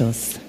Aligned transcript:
Anstoß, 0.00 0.40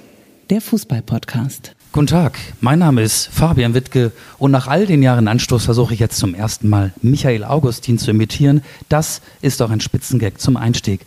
der 0.49 0.61
Fußball-Podcast. 0.61 1.75
Guten 1.91 2.07
Tag, 2.07 2.39
mein 2.61 2.79
Name 2.79 3.01
ist 3.01 3.27
Fabian 3.27 3.73
Wittke 3.73 4.13
und 4.37 4.49
nach 4.49 4.69
all 4.69 4.85
den 4.85 5.03
Jahren 5.03 5.27
Anstoß 5.27 5.65
versuche 5.65 5.93
ich 5.93 5.99
jetzt 5.99 6.19
zum 6.19 6.33
ersten 6.33 6.69
Mal 6.69 6.93
Michael 7.01 7.43
Augustin 7.43 7.97
zu 7.97 8.11
imitieren. 8.11 8.63
Das 8.87 9.21
ist 9.41 9.59
doch 9.59 9.69
ein 9.69 9.81
Spitzengag 9.81 10.39
zum 10.39 10.55
Einstieg. 10.55 11.01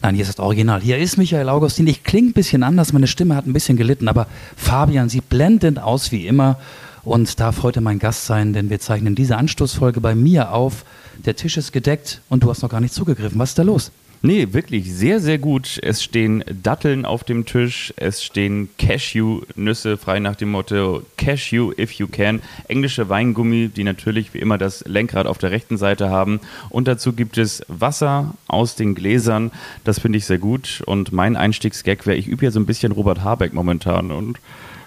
Nein, 0.00 0.14
hier 0.14 0.22
ist 0.22 0.30
das 0.30 0.38
Original. 0.38 0.80
Hier 0.80 0.96
ist 0.96 1.18
Michael 1.18 1.50
Augustin. 1.50 1.86
Ich 1.86 2.04
klinge 2.04 2.30
ein 2.30 2.32
bisschen 2.32 2.62
anders, 2.62 2.94
meine 2.94 3.06
Stimme 3.06 3.36
hat 3.36 3.46
ein 3.46 3.52
bisschen 3.52 3.76
gelitten, 3.76 4.08
aber 4.08 4.28
Fabian 4.56 5.10
sieht 5.10 5.28
blendend 5.28 5.78
aus 5.78 6.10
wie 6.10 6.26
immer 6.26 6.58
und 7.02 7.38
darf 7.38 7.62
heute 7.62 7.82
mein 7.82 7.98
Gast 7.98 8.24
sein, 8.24 8.54
denn 8.54 8.70
wir 8.70 8.80
zeichnen 8.80 9.14
diese 9.14 9.36
Anstoßfolge 9.36 10.00
bei 10.00 10.14
mir 10.14 10.52
auf. 10.52 10.86
Der 11.26 11.36
Tisch 11.36 11.58
ist 11.58 11.72
gedeckt 11.72 12.22
und 12.30 12.44
du 12.44 12.48
hast 12.48 12.62
noch 12.62 12.70
gar 12.70 12.80
nicht 12.80 12.94
zugegriffen. 12.94 13.38
Was 13.38 13.50
ist 13.50 13.58
da 13.58 13.62
los? 13.62 13.92
Nee, 14.26 14.54
wirklich 14.54 14.90
sehr, 14.90 15.20
sehr 15.20 15.36
gut. 15.36 15.78
Es 15.82 16.02
stehen 16.02 16.42
Datteln 16.62 17.04
auf 17.04 17.24
dem 17.24 17.44
Tisch, 17.44 17.92
es 17.96 18.24
stehen 18.24 18.70
Cashew-Nüsse, 18.78 19.98
frei 19.98 20.18
nach 20.18 20.34
dem 20.34 20.50
Motto 20.50 21.02
Cashew 21.18 21.72
if 21.76 21.92
you 21.92 22.06
can. 22.06 22.40
Englische 22.66 23.10
Weingummi, 23.10 23.68
die 23.68 23.84
natürlich 23.84 24.32
wie 24.32 24.38
immer 24.38 24.56
das 24.56 24.82
Lenkrad 24.86 25.26
auf 25.26 25.36
der 25.36 25.50
rechten 25.50 25.76
Seite 25.76 26.08
haben. 26.08 26.40
Und 26.70 26.88
dazu 26.88 27.12
gibt 27.12 27.36
es 27.36 27.66
Wasser 27.68 28.32
aus 28.48 28.76
den 28.76 28.94
Gläsern. 28.94 29.50
Das 29.84 29.98
finde 29.98 30.16
ich 30.16 30.24
sehr 30.24 30.38
gut. 30.38 30.82
Und 30.86 31.12
mein 31.12 31.36
Einstiegsgag 31.36 32.06
wäre, 32.06 32.16
ich 32.16 32.26
übe 32.26 32.46
ja 32.46 32.50
so 32.50 32.58
ein 32.58 32.64
bisschen 32.64 32.92
Robert 32.92 33.22
Habeck 33.22 33.52
momentan 33.52 34.10
und 34.10 34.38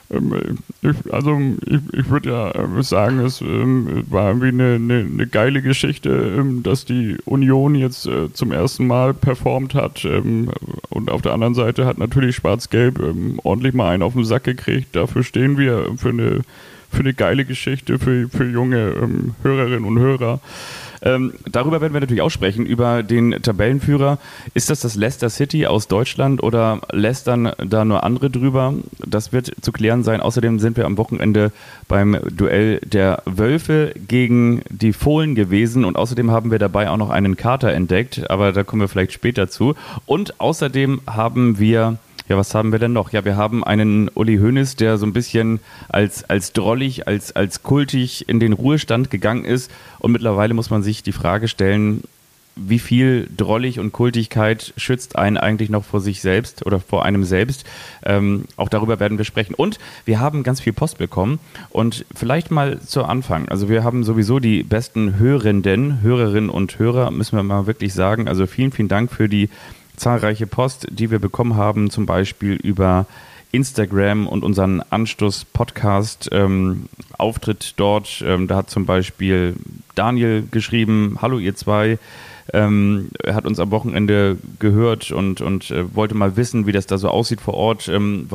ich, 0.09 1.13
also 1.13 1.37
ich, 1.65 1.79
ich 1.93 2.09
würde 2.09 2.29
ja 2.29 2.51
äh, 2.51 2.83
sagen, 2.83 3.19
es 3.19 3.41
ähm, 3.41 4.05
war 4.09 4.29
irgendwie 4.29 4.47
eine, 4.47 4.75
eine, 4.75 4.99
eine, 4.99 5.27
geile 5.27 5.61
Geschichte, 5.61 6.09
ähm, 6.09 6.63
dass 6.63 6.85
die 6.85 7.17
Union 7.25 7.75
jetzt 7.75 8.07
äh, 8.07 8.31
zum 8.31 8.53
ersten 8.53 8.87
Mal 8.87 9.13
performt 9.13 9.73
hat 9.73 10.05
und 10.05 11.11
auf 11.11 11.21
der 11.21 11.33
anderen 11.33 11.55
Seite 11.55 11.85
hat 11.85 11.97
natürlich 11.97 12.37
Schwarz-Gelb 12.37 13.01
ordentlich 13.43 13.73
mal 13.73 13.89
einen 13.89 14.03
auf 14.03 14.13
den 14.13 14.23
Sack 14.23 14.43
gekriegt. 14.45 14.95
Dafür 14.95 15.23
stehen 15.23 15.57
wir 15.57 15.91
für 15.97 16.09
eine, 16.09 16.41
für 16.89 16.99
eine 16.99 17.13
geile 17.13 17.45
Geschichte 17.45 17.99
für, 17.99 18.29
für 18.29 18.45
junge 18.49 18.93
Hörerinnen 19.43 19.85
und 19.85 19.99
Hörer. 19.99 20.39
Ähm, 21.01 21.33
darüber 21.49 21.81
werden 21.81 21.93
wir 21.93 22.01
natürlich 22.01 22.21
auch 22.21 22.29
sprechen, 22.29 22.65
über 22.65 23.03
den 23.03 23.31
Tabellenführer. 23.41 24.17
Ist 24.53 24.69
das 24.69 24.81
das 24.81 24.95
Leicester 24.95 25.29
City 25.29 25.67
aus 25.67 25.87
Deutschland 25.87 26.41
oder 26.41 26.81
lästern 26.91 27.51
da 27.57 27.85
nur 27.85 28.03
andere 28.03 28.29
drüber? 28.29 28.73
Das 29.05 29.31
wird 29.31 29.51
zu 29.61 29.71
klären 29.71 30.03
sein. 30.03 30.21
Außerdem 30.21 30.59
sind 30.59 30.77
wir 30.77 30.85
am 30.85 30.97
Wochenende 30.97 31.51
beim 31.87 32.17
Duell 32.31 32.79
der 32.79 33.21
Wölfe 33.25 33.93
gegen 34.07 34.61
die 34.69 34.93
Fohlen 34.93 35.35
gewesen 35.35 35.85
und 35.85 35.97
außerdem 35.97 36.31
haben 36.31 36.51
wir 36.51 36.59
dabei 36.59 36.89
auch 36.89 36.97
noch 36.97 37.09
einen 37.09 37.37
Kater 37.37 37.71
entdeckt, 37.73 38.29
aber 38.29 38.51
da 38.51 38.63
kommen 38.63 38.81
wir 38.81 38.87
vielleicht 38.87 39.13
später 39.13 39.49
zu. 39.49 39.75
Und 40.05 40.39
außerdem 40.39 41.01
haben 41.07 41.59
wir 41.59 41.97
ja, 42.27 42.37
was 42.37 42.53
haben 42.53 42.71
wir 42.71 42.79
denn 42.79 42.93
noch? 42.93 43.11
Ja, 43.11 43.23
wir 43.25 43.37
haben 43.37 43.63
einen 43.63 44.09
Uli 44.13 44.37
Hoeneß, 44.37 44.75
der 44.75 44.97
so 44.97 45.05
ein 45.05 45.13
bisschen 45.13 45.59
als, 45.87 46.29
als 46.29 46.53
drollig, 46.53 47.07
als, 47.07 47.35
als 47.35 47.63
kultig 47.63 48.27
in 48.27 48.39
den 48.39 48.53
Ruhestand 48.53 49.09
gegangen 49.09 49.45
ist. 49.45 49.71
Und 49.99 50.11
mittlerweile 50.11 50.53
muss 50.53 50.69
man 50.69 50.83
sich 50.83 51.03
die 51.03 51.13
Frage 51.13 51.47
stellen, 51.47 52.03
wie 52.57 52.79
viel 52.79 53.29
Drollig 53.37 53.79
und 53.79 53.91
Kultigkeit 53.91 54.73
schützt 54.77 55.15
einen 55.15 55.37
eigentlich 55.37 55.69
noch 55.69 55.85
vor 55.85 56.01
sich 56.01 56.21
selbst 56.21 56.65
oder 56.65 56.79
vor 56.79 57.05
einem 57.05 57.23
selbst? 57.23 57.65
Ähm, 58.03 58.45
auch 58.57 58.69
darüber 58.69 58.99
werden 58.99 59.17
wir 59.17 59.25
sprechen. 59.25 59.53
Und 59.53 59.77
wir 60.05 60.19
haben 60.19 60.43
ganz 60.43 60.59
viel 60.59 60.73
Post 60.73 60.97
bekommen. 60.97 61.39
Und 61.69 62.05
vielleicht 62.13 62.51
mal 62.51 62.81
zu 62.81 63.03
Anfang. 63.03 63.47
Also 63.49 63.69
wir 63.69 63.83
haben 63.83 64.03
sowieso 64.03 64.39
die 64.39 64.63
besten 64.63 65.19
Hörenden, 65.19 66.01
Hörerinnen 66.01 66.49
und 66.49 66.79
Hörer, 66.79 67.11
müssen 67.11 67.37
wir 67.37 67.43
mal 67.43 67.67
wirklich 67.67 67.93
sagen. 67.93 68.27
Also 68.27 68.47
vielen, 68.47 68.71
vielen 68.71 68.89
Dank 68.89 69.11
für 69.11 69.29
die 69.29 69.49
zahlreiche 69.97 70.47
Post, 70.47 70.87
die 70.91 71.11
wir 71.11 71.19
bekommen 71.19 71.55
haben, 71.55 71.89
zum 71.89 72.05
Beispiel 72.05 72.53
über 72.53 73.05
Instagram 73.51 74.27
und 74.27 74.43
unseren 74.43 74.81
Anstoß-Podcast 74.81 76.29
ähm, 76.31 76.87
dort. 77.75 78.23
Ähm, 78.25 78.47
da 78.47 78.57
hat 78.57 78.69
zum 78.69 78.85
Beispiel 78.85 79.55
Daniel 79.95 80.47
geschrieben, 80.49 81.17
hallo 81.21 81.39
ihr 81.39 81.55
zwei. 81.55 81.97
Ähm, 82.53 83.09
er 83.23 83.35
hat 83.35 83.45
uns 83.45 83.59
am 83.59 83.71
Wochenende 83.71 84.37
gehört 84.59 85.11
und, 85.11 85.41
und 85.41 85.71
äh, 85.71 85.93
wollte 85.95 86.15
mal 86.15 86.37
wissen, 86.37 86.65
wie 86.65 86.71
das 86.71 86.87
da 86.87 86.97
so 86.97 87.09
aussieht 87.09 87.41
vor 87.41 87.55
Ort, 87.55 87.89
ähm, 87.89 88.27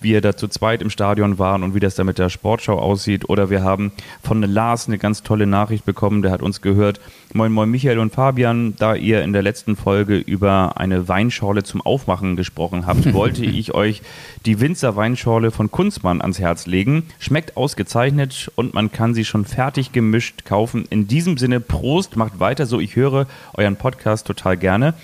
warum 0.00 0.04
wir 0.04 0.20
da 0.20 0.36
zu 0.36 0.48
zweit 0.48 0.82
im 0.82 0.90
Stadion 0.90 1.38
waren 1.38 1.62
und 1.62 1.74
wie 1.74 1.80
das 1.80 1.94
da 1.94 2.04
mit 2.04 2.18
der 2.18 2.28
Sportschau 2.28 2.78
aussieht. 2.78 3.28
Oder 3.28 3.50
wir 3.50 3.62
haben 3.62 3.92
von 4.22 4.42
Lars 4.42 4.86
eine 4.86 4.98
ganz 4.98 5.22
tolle 5.22 5.46
Nachricht 5.46 5.84
bekommen, 5.84 6.22
der 6.22 6.30
hat 6.30 6.42
uns 6.42 6.60
gehört, 6.60 7.00
moin 7.32 7.52
moin 7.52 7.70
Michael 7.70 7.98
und 7.98 8.12
Fabian, 8.12 8.74
da 8.76 8.94
ihr 8.94 9.22
in 9.22 9.32
der 9.32 9.42
letzten 9.42 9.76
Folge 9.76 10.16
über 10.16 10.78
eine 10.78 11.08
Weinschorle 11.08 11.62
zum 11.62 11.80
Aufmachen 11.80 12.36
gesprochen 12.36 12.86
habt, 12.86 13.12
wollte 13.12 13.44
ich 13.44 13.74
euch 13.74 14.02
die 14.46 14.60
Winzer 14.60 14.96
Weinschorle 14.96 15.50
von 15.50 15.70
Kunzmann 15.70 16.20
ans 16.20 16.38
Herz 16.38 16.66
legen. 16.66 17.04
Schmeckt 17.18 17.56
ausgezeichnet 17.56 18.50
und 18.56 18.74
man 18.74 18.92
kann 18.92 19.14
sie 19.14 19.24
schon 19.24 19.44
fertig 19.44 19.92
gemischt 19.92 20.44
kaufen. 20.44 20.84
In 20.90 21.08
diesem 21.08 21.38
Sinne, 21.38 21.60
Prost, 21.60 22.16
macht 22.16 22.40
weiter 22.40 22.66
so. 22.66 22.80
Ich 22.80 22.96
höre 22.96 23.26
euren 23.54 23.76
Podcast 23.76 24.26
total 24.26 24.56
gerne 24.56 24.94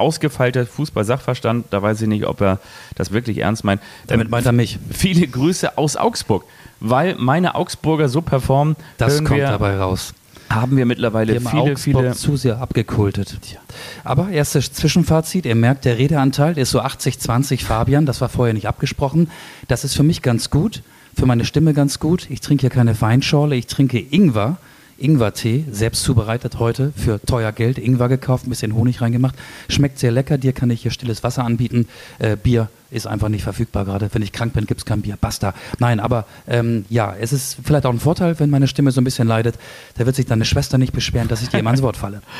ausgefeilter 0.00 0.66
Fußball-Sachverstand. 0.66 1.66
Da 1.70 1.82
weiß 1.82 2.02
ich 2.02 2.08
nicht, 2.08 2.26
ob 2.26 2.40
er 2.40 2.58
das 2.94 3.12
wirklich 3.12 3.38
ernst 3.38 3.64
meint. 3.64 3.80
Damit 4.06 4.30
meint 4.30 4.46
er 4.46 4.52
mich. 4.52 4.78
Viele 4.90 5.26
Grüße 5.26 5.78
aus 5.78 5.96
Augsburg, 5.96 6.44
weil 6.80 7.14
meine 7.16 7.54
Augsburger 7.54 8.08
so 8.08 8.22
performen. 8.22 8.76
Das 8.98 9.22
kommt 9.22 9.40
dabei 9.40 9.76
raus. 9.76 10.14
Haben 10.48 10.76
wir 10.76 10.84
mittlerweile 10.84 11.34
wir 11.34 11.40
viele, 11.40 11.62
Augsburg 11.62 11.78
viele 11.78 12.12
zu 12.14 12.36
sehr 12.36 12.58
abgekultet. 12.60 13.38
Aber 14.02 14.30
erstes 14.30 14.72
Zwischenfazit, 14.72 15.46
ihr 15.46 15.54
merkt, 15.54 15.84
der 15.84 15.96
Redeanteil 15.96 16.58
ist 16.58 16.72
so 16.72 16.80
80-20 16.80 17.62
Fabian, 17.62 18.04
das 18.04 18.20
war 18.20 18.28
vorher 18.28 18.52
nicht 18.52 18.66
abgesprochen. 18.66 19.30
Das 19.68 19.84
ist 19.84 19.94
für 19.94 20.02
mich 20.02 20.22
ganz 20.22 20.50
gut, 20.50 20.82
für 21.16 21.26
meine 21.26 21.44
Stimme 21.44 21.72
ganz 21.72 22.00
gut. 22.00 22.28
Ich 22.30 22.40
trinke 22.40 22.62
hier 22.62 22.70
keine 22.70 23.00
Weinschorle, 23.00 23.54
ich 23.54 23.68
trinke 23.68 24.00
Ingwer. 24.00 24.56
Ingwertee, 25.00 25.64
selbst 25.70 26.02
zubereitet 26.02 26.58
heute, 26.58 26.92
für 26.96 27.20
teuer 27.20 27.52
Geld. 27.52 27.78
Ingwer 27.78 28.08
gekauft, 28.08 28.46
ein 28.46 28.50
bisschen 28.50 28.74
Honig 28.74 29.00
reingemacht. 29.00 29.34
Schmeckt 29.68 29.98
sehr 29.98 30.10
lecker. 30.10 30.38
Dir 30.38 30.52
kann 30.52 30.70
ich 30.70 30.82
hier 30.82 30.90
stilles 30.90 31.22
Wasser 31.22 31.44
anbieten. 31.44 31.88
Äh, 32.18 32.36
Bier 32.36 32.68
ist 32.90 33.06
einfach 33.06 33.28
nicht 33.28 33.44
verfügbar 33.44 33.84
gerade. 33.84 34.08
Wenn 34.12 34.22
ich 34.22 34.32
krank 34.32 34.52
bin, 34.52 34.66
gibt 34.66 34.80
es 34.80 34.84
kein 34.84 35.02
Bier. 35.02 35.16
Basta. 35.20 35.54
Nein, 35.78 36.00
aber 36.00 36.26
ähm, 36.48 36.84
ja, 36.88 37.14
es 37.18 37.32
ist 37.32 37.58
vielleicht 37.62 37.86
auch 37.86 37.92
ein 37.92 38.00
Vorteil, 38.00 38.38
wenn 38.40 38.50
meine 38.50 38.68
Stimme 38.68 38.90
so 38.90 39.00
ein 39.00 39.04
bisschen 39.04 39.28
leidet. 39.28 39.56
Da 39.96 40.06
wird 40.06 40.16
sich 40.16 40.26
deine 40.26 40.44
Schwester 40.44 40.78
nicht 40.78 40.92
beschweren, 40.92 41.28
dass 41.28 41.42
ich 41.42 41.48
dir 41.48 41.58
immer 41.58 41.70
ans 41.70 41.82
Wort 41.82 41.96
falle. 41.96 42.22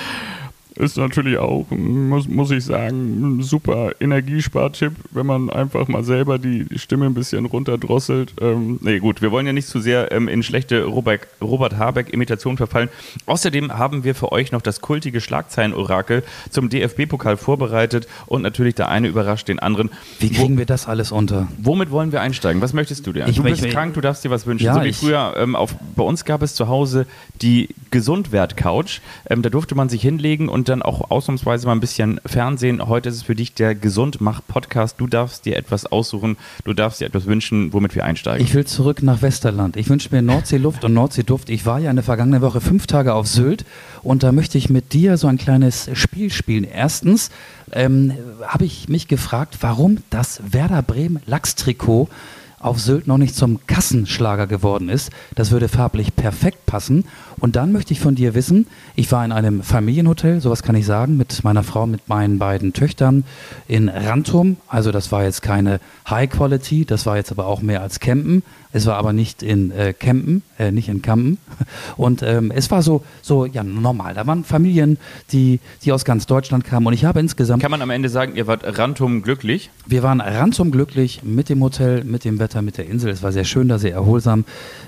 ist 0.80 0.96
natürlich 0.96 1.38
auch, 1.38 1.66
muss, 1.70 2.26
muss 2.26 2.50
ich 2.50 2.64
sagen, 2.64 3.38
ein 3.38 3.42
super 3.42 3.92
Energiespartipp, 4.00 4.92
wenn 5.10 5.26
man 5.26 5.50
einfach 5.50 5.88
mal 5.88 6.02
selber 6.02 6.38
die, 6.38 6.66
Stimme 6.76 7.06
ein 7.06 7.14
bisschen 7.14 7.44
runterdrosselt. 7.44 8.34
Ähm, 8.41 8.78
nee, 8.80 8.98
gut, 8.98 9.20
wir 9.20 9.30
wollen 9.30 9.46
ja 9.46 9.52
nicht 9.52 9.68
zu 9.68 9.80
sehr 9.80 10.10
ähm, 10.12 10.28
in 10.28 10.42
schlechte 10.42 10.84
Robert, 10.84 11.26
Robert 11.42 11.76
Habeck-Imitation 11.76 12.56
verfallen. 12.56 12.88
Außerdem 13.26 13.76
haben 13.76 14.04
wir 14.04 14.14
für 14.14 14.32
euch 14.32 14.52
noch 14.52 14.62
das 14.62 14.80
kultige 14.80 15.20
Schlagzeilen-Orakel 15.20 16.22
zum 16.48 16.70
DFB-Pokal 16.70 17.36
vorbereitet 17.36 18.08
und 18.26 18.42
natürlich 18.42 18.74
der 18.74 18.88
eine 18.88 19.08
überrascht 19.08 19.48
den 19.48 19.58
anderen. 19.58 19.91
Wie 20.18 20.30
kriegen 20.30 20.54
Wo, 20.54 20.58
wir 20.58 20.66
das 20.66 20.88
alles 20.88 21.12
unter? 21.12 21.48
Womit 21.58 21.91
wollen 21.91 22.12
wir 22.12 22.22
einsteigen? 22.22 22.62
Was 22.62 22.72
möchtest 22.72 23.06
du 23.06 23.12
dir? 23.12 23.28
Ich, 23.28 23.36
du 23.36 23.42
bist 23.42 23.64
ich, 23.64 23.72
krank, 23.72 23.94
du 23.94 24.00
darfst 24.00 24.24
dir 24.24 24.30
was 24.30 24.47
wünschen. 24.47 24.64
Ja, 24.64 24.74
so 24.74 24.82
wie 24.82 24.92
früher, 24.92 25.34
ähm, 25.36 25.54
auf, 25.56 25.74
bei 25.94 26.02
uns 26.02 26.24
gab 26.24 26.42
es 26.42 26.54
zu 26.54 26.68
Hause 26.68 27.06
die 27.42 27.68
Gesundwert-Couch. 27.91 29.00
Ähm, 29.28 29.42
da 29.42 29.50
durfte 29.50 29.74
man 29.74 29.88
sich 29.91 30.00
hinlegen 30.00 30.48
und 30.48 30.69
dann 30.70 30.82
auch 30.82 31.10
ausnahmsweise 31.10 31.66
mal 31.66 31.72
ein 31.72 31.81
bisschen 31.81 32.20
Fernsehen. 32.25 32.86
Heute 32.86 33.08
ist 33.08 33.16
es 33.16 33.22
für 33.22 33.34
dich 33.34 33.54
der 33.54 33.75
Gesundmach-Podcast. 33.75 34.97
Du 34.98 35.06
darfst 35.06 35.44
dir 35.44 35.56
etwas 35.56 35.86
aussuchen, 35.86 36.36
du 36.64 36.72
darfst 36.72 37.00
dir 37.00 37.06
etwas 37.06 37.26
wünschen, 37.26 37.72
womit 37.72 37.94
wir 37.94 38.04
einsteigen. 38.04 38.44
Ich 38.44 38.54
will 38.54 38.64
zurück 38.64 39.03
nach 39.03 39.20
Westerland. 39.20 39.76
Ich 39.76 39.91
wünsche 39.91 40.09
mir 40.12 40.22
Nordseeluft 40.22 40.84
und 40.84 40.94
Nordseeduft. 40.94 41.50
Ich 41.50 41.66
war 41.66 41.78
ja 41.78 41.91
in 41.91 41.97
der 41.97 42.04
vergangenen 42.04 42.41
Woche 42.41 42.60
fünf 42.60 42.86
Tage 42.86 43.15
auf 43.15 43.27
Sylt 43.27 43.65
und 44.03 44.22
da 44.22 44.33
möchte 44.33 44.56
ich 44.56 44.71
mit 44.71 44.92
dir 44.92 45.16
so 45.16 45.27
ein 45.27 45.39
kleines 45.39 45.91
Spiel 45.94 46.30
spielen. 46.30 46.65
Erstens 46.65 47.30
ähm, 47.72 48.12
habe 48.47 48.65
ich 48.65 48.89
mich 48.89 49.09
gefragt, 49.09 49.59
warum 49.60 49.98
das 50.10 50.41
Werder 50.50 50.83
Bremen 50.83 51.21
Lachstrikot 51.27 52.09
auf 52.60 52.78
Sylt 52.78 53.07
noch 53.07 53.18
nicht 53.18 53.34
zum 53.34 53.59
Kassenschlager 53.66 54.47
geworden 54.47 54.89
ist. 54.89 55.10
Das 55.34 55.51
würde 55.51 55.68
farblich 55.68 56.15
perfekt 56.15 56.66
passen. 56.66 57.04
Und 57.39 57.57
dann 57.57 57.72
möchte 57.72 57.95
ich 57.95 58.01
von 58.01 58.15
dir 58.15 58.34
wissen, 58.34 58.66
ich 58.95 59.10
war 59.10 59.24
in 59.24 59.33
einem 59.33 59.62
Familienhotel, 59.62 60.41
sowas 60.41 60.62
kann 60.62 60.77
ich 60.77 60.84
sagen, 60.84 61.16
mit 61.16 61.42
meiner 61.42 61.62
Frau, 61.62 61.86
mit 61.86 62.09
meinen 62.09 62.39
beiden 62.39 62.74
Töchtern 62.74 63.24
in 63.66 63.89
Rantum. 63.89 64.59
Also 64.68 64.92
das 64.92 65.10
war 65.10 65.24
jetzt 65.24 65.41
keine 65.41 65.80
High 66.09 66.28
Quality, 66.28 66.84
das 66.84 67.07
war 67.07 67.16
jetzt 67.16 67.33
aber 67.33 67.47
auch 67.47 67.62
mehr 67.62 67.80
als 67.80 67.98
Campen. 67.98 68.42
Es 68.72 68.86
war 68.86 68.96
aber 68.96 69.12
nicht 69.12 69.42
in 69.42 69.72
äh, 69.72 69.92
Campen, 69.92 70.42
äh, 70.58 70.70
nicht 70.70 70.88
in 70.88 71.02
Kampen. 71.02 71.38
Und 71.96 72.22
ähm, 72.22 72.52
es 72.54 72.70
war 72.70 72.82
so, 72.82 73.02
so 73.20 73.44
ja 73.44 73.64
normal. 73.64 74.14
Da 74.14 74.26
waren 74.26 74.44
Familien, 74.44 74.98
die, 75.32 75.58
die 75.82 75.92
aus 75.92 76.04
ganz 76.04 76.26
Deutschland 76.26 76.64
kamen. 76.64 76.86
Und 76.86 76.92
ich 76.92 77.04
habe 77.04 77.18
insgesamt. 77.18 77.62
Kann 77.62 77.70
man 77.72 77.82
am 77.82 77.90
Ende 77.90 78.08
sagen, 78.08 78.36
ihr 78.36 78.46
wart 78.46 78.62
randum 78.78 79.22
glücklich? 79.22 79.70
Wir 79.86 80.02
waren 80.04 80.20
randum 80.20 80.70
glücklich 80.70 81.22
mit 81.24 81.48
dem 81.48 81.62
Hotel, 81.62 82.04
mit 82.04 82.24
dem 82.24 82.38
Wetter, 82.38 82.62
mit 82.62 82.78
der 82.78 82.86
Insel. 82.86 83.10
Es 83.10 83.22
war 83.22 83.32
sehr 83.32 83.44
schön 83.44 83.68
da, 83.68 83.78
sehr 83.78 83.92
erholsam. 83.92 84.44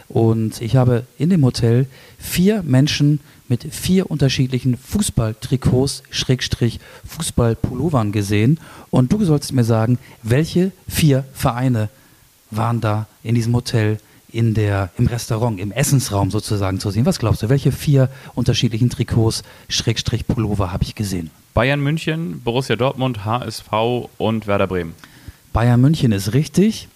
Und 0.08 0.60
ich 0.60 0.76
habe 0.76 1.04
in 1.18 1.30
dem 1.30 1.44
Hotel 1.44 1.86
vier 2.18 2.62
Menschen 2.62 3.20
mit 3.48 3.74
vier 3.74 4.10
unterschiedlichen 4.10 4.76
Fußballtrikots, 4.76 6.04
Schrägstrich 6.10 6.78
Fußballpullovern 7.06 8.12
gesehen. 8.12 8.60
Und 8.90 9.12
du 9.12 9.24
sollst 9.24 9.52
mir 9.52 9.64
sagen, 9.64 9.98
welche 10.22 10.70
vier 10.88 11.24
Vereine 11.32 11.88
waren 12.56 12.80
da 12.80 13.06
in 13.22 13.34
diesem 13.34 13.54
Hotel 13.54 13.98
in 14.30 14.54
der, 14.54 14.90
im 14.96 15.06
Restaurant, 15.06 15.60
im 15.60 15.72
Essensraum 15.72 16.30
sozusagen 16.30 16.80
zu 16.80 16.90
sehen. 16.90 17.04
Was 17.04 17.18
glaubst 17.18 17.42
du, 17.42 17.48
welche 17.48 17.70
vier 17.70 18.08
unterschiedlichen 18.34 18.88
Trikots, 18.88 19.42
Schrägstrich 19.68 20.26
Pullover 20.26 20.72
habe 20.72 20.84
ich 20.84 20.94
gesehen? 20.94 21.30
Bayern 21.54 21.80
München, 21.80 22.40
Borussia 22.42 22.76
Dortmund, 22.76 23.26
HSV 23.26 23.68
und 24.16 24.46
Werder 24.46 24.66
Bremen. 24.66 24.94
Bayern 25.52 25.80
München 25.82 26.12
ist 26.12 26.32
richtig, 26.32 26.88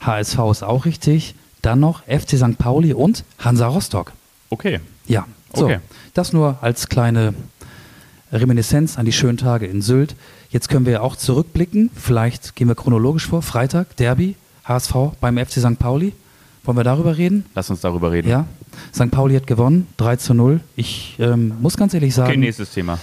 HSV 0.00 0.38
ist 0.52 0.62
auch 0.62 0.84
richtig, 0.84 1.34
dann 1.62 1.80
noch 1.80 2.02
FC 2.04 2.36
St. 2.36 2.58
Pauli 2.58 2.92
und 2.92 3.24
Hansa 3.40 3.66
Rostock. 3.66 4.12
Okay. 4.50 4.80
Ja, 5.06 5.26
so, 5.52 5.64
Okay. 5.64 5.80
das 6.14 6.32
nur 6.32 6.58
als 6.60 6.88
kleine 6.88 7.34
Reminiszenz 8.32 8.98
an 8.98 9.04
die 9.04 9.12
schönen 9.12 9.38
Tage 9.38 9.66
in 9.66 9.82
Sylt. 9.82 10.14
Jetzt 10.50 10.68
können 10.68 10.86
wir 10.86 11.02
auch 11.02 11.16
zurückblicken, 11.16 11.90
vielleicht 11.96 12.54
gehen 12.54 12.68
wir 12.68 12.74
chronologisch 12.76 13.26
vor. 13.26 13.42
Freitag, 13.42 13.96
Derby, 13.96 14.36
HSV 14.64 14.94
beim 15.20 15.38
FC 15.38 15.52
St. 15.60 15.78
Pauli. 15.78 16.12
Wollen 16.64 16.78
wir 16.78 16.84
darüber 16.84 17.18
reden? 17.18 17.44
Lass 17.54 17.68
uns 17.68 17.82
darüber 17.82 18.10
reden. 18.10 18.28
Ja. 18.28 18.46
St. 18.92 19.10
Pauli 19.10 19.34
hat 19.34 19.46
gewonnen, 19.46 19.86
3 19.98 20.16
zu 20.16 20.34
0. 20.34 20.60
Ich 20.76 21.16
ähm, 21.18 21.52
muss 21.60 21.76
ganz 21.76 21.92
ehrlich 21.92 22.14
sagen, 22.14 22.30
Okay, 22.30 22.38
nächstes 22.38 22.70
Thema. 22.70 22.98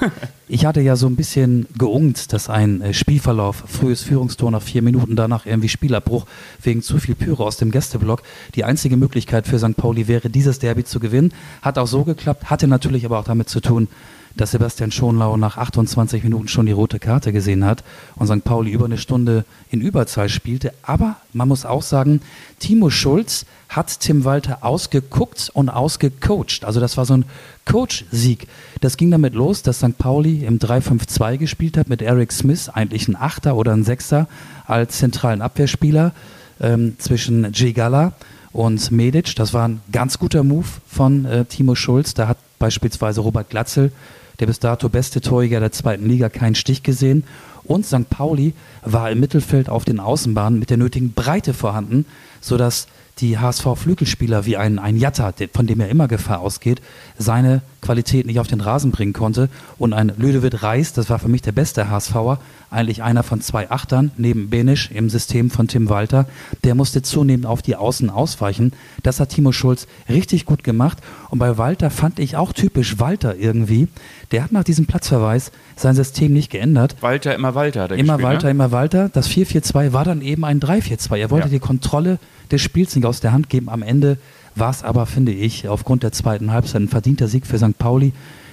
ich 0.48 0.66
hatte 0.66 0.82
ja 0.82 0.96
so 0.96 1.06
ein 1.06 1.16
bisschen 1.16 1.66
geungt, 1.78 2.32
dass 2.34 2.50
ein 2.50 2.82
äh, 2.82 2.94
Spielverlauf, 2.94 3.64
frühes 3.66 4.02
Führungstor 4.02 4.50
nach 4.50 4.62
vier 4.62 4.82
Minuten, 4.82 5.16
danach 5.16 5.46
irgendwie 5.46 5.70
Spielabbruch 5.70 6.26
wegen 6.62 6.82
zu 6.82 6.98
viel 6.98 7.14
Pyro 7.14 7.44
aus 7.44 7.56
dem 7.56 7.70
Gästeblock. 7.70 8.22
Die 8.54 8.64
einzige 8.64 8.98
Möglichkeit 8.98 9.46
für 9.46 9.58
St. 9.58 9.76
Pauli 9.76 10.08
wäre, 10.08 10.28
dieses 10.28 10.58
Derby 10.58 10.84
zu 10.84 11.00
gewinnen. 11.00 11.32
Hat 11.62 11.78
auch 11.78 11.86
so 11.86 12.04
geklappt, 12.04 12.50
hatte 12.50 12.68
natürlich 12.68 13.06
aber 13.06 13.18
auch 13.18 13.24
damit 13.24 13.48
zu 13.48 13.60
tun, 13.60 13.88
dass 14.36 14.50
Sebastian 14.50 14.92
Schonlau 14.92 15.36
nach 15.36 15.56
28 15.56 16.22
Minuten 16.22 16.48
schon 16.48 16.66
die 16.66 16.72
rote 16.72 16.98
Karte 16.98 17.32
gesehen 17.32 17.64
hat 17.64 17.84
und 18.16 18.26
St. 18.26 18.44
Pauli 18.44 18.70
über 18.70 18.84
eine 18.84 18.98
Stunde 18.98 19.44
in 19.70 19.80
Überzahl 19.80 20.28
spielte. 20.28 20.72
Aber 20.82 21.16
man 21.32 21.48
muss 21.48 21.64
auch 21.64 21.82
sagen, 21.82 22.20
Timo 22.58 22.90
Schulz 22.90 23.46
hat 23.68 24.00
Tim 24.00 24.24
Walter 24.24 24.58
ausgeguckt 24.62 25.50
und 25.52 25.68
ausgecoacht. 25.68 26.64
Also 26.64 26.80
das 26.80 26.96
war 26.96 27.04
so 27.04 27.14
ein 27.14 27.24
Coach-Sieg. 27.64 28.46
Das 28.80 28.96
ging 28.96 29.10
damit 29.10 29.34
los, 29.34 29.62
dass 29.62 29.78
St. 29.78 29.98
Pauli 29.98 30.44
im 30.44 30.58
3-5-2 30.58 31.38
gespielt 31.38 31.76
hat 31.76 31.88
mit 31.88 32.02
Eric 32.02 32.32
Smith, 32.32 32.68
eigentlich 32.68 33.08
ein 33.08 33.16
Achter 33.16 33.56
oder 33.56 33.72
ein 33.72 33.84
Sechser 33.84 34.28
als 34.66 34.98
zentralen 34.98 35.42
Abwehrspieler 35.42 36.12
ähm, 36.60 36.96
zwischen 36.98 37.50
Gigala 37.52 38.12
und 38.52 38.90
Medic. 38.90 39.34
Das 39.36 39.52
war 39.52 39.68
ein 39.68 39.80
ganz 39.92 40.18
guter 40.18 40.42
Move 40.42 40.66
von 40.86 41.24
äh, 41.24 41.44
Timo 41.44 41.74
Schulz. 41.74 42.14
Da 42.14 42.28
hat 42.28 42.38
beispielsweise 42.58 43.20
Robert 43.20 43.50
Glatzel, 43.50 43.92
der 44.40 44.46
bis 44.46 44.58
dato 44.58 44.88
beste 44.88 45.20
Torjäger 45.20 45.60
der 45.60 45.72
zweiten 45.72 46.08
Liga, 46.08 46.28
keinen 46.28 46.54
Stich 46.54 46.82
gesehen. 46.82 47.24
Und 47.64 47.84
St. 47.84 48.08
Pauli 48.08 48.54
war 48.84 49.10
im 49.10 49.20
Mittelfeld 49.20 49.68
auf 49.68 49.84
den 49.84 49.98
Außenbahnen 49.98 50.58
mit 50.58 50.70
der 50.70 50.76
nötigen 50.76 51.12
Breite 51.12 51.52
vorhanden, 51.52 52.06
sodass 52.40 52.86
die 53.18 53.38
HSV-Flügelspieler 53.38 54.44
wie 54.44 54.58
ein, 54.58 54.78
ein 54.78 54.96
Jatta, 54.98 55.32
von 55.54 55.66
dem 55.66 55.80
er 55.80 55.88
immer 55.88 56.06
Gefahr 56.06 56.40
ausgeht, 56.40 56.82
seine 57.16 57.62
Qualität 57.80 58.26
nicht 58.26 58.40
auf 58.40 58.46
den 58.48 58.60
Rasen 58.60 58.90
bringen 58.90 59.14
konnte. 59.14 59.48
Und 59.78 59.94
ein 59.94 60.12
Ludovic 60.18 60.62
Reis, 60.62 60.92
das 60.92 61.08
war 61.08 61.18
für 61.18 61.28
mich 61.28 61.40
der 61.40 61.52
beste 61.52 61.88
HSVer, 61.88 62.38
eigentlich 62.70 63.02
einer 63.02 63.22
von 63.22 63.40
zwei 63.40 63.70
Achtern, 63.70 64.10
neben 64.18 64.50
Benisch 64.50 64.90
im 64.90 65.08
System 65.08 65.50
von 65.50 65.66
Tim 65.68 65.88
Walter, 65.88 66.26
der 66.64 66.74
musste 66.74 67.00
zunehmend 67.00 67.46
auf 67.46 67.62
die 67.62 67.76
Außen 67.76 68.10
ausweichen. 68.10 68.72
Das 69.02 69.18
hat 69.18 69.30
Timo 69.30 69.52
Schulz 69.52 69.86
richtig 70.10 70.44
gut 70.44 70.62
gemacht. 70.62 70.98
Und 71.30 71.38
bei 71.38 71.56
Walter 71.56 71.90
fand 71.90 72.18
ich 72.18 72.36
auch 72.36 72.52
typisch 72.52 72.98
Walter 72.98 73.36
irgendwie. 73.36 73.88
Der 74.32 74.42
hat 74.44 74.52
nach 74.52 74.64
diesem 74.64 74.86
Platzverweis 74.86 75.52
sein 75.76 75.94
System 75.94 76.32
nicht 76.34 76.50
geändert. 76.50 76.96
Walter, 77.00 77.34
immer 77.34 77.54
Walter 77.54 77.84
hat 77.84 77.92
er 77.92 77.96
Immer 77.98 78.14
gespielt, 78.18 78.28
Walter, 78.34 78.46
Ne? 78.48 78.50
immer 78.50 78.72
Walter. 78.72 79.08
Das 79.08 79.28
4-4-2 79.30 79.92
war 79.94 80.04
dann 80.04 80.20
eben 80.20 80.44
ein 80.44 80.60
3-4-2. 80.60 81.16
Er 81.16 81.30
wollte 81.30 81.46
Ja. 81.46 81.52
die 81.52 81.60
Kontrolle 81.60 82.18
des 82.50 82.62
Spiels 82.62 82.94
nicht 82.96 83.04
aus 83.06 83.20
der 83.20 83.32
Hand 83.32 83.48
geben. 83.48 83.68
Am 83.68 83.82
Ende 83.82 84.18
war 84.54 84.70
es 84.70 84.82
aber, 84.82 85.06
finde 85.06 85.32
ich, 85.32 85.68
aufgrund 85.68 86.02
der 86.02 86.12
zweiten 86.12 86.50
Halbzeit 86.52 86.82
ein 86.82 86.88
verdienter 86.88 87.28
Sieg 87.28 87.46
für 87.46 87.58
St. 87.58 87.76
Pauli. 87.78 88.12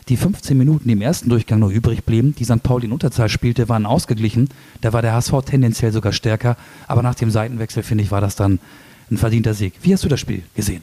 Die 0.09 0.17
15 0.17 0.57
Minuten, 0.57 0.87
die 0.89 0.93
im 0.93 1.01
ersten 1.01 1.29
Durchgang 1.29 1.59
noch 1.59 1.71
übrig 1.71 2.03
blieben, 2.03 2.35
die 2.37 2.43
St. 2.43 2.61
Pauli 2.61 2.87
in 2.87 2.91
Unterzahl 2.91 3.29
spielte, 3.29 3.69
waren 3.69 3.85
ausgeglichen. 3.85 4.49
Da 4.81 4.91
war 4.91 5.01
der 5.01 5.13
HSV 5.13 5.33
tendenziell 5.45 5.93
sogar 5.93 6.11
stärker. 6.11 6.57
Aber 6.87 7.01
nach 7.03 7.15
dem 7.15 7.31
Seitenwechsel, 7.31 7.83
finde 7.83 8.03
ich, 8.03 8.11
war 8.11 8.19
das 8.19 8.35
dann 8.35 8.59
ein 9.09 9.17
verdienter 9.17 9.53
Sieg. 9.53 9.73
Wie 9.81 9.93
hast 9.93 10.03
du 10.03 10.09
das 10.09 10.19
Spiel 10.19 10.43
gesehen? 10.55 10.81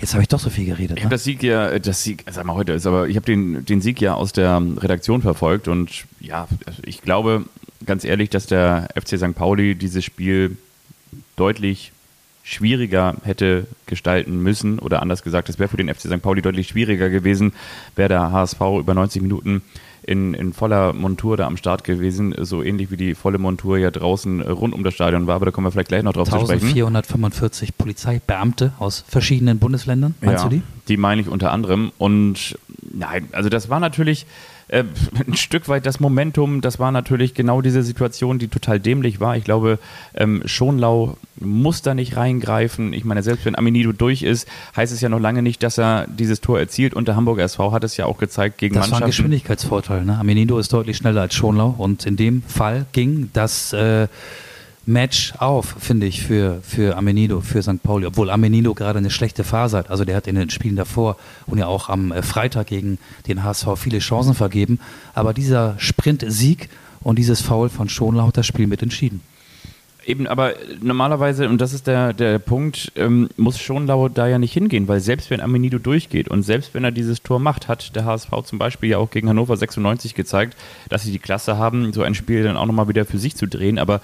Jetzt 0.00 0.14
habe 0.14 0.22
ich 0.22 0.28
doch 0.28 0.38
so 0.38 0.50
viel 0.50 0.66
geredet. 0.66 0.98
Ich 0.98 1.02
habe 1.04 1.10
Ne? 1.12 1.16
das 1.16 1.24
Sieg 1.24 1.42
ja, 1.42 1.78
das 1.80 2.02
Sieg, 2.04 2.24
sag 2.30 2.46
mal 2.46 2.54
heute 2.54 2.72
ist, 2.72 2.86
aber 2.86 3.08
ich 3.08 3.16
habe 3.16 3.26
den, 3.26 3.64
den 3.64 3.80
Sieg 3.82 4.00
ja 4.00 4.14
aus 4.14 4.32
der 4.32 4.62
Redaktion 4.78 5.20
verfolgt 5.20 5.66
und 5.68 6.04
ja, 6.20 6.46
also 6.64 6.80
ich 6.86 7.02
glaube 7.02 7.44
ganz 7.84 8.04
ehrlich, 8.04 8.30
dass 8.30 8.46
der 8.46 8.88
FC 8.94 9.18
St. 9.18 9.34
Pauli 9.34 9.74
dieses 9.74 10.04
Spiel 10.04 10.56
deutlich 11.36 11.92
schwieriger 12.50 13.14
hätte 13.22 13.66
gestalten 13.86 14.42
müssen 14.42 14.78
oder 14.80 15.02
anders 15.02 15.22
gesagt, 15.22 15.48
es 15.48 15.58
wäre 15.58 15.68
für 15.68 15.76
den 15.76 15.88
FC 15.88 16.02
St. 16.02 16.20
Pauli 16.20 16.42
deutlich 16.42 16.68
schwieriger 16.68 17.08
gewesen, 17.08 17.52
wäre 17.94 18.08
der 18.08 18.32
HSV 18.32 18.60
über 18.80 18.92
90 18.92 19.22
Minuten 19.22 19.62
in, 20.02 20.34
in 20.34 20.52
voller 20.52 20.92
Montur 20.92 21.36
da 21.36 21.46
am 21.46 21.56
Start 21.56 21.84
gewesen, 21.84 22.34
so 22.38 22.62
ähnlich 22.62 22.90
wie 22.90 22.96
die 22.96 23.14
volle 23.14 23.38
Montur 23.38 23.78
ja 23.78 23.90
draußen 23.92 24.40
rund 24.40 24.74
um 24.74 24.82
das 24.82 24.94
Stadion 24.94 25.28
war, 25.28 25.36
aber 25.36 25.46
da 25.46 25.50
kommen 25.52 25.66
wir 25.66 25.70
vielleicht 25.70 25.88
gleich 25.88 26.02
noch 26.02 26.12
drauf 26.12 26.28
zu 26.28 26.40
sprechen. 26.40 26.66
1445 26.66 27.76
Polizeibeamte 27.78 28.72
aus 28.80 29.04
verschiedenen 29.06 29.60
Bundesländern, 29.60 30.14
meinst 30.20 30.42
ja, 30.42 30.48
du 30.48 30.56
die? 30.56 30.62
Die 30.88 30.96
meine 30.96 31.20
ich 31.20 31.28
unter 31.28 31.52
anderem. 31.52 31.92
Und 31.98 32.58
nein, 32.92 33.28
also 33.30 33.48
das 33.48 33.68
war 33.68 33.78
natürlich 33.78 34.26
äh, 34.70 34.84
ein 35.26 35.34
Stück 35.34 35.68
weit 35.68 35.86
das 35.86 36.00
Momentum. 36.00 36.60
Das 36.60 36.78
war 36.78 36.92
natürlich 36.92 37.34
genau 37.34 37.60
diese 37.60 37.82
Situation, 37.82 38.38
die 38.38 38.48
total 38.48 38.80
dämlich 38.80 39.20
war. 39.20 39.36
Ich 39.36 39.44
glaube, 39.44 39.78
ähm, 40.14 40.42
Schonlau 40.44 41.16
muss 41.38 41.82
da 41.82 41.94
nicht 41.94 42.16
reingreifen. 42.16 42.92
Ich 42.92 43.04
meine, 43.04 43.22
selbst 43.22 43.44
wenn 43.46 43.56
Aminido 43.56 43.92
durch 43.92 44.22
ist, 44.22 44.46
heißt 44.76 44.92
es 44.92 45.00
ja 45.00 45.08
noch 45.08 45.20
lange 45.20 45.42
nicht, 45.42 45.62
dass 45.62 45.78
er 45.78 46.06
dieses 46.06 46.40
Tor 46.40 46.58
erzielt. 46.58 46.94
Und 46.94 47.08
der 47.08 47.16
Hamburger 47.16 47.44
SV 47.44 47.72
hat 47.72 47.84
es 47.84 47.96
ja 47.96 48.06
auch 48.06 48.18
gezeigt 48.18 48.58
gegen 48.58 48.74
Das 48.74 48.90
war 48.90 49.00
ein. 49.00 49.06
Geschwindigkeitsvorteil. 49.06 50.04
Ne? 50.04 50.18
Amenido 50.18 50.58
ist 50.58 50.72
deutlich 50.72 50.96
schneller 50.96 51.22
als 51.22 51.34
Schonlau 51.34 51.74
und 51.76 52.06
in 52.06 52.16
dem 52.16 52.42
Fall 52.42 52.86
ging 52.92 53.30
das 53.32 53.72
äh, 53.72 54.06
Match 54.90 55.34
auf, 55.38 55.76
finde 55.78 56.06
ich, 56.06 56.22
für, 56.22 56.60
für 56.62 56.96
Amenido, 56.96 57.40
für 57.40 57.62
St. 57.62 57.82
Pauli. 57.82 58.06
Obwohl 58.06 58.30
Amenido 58.30 58.74
gerade 58.74 58.98
eine 58.98 59.10
schlechte 59.10 59.44
Phase 59.44 59.78
hat. 59.78 59.90
Also 59.90 60.04
der 60.04 60.16
hat 60.16 60.26
in 60.26 60.34
den 60.34 60.50
Spielen 60.50 60.76
davor 60.76 61.16
und 61.46 61.58
ja 61.58 61.66
auch 61.66 61.88
am 61.88 62.12
äh, 62.12 62.22
Freitag 62.22 62.66
gegen 62.66 62.98
den 63.26 63.44
HSV 63.44 63.68
viele 63.76 64.00
Chancen 64.00 64.34
vergeben. 64.34 64.80
Aber 65.14 65.32
dieser 65.32 65.74
Sprint-Sieg 65.78 66.68
und 67.02 67.18
dieses 67.18 67.40
Foul 67.40 67.68
von 67.68 67.88
Schonlau 67.88 68.26
hat 68.26 68.36
das 68.36 68.46
Spiel 68.46 68.66
mit 68.66 68.82
entschieden. 68.82 69.22
Eben, 70.06 70.26
aber 70.26 70.54
normalerweise, 70.80 71.48
und 71.48 71.60
das 71.60 71.72
ist 71.72 71.86
der, 71.86 72.12
der 72.12 72.38
Punkt, 72.38 72.90
ähm, 72.96 73.28
muss 73.36 73.60
Schonlau 73.60 74.08
da 74.08 74.26
ja 74.26 74.38
nicht 74.38 74.52
hingehen, 74.52 74.88
weil 74.88 75.00
selbst 75.00 75.30
wenn 75.30 75.40
Amenido 75.40 75.78
durchgeht 75.78 76.28
und 76.28 76.42
selbst 76.42 76.74
wenn 76.74 76.84
er 76.84 76.90
dieses 76.90 77.22
Tor 77.22 77.38
macht, 77.38 77.68
hat 77.68 77.94
der 77.94 78.06
HSV 78.06 78.30
zum 78.44 78.58
Beispiel 78.58 78.90
ja 78.90 78.98
auch 78.98 79.10
gegen 79.10 79.28
Hannover 79.28 79.56
96 79.56 80.14
gezeigt, 80.14 80.56
dass 80.88 81.02
sie 81.02 81.12
die 81.12 81.18
Klasse 81.18 81.58
haben, 81.58 81.92
so 81.92 82.02
ein 82.02 82.14
Spiel 82.14 82.42
dann 82.42 82.56
auch 82.56 82.66
nochmal 82.66 82.88
wieder 82.88 83.04
für 83.04 83.18
sich 83.18 83.36
zu 83.36 83.46
drehen. 83.46 83.78
Aber 83.78 84.00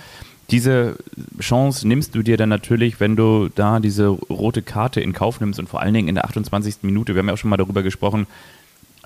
diese 0.51 0.97
Chance 1.41 1.89
nimmst 1.89 2.15
du 2.15 2.23
dir 2.23 2.37
dann 2.37 2.49
natürlich, 2.49 3.01
wenn 3.01 3.17
du 3.17 3.49
da 3.55 3.81
diese 3.81 4.07
rote 4.09 4.63
Karte 4.63 5.01
in 5.01 5.13
Kauf 5.13 5.41
nimmst 5.41 5.59
und 5.59 5.69
vor 5.69 5.81
allen 5.81 5.95
Dingen 5.95 6.09
in 6.09 6.15
der 6.15 6.25
28. 6.25 6.77
Minute, 6.83 7.15
wir 7.15 7.21
haben 7.21 7.29
ja 7.29 7.35
auch 7.35 7.39
schon 7.39 7.51
mal 7.51 7.57
darüber 7.57 7.83
gesprochen, 7.83 8.27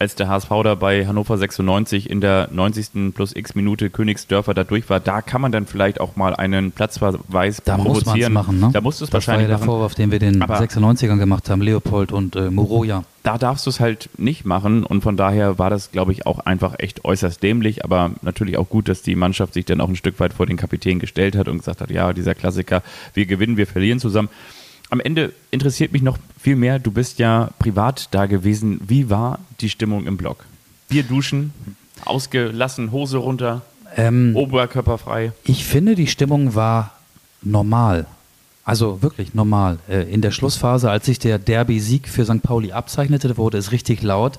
als 0.00 0.14
der 0.14 0.28
HSV 0.28 0.48
da 0.64 0.74
bei 0.74 1.06
Hannover 1.06 1.36
96 1.36 2.08
in 2.08 2.20
der 2.22 2.48
90. 2.50 3.14
plus 3.14 3.36
x 3.36 3.54
Minute 3.54 3.90
Königsdörfer 3.90 4.54
da 4.54 4.64
durch 4.64 4.88
war, 4.88 4.98
da 4.98 5.20
kann 5.20 5.40
man 5.42 5.52
dann 5.52 5.66
vielleicht 5.66 6.00
auch 6.00 6.16
mal 6.16 6.34
einen 6.34 6.72
Platzverweis 6.72 7.60
Da 7.64 7.76
muss 7.76 8.02
provozieren. 8.02 8.32
machen. 8.32 8.60
Ne? 8.60 8.70
Da 8.72 8.80
musst 8.80 9.00
du 9.00 9.04
es 9.04 9.10
das 9.10 9.28
war 9.28 9.34
ja 9.34 9.40
wahrscheinlich 9.42 9.48
der 9.48 9.58
machen. 9.58 9.66
Vorwurf, 9.66 9.94
den 9.94 10.10
wir 10.10 10.18
den 10.18 10.40
Aber- 10.42 10.58
96ern 10.58 11.18
gemacht 11.18 11.50
haben, 11.50 11.60
Leopold 11.62 12.12
und 12.12 12.34
äh, 12.34 12.50
Moroja. 12.50 13.04
Da 13.22 13.36
darfst 13.36 13.66
du 13.66 13.70
es 13.70 13.78
halt 13.80 14.08
nicht 14.16 14.46
machen 14.46 14.82
und 14.84 15.02
von 15.02 15.18
daher 15.18 15.58
war 15.58 15.68
das, 15.68 15.92
glaube 15.92 16.12
ich, 16.12 16.26
auch 16.26 16.38
einfach 16.38 16.76
echt 16.78 17.04
äußerst 17.04 17.42
dämlich, 17.42 17.84
aber 17.84 18.12
natürlich 18.22 18.56
auch 18.56 18.70
gut, 18.70 18.88
dass 18.88 19.02
die 19.02 19.14
Mannschaft 19.14 19.52
sich 19.52 19.66
dann 19.66 19.82
auch 19.82 19.88
ein 19.90 19.96
Stück 19.96 20.18
weit 20.18 20.32
vor 20.32 20.46
den 20.46 20.56
Kapitän 20.56 20.98
gestellt 20.98 21.36
hat 21.36 21.46
und 21.46 21.58
gesagt 21.58 21.82
hat, 21.82 21.90
ja, 21.90 22.14
dieser 22.14 22.34
Klassiker, 22.34 22.82
wir 23.12 23.26
gewinnen, 23.26 23.58
wir 23.58 23.66
verlieren 23.66 23.98
zusammen. 24.00 24.30
Am 24.90 25.00
Ende 25.00 25.32
interessiert 25.52 25.92
mich 25.92 26.02
noch 26.02 26.18
viel 26.38 26.56
mehr, 26.56 26.78
du 26.78 26.90
bist 26.90 27.18
ja 27.18 27.50
privat 27.58 28.08
da 28.10 28.26
gewesen. 28.26 28.80
Wie 28.86 29.08
war 29.08 29.38
die 29.60 29.70
Stimmung 29.70 30.06
im 30.06 30.16
Block? 30.16 30.44
Bier 30.88 31.04
duschen, 31.04 31.52
ausgelassen, 32.04 32.90
Hose 32.92 33.18
runter, 33.18 33.62
Ähm, 33.96 34.36
Oberkörper 34.36 34.98
frei. 34.98 35.32
Ich 35.44 35.64
finde, 35.64 35.94
die 35.96 36.06
Stimmung 36.06 36.54
war 36.54 36.92
normal. 37.42 38.06
Also 38.62 39.02
wirklich 39.02 39.32
normal. 39.32 39.78
Äh, 39.88 40.02
in 40.12 40.20
der 40.20 40.32
Schlussphase, 40.32 40.90
als 40.90 41.06
sich 41.06 41.18
der 41.18 41.38
Derby-Sieg 41.38 42.08
für 42.08 42.26
St. 42.26 42.42
Pauli 42.42 42.72
abzeichnete, 42.72 43.38
wurde 43.38 43.56
es 43.56 43.72
richtig 43.72 44.02
laut. 44.02 44.38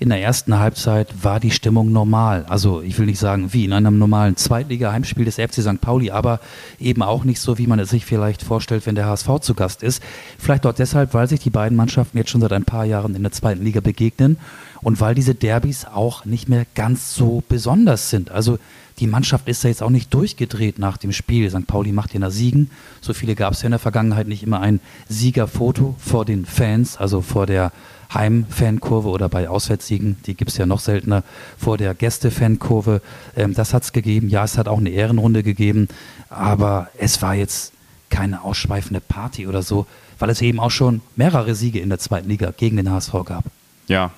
In 0.00 0.08
der 0.08 0.20
ersten 0.20 0.58
Halbzeit 0.58 1.08
war 1.22 1.38
die 1.38 1.52
Stimmung 1.52 1.92
normal. 1.92 2.44
Also 2.48 2.82
ich 2.82 2.98
will 2.98 3.06
nicht 3.06 3.20
sagen 3.20 3.52
wie 3.52 3.64
in 3.64 3.72
einem 3.72 3.98
normalen 3.98 4.36
Zweitliga-Heimspiel 4.36 5.24
des 5.24 5.36
FC 5.36 5.62
St. 5.62 5.80
Pauli, 5.80 6.10
aber 6.10 6.40
eben 6.80 7.02
auch 7.02 7.22
nicht 7.22 7.40
so, 7.40 7.58
wie 7.58 7.68
man 7.68 7.78
es 7.78 7.90
sich 7.90 8.04
vielleicht 8.04 8.42
vorstellt, 8.42 8.86
wenn 8.86 8.96
der 8.96 9.06
HSV 9.06 9.38
zu 9.40 9.54
Gast 9.54 9.84
ist. 9.84 10.02
Vielleicht 10.36 10.64
dort 10.64 10.80
deshalb, 10.80 11.14
weil 11.14 11.28
sich 11.28 11.40
die 11.40 11.50
beiden 11.50 11.76
Mannschaften 11.76 12.18
jetzt 12.18 12.30
schon 12.30 12.40
seit 12.40 12.52
ein 12.52 12.64
paar 12.64 12.84
Jahren 12.84 13.14
in 13.14 13.22
der 13.22 13.32
zweiten 13.32 13.62
Liga 13.62 13.80
begegnen 13.80 14.36
und 14.82 15.00
weil 15.00 15.14
diese 15.14 15.36
Derbys 15.36 15.84
auch 15.84 16.24
nicht 16.24 16.48
mehr 16.48 16.66
ganz 16.74 17.14
so 17.14 17.42
besonders 17.48 18.10
sind. 18.10 18.30
Also 18.30 18.58
die 19.00 19.06
Mannschaft 19.06 19.48
ist 19.48 19.64
ja 19.64 19.70
jetzt 19.70 19.82
auch 19.82 19.90
nicht 19.90 20.12
durchgedreht 20.12 20.78
nach 20.78 20.98
dem 20.98 21.12
Spiel. 21.12 21.50
St. 21.50 21.66
Pauli 21.66 21.92
macht 21.92 22.12
ja 22.12 22.20
nach 22.20 22.30
Siegen. 22.30 22.70
So 23.00 23.14
viele 23.14 23.34
gab 23.34 23.54
es 23.54 23.62
ja 23.62 23.66
in 23.66 23.72
der 23.72 23.78
Vergangenheit 23.78 24.28
nicht 24.28 24.42
immer 24.42 24.60
ein 24.60 24.80
Siegerfoto 25.08 25.94
vor 25.98 26.24
den 26.24 26.44
Fans, 26.44 26.96
also 26.98 27.22
vor 27.22 27.46
der 27.46 27.72
Heimfankurve 28.12 29.08
oder 29.08 29.28
bei 29.28 29.48
Auswärtssiegen, 29.48 30.16
die 30.26 30.34
gibt 30.34 30.50
es 30.50 30.56
ja 30.56 30.66
noch 30.66 30.80
seltener, 30.80 31.22
vor 31.56 31.78
der 31.78 31.94
Gästefankurve. 31.94 33.02
Ähm, 33.36 33.54
das 33.54 33.72
hat 33.72 33.84
es 33.84 33.92
gegeben. 33.92 34.28
Ja, 34.28 34.44
es 34.44 34.58
hat 34.58 34.68
auch 34.68 34.78
eine 34.78 34.90
Ehrenrunde 34.90 35.42
gegeben, 35.42 35.88
aber 36.28 36.88
es 36.98 37.22
war 37.22 37.34
jetzt 37.34 37.72
keine 38.10 38.42
ausschweifende 38.42 39.00
Party 39.00 39.46
oder 39.46 39.62
so, 39.62 39.86
weil 40.18 40.28
es 40.30 40.42
eben 40.42 40.58
auch 40.58 40.72
schon 40.72 41.00
mehrere 41.14 41.54
Siege 41.54 41.78
in 41.78 41.88
der 41.88 42.00
zweiten 42.00 42.28
Liga 42.28 42.52
gegen 42.56 42.76
den 42.76 42.90
HSV 42.90 43.12
gab. 43.24 43.44
Ja, 43.86 44.10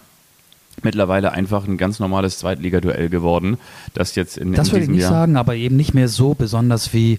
mittlerweile 0.84 1.32
einfach 1.32 1.66
ein 1.66 1.76
ganz 1.76 1.98
normales 1.98 2.38
Zweitligaduell 2.38 3.08
geworden, 3.08 3.58
das 3.94 4.14
jetzt 4.14 4.36
in, 4.36 4.52
das 4.52 4.68
in 4.68 4.72
würde 4.74 4.84
ich 4.84 4.90
nicht 4.90 5.00
Jahr 5.02 5.10
sagen, 5.10 5.36
aber 5.36 5.54
eben 5.54 5.76
nicht 5.76 5.94
mehr 5.94 6.08
so 6.08 6.34
besonders 6.34 6.92
wie 6.92 7.18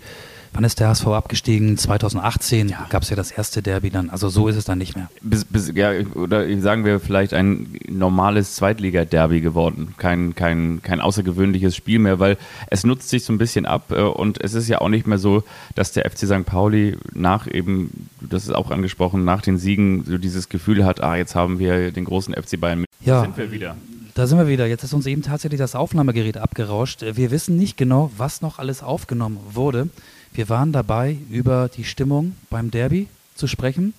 Wann 0.54 0.64
ist 0.64 0.80
der 0.80 0.90
HSV 0.90 1.08
abgestiegen? 1.08 1.78
2018 1.78 2.70
ja. 2.70 2.86
gab 2.90 3.02
es 3.02 3.10
ja 3.10 3.16
das 3.16 3.32
erste 3.32 3.64
Derby 3.64 3.90
dann. 3.90 4.12
Also 4.12 4.30
so 4.30 4.48
ist 4.48 4.56
es 4.56 4.66
dann 4.66 4.78
nicht 4.78 4.96
mehr. 4.96 5.10
Bis, 5.22 5.46
bis, 5.46 5.72
ja, 5.74 5.92
oder 6.14 6.46
sagen 6.62 6.86
wir 6.86 7.00
vielleicht 7.00 7.34
ein 7.34 7.80
normales 7.90 8.56
Zweitliga-Derby 8.56 9.42
geworden. 9.42 9.96
Kein, 9.98 10.36
kein, 10.36 10.82
kein 10.84 11.02
außergewöhnliches 11.02 11.76
Spiel 11.76 11.98
mehr, 11.98 12.20
weil 12.20 12.38
es 12.68 12.84
nutzt 12.84 13.10
sich 13.10 13.26
so 13.26 13.34
ein 13.34 13.40
bisschen 13.40 13.66
ab 13.66 13.92
äh, 13.92 14.02
und 14.02 14.44
es 14.44 14.54
ist 14.54 14.68
ja 14.68 14.80
auch 14.80 14.90
nicht 14.90 15.08
mehr 15.08 15.18
so, 15.18 15.44
dass 15.74 15.92
der 15.92 16.10
FC 16.10 16.20
St. 16.28 16.46
Pauli 16.46 16.98
nach 17.14 17.48
eben, 17.48 18.08
das 18.22 18.44
ist 18.44 18.54
auch 18.54 18.70
angesprochen, 18.70 19.26
nach 19.26 19.42
den 19.42 19.58
Siegen 19.58 20.04
so 20.06 20.20
dieses 20.20 20.50
Gefühl 20.50 20.86
hat, 20.86 21.02
ah, 21.02 21.16
jetzt 21.16 21.34
haben 21.34 21.58
wir 21.58 21.92
den 21.92 22.06
großen 22.06 22.34
FC 22.36 22.60
Bayern. 22.60 22.86
Ja. 23.02 23.22
Sind 23.22 23.38
wir 23.38 23.52
wieder. 23.52 23.76
Da 24.14 24.28
sind 24.28 24.38
wir 24.38 24.48
wieder. 24.48 24.68
Jetzt 24.68 24.84
ist 24.84 24.94
uns 24.94 25.08
eben 25.08 25.24
tatsächlich 25.24 25.58
das 25.58 25.74
Aufnahmegerät 25.74 26.38
abgerauscht. 26.38 27.02
Wir 27.02 27.32
wissen 27.32 27.58
nicht 27.58 27.78
genau, 27.78 28.12
was 28.16 28.42
noch 28.42 28.60
alles 28.60 28.84
aufgenommen 28.84 29.40
wurde. 29.52 29.90
Wir 30.34 30.50
waren 30.50 30.72
dabei, 30.72 31.18
über 31.30 31.70
die 31.70 31.84
Stimmung 31.84 32.36
beim 32.50 32.72
Derby 32.72 33.08
zu 33.36 33.46
sprechen. 33.46 33.94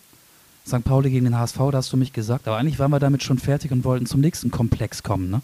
St. 0.66 0.82
Pauli 0.82 1.10
gegen 1.10 1.26
den 1.26 1.38
HSV, 1.38 1.58
da 1.70 1.74
hast 1.74 1.92
du 1.92 1.96
mich 1.96 2.12
gesagt. 2.12 2.48
Aber 2.48 2.56
eigentlich 2.56 2.78
waren 2.80 2.90
wir 2.90 2.98
damit 2.98 3.22
schon 3.22 3.38
fertig 3.38 3.70
und 3.70 3.84
wollten 3.84 4.06
zum 4.06 4.20
nächsten 4.20 4.50
Komplex 4.50 5.02
kommen, 5.02 5.30
ne? 5.30 5.42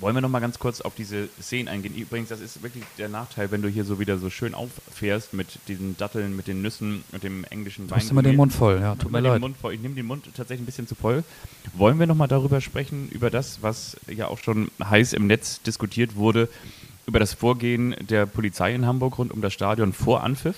Wollen 0.00 0.14
wir 0.14 0.20
noch 0.20 0.28
mal 0.28 0.38
ganz 0.38 0.60
kurz 0.60 0.80
auf 0.80 0.94
diese 0.94 1.28
Szenen 1.42 1.66
eingehen? 1.66 1.94
Übrigens, 1.94 2.28
das 2.28 2.40
ist 2.40 2.62
wirklich 2.62 2.84
der 2.98 3.08
Nachteil, 3.08 3.50
wenn 3.50 3.62
du 3.62 3.68
hier 3.68 3.84
so 3.84 3.98
wieder 3.98 4.16
so 4.18 4.30
schön 4.30 4.54
auffährst 4.54 5.34
mit 5.34 5.58
diesen 5.66 5.96
Datteln, 5.96 6.36
mit 6.36 6.46
den 6.46 6.62
Nüssen, 6.62 7.02
mit 7.10 7.24
dem 7.24 7.42
englischen 7.44 7.90
Wein. 7.90 8.00
Du 8.00 8.10
immer 8.10 8.22
den 8.22 8.36
Mund 8.36 8.52
voll, 8.52 8.78
ja, 8.80 8.94
tut 8.94 9.10
mir 9.10 9.20
leid. 9.20 9.40
Mund 9.40 9.56
voll. 9.56 9.74
Ich 9.74 9.80
nehme 9.80 9.96
den 9.96 10.06
Mund 10.06 10.24
tatsächlich 10.36 10.62
ein 10.62 10.66
bisschen 10.66 10.86
zu 10.86 10.94
voll. 10.94 11.24
Wollen 11.74 11.98
wir 11.98 12.06
noch 12.06 12.14
mal 12.14 12.28
darüber 12.28 12.60
sprechen, 12.60 13.08
über 13.10 13.28
das, 13.28 13.60
was 13.60 13.96
ja 14.06 14.28
auch 14.28 14.38
schon 14.38 14.70
heiß 14.82 15.14
im 15.14 15.26
Netz 15.26 15.60
diskutiert 15.62 16.14
wurde, 16.14 16.48
über 17.08 17.18
das 17.18 17.32
Vorgehen 17.32 17.96
der 18.00 18.26
Polizei 18.26 18.74
in 18.74 18.86
Hamburg 18.86 19.18
rund 19.18 19.32
um 19.32 19.40
das 19.40 19.54
Stadion 19.54 19.94
vor 19.94 20.22
Anpfiff? 20.22 20.56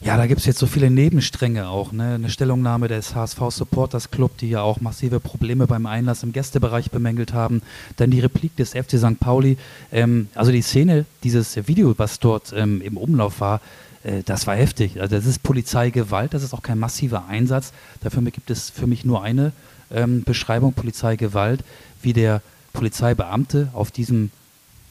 Ja, 0.00 0.16
da 0.16 0.26
gibt 0.26 0.40
es 0.40 0.46
jetzt 0.46 0.60
so 0.60 0.66
viele 0.66 0.90
Nebenstränge 0.90 1.68
auch. 1.68 1.92
Ne? 1.92 2.14
Eine 2.14 2.30
Stellungnahme 2.30 2.88
des 2.88 3.14
HSV 3.14 3.38
Supporters 3.50 4.10
Club, 4.10 4.38
die 4.38 4.48
ja 4.48 4.62
auch 4.62 4.80
massive 4.80 5.20
Probleme 5.20 5.66
beim 5.66 5.86
Einlass 5.86 6.22
im 6.22 6.32
Gästebereich 6.32 6.90
bemängelt 6.90 7.34
haben. 7.34 7.62
Dann 7.96 8.10
die 8.10 8.20
Replik 8.20 8.56
des 8.56 8.70
FC 8.70 8.98
St. 8.98 9.20
Pauli. 9.20 9.58
Ähm, 9.92 10.28
also 10.34 10.52
die 10.52 10.62
Szene, 10.62 11.04
dieses 11.24 11.68
Video, 11.68 11.94
was 11.98 12.20
dort 12.20 12.54
ähm, 12.56 12.80
im 12.80 12.96
Umlauf 12.96 13.40
war, 13.40 13.60
äh, 14.04 14.22
das 14.24 14.46
war 14.46 14.54
heftig. 14.54 15.00
Also 15.00 15.16
das 15.16 15.26
ist 15.26 15.42
Polizeigewalt, 15.42 16.32
das 16.32 16.44
ist 16.44 16.54
auch 16.54 16.62
kein 16.62 16.78
massiver 16.78 17.26
Einsatz. 17.28 17.72
Dafür 18.00 18.22
gibt 18.22 18.50
es 18.50 18.70
für 18.70 18.86
mich 18.86 19.04
nur 19.04 19.22
eine 19.22 19.52
ähm, 19.90 20.22
Beschreibung, 20.22 20.72
Polizeigewalt, 20.72 21.62
wie 22.00 22.12
der 22.14 22.40
Polizeibeamte 22.72 23.68
auf 23.74 23.90
diesem 23.90 24.30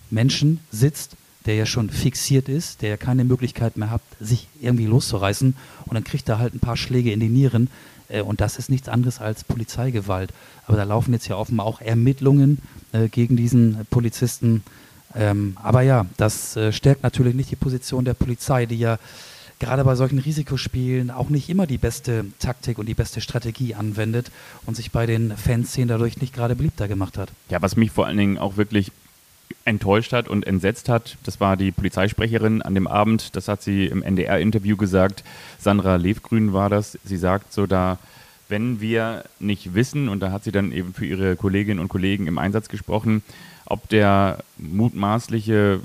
Menschen 0.09 0.59
sitzt, 0.71 1.15
der 1.45 1.55
ja 1.55 1.65
schon 1.65 1.89
fixiert 1.89 2.49
ist, 2.49 2.81
der 2.81 2.89
ja 2.89 2.97
keine 2.97 3.23
Möglichkeit 3.23 3.77
mehr 3.77 3.89
hat, 3.89 4.01
sich 4.19 4.47
irgendwie 4.61 4.85
loszureißen 4.85 5.55
und 5.85 5.93
dann 5.93 6.03
kriegt 6.03 6.27
er 6.27 6.39
halt 6.39 6.53
ein 6.53 6.59
paar 6.59 6.77
Schläge 6.77 7.11
in 7.11 7.19
die 7.19 7.29
Nieren 7.29 7.69
äh, 8.09 8.21
und 8.21 8.41
das 8.41 8.57
ist 8.57 8.69
nichts 8.69 8.89
anderes 8.89 9.19
als 9.19 9.43
Polizeigewalt. 9.43 10.31
Aber 10.65 10.77
da 10.77 10.83
laufen 10.83 11.13
jetzt 11.13 11.27
ja 11.27 11.37
offenbar 11.37 11.65
auch 11.65 11.81
Ermittlungen 11.81 12.59
äh, 12.91 13.07
gegen 13.07 13.37
diesen 13.37 13.85
Polizisten. 13.89 14.63
Ähm, 15.15 15.55
aber 15.61 15.81
ja, 15.81 16.05
das 16.17 16.55
äh, 16.55 16.71
stärkt 16.71 17.03
natürlich 17.03 17.35
nicht 17.35 17.51
die 17.51 17.55
Position 17.55 18.05
der 18.05 18.13
Polizei, 18.13 18.65
die 18.65 18.77
ja 18.77 18.99
gerade 19.59 19.83
bei 19.83 19.95
solchen 19.95 20.19
Risikospielen 20.19 21.09
auch 21.09 21.29
nicht 21.29 21.49
immer 21.49 21.65
die 21.65 21.79
beste 21.79 22.25
Taktik 22.39 22.77
und 22.77 22.87
die 22.87 22.93
beste 22.93 23.21
Strategie 23.21 23.73
anwendet 23.73 24.31
und 24.65 24.75
sich 24.75 24.91
bei 24.91 25.05
den 25.05 25.35
Fanszenen 25.35 25.87
dadurch 25.87 26.21
nicht 26.21 26.33
gerade 26.33 26.55
beliebter 26.55 26.87
gemacht 26.87 27.17
hat. 27.17 27.31
Ja, 27.49 27.61
was 27.61 27.75
mich 27.75 27.91
vor 27.91 28.05
allen 28.05 28.17
Dingen 28.17 28.37
auch 28.37 28.57
wirklich 28.57 28.91
enttäuscht 29.67 30.13
hat 30.13 30.27
und 30.27 30.47
entsetzt 30.47 30.89
hat. 30.89 31.17
Das 31.23 31.39
war 31.39 31.57
die 31.57 31.71
Polizeisprecherin 31.71 32.61
an 32.61 32.73
dem 32.73 32.87
Abend. 32.87 33.35
Das 33.35 33.47
hat 33.47 33.61
sie 33.61 33.85
im 33.85 34.01
NDR-Interview 34.01 34.77
gesagt. 34.77 35.23
Sandra 35.59 35.97
Levgrün 35.97 36.53
war 36.53 36.69
das. 36.69 36.97
Sie 37.03 37.17
sagt 37.17 37.51
so 37.51 37.67
da, 37.67 37.99
wenn 38.49 38.79
wir 38.79 39.25
nicht 39.39 39.73
wissen, 39.73 40.07
und 40.07 40.21
da 40.21 40.31
hat 40.31 40.45
sie 40.45 40.53
dann 40.53 40.71
eben 40.71 40.93
für 40.93 41.05
ihre 41.05 41.35
Kolleginnen 41.35 41.81
und 41.81 41.89
Kollegen 41.89 42.27
im 42.27 42.37
Einsatz 42.37 42.69
gesprochen, 42.69 43.23
ob 43.65 43.89
der 43.89 44.39
mutmaßliche 44.57 45.81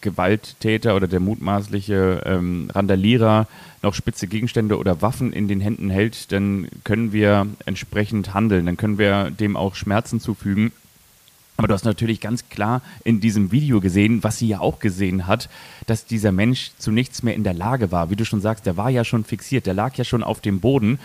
Gewalttäter 0.00 0.94
oder 0.94 1.08
der 1.08 1.20
mutmaßliche 1.20 2.22
ähm, 2.24 2.70
Randalierer 2.72 3.48
noch 3.82 3.94
spitze 3.94 4.28
Gegenstände 4.28 4.78
oder 4.78 5.02
Waffen 5.02 5.32
in 5.32 5.48
den 5.48 5.60
Händen 5.60 5.90
hält, 5.90 6.30
dann 6.30 6.68
können 6.84 7.12
wir 7.12 7.46
entsprechend 7.66 8.32
handeln, 8.32 8.66
dann 8.66 8.76
können 8.76 8.98
wir 8.98 9.30
dem 9.30 9.56
auch 9.56 9.74
Schmerzen 9.74 10.20
zufügen. 10.20 10.72
Aber 11.56 11.68
du 11.68 11.74
hast 11.74 11.84
natürlich 11.84 12.20
ganz 12.20 12.48
klar 12.48 12.82
in 13.04 13.20
diesem 13.20 13.52
Video 13.52 13.80
gesehen, 13.80 14.24
was 14.24 14.38
sie 14.38 14.48
ja 14.48 14.60
auch 14.60 14.80
gesehen 14.80 15.26
hat, 15.26 15.48
dass 15.86 16.04
dieser 16.04 16.32
Mensch 16.32 16.72
zu 16.78 16.90
nichts 16.90 17.22
mehr 17.22 17.34
in 17.34 17.44
der 17.44 17.54
Lage 17.54 17.92
war. 17.92 18.10
Wie 18.10 18.16
du 18.16 18.24
schon 18.24 18.40
sagst, 18.40 18.66
der 18.66 18.76
war 18.76 18.90
ja 18.90 19.04
schon 19.04 19.24
fixiert, 19.24 19.66
der 19.66 19.74
lag 19.74 19.94
ja 19.96 20.04
schon 20.04 20.24
auf 20.24 20.40
dem 20.40 20.60
Boden. 20.60 20.98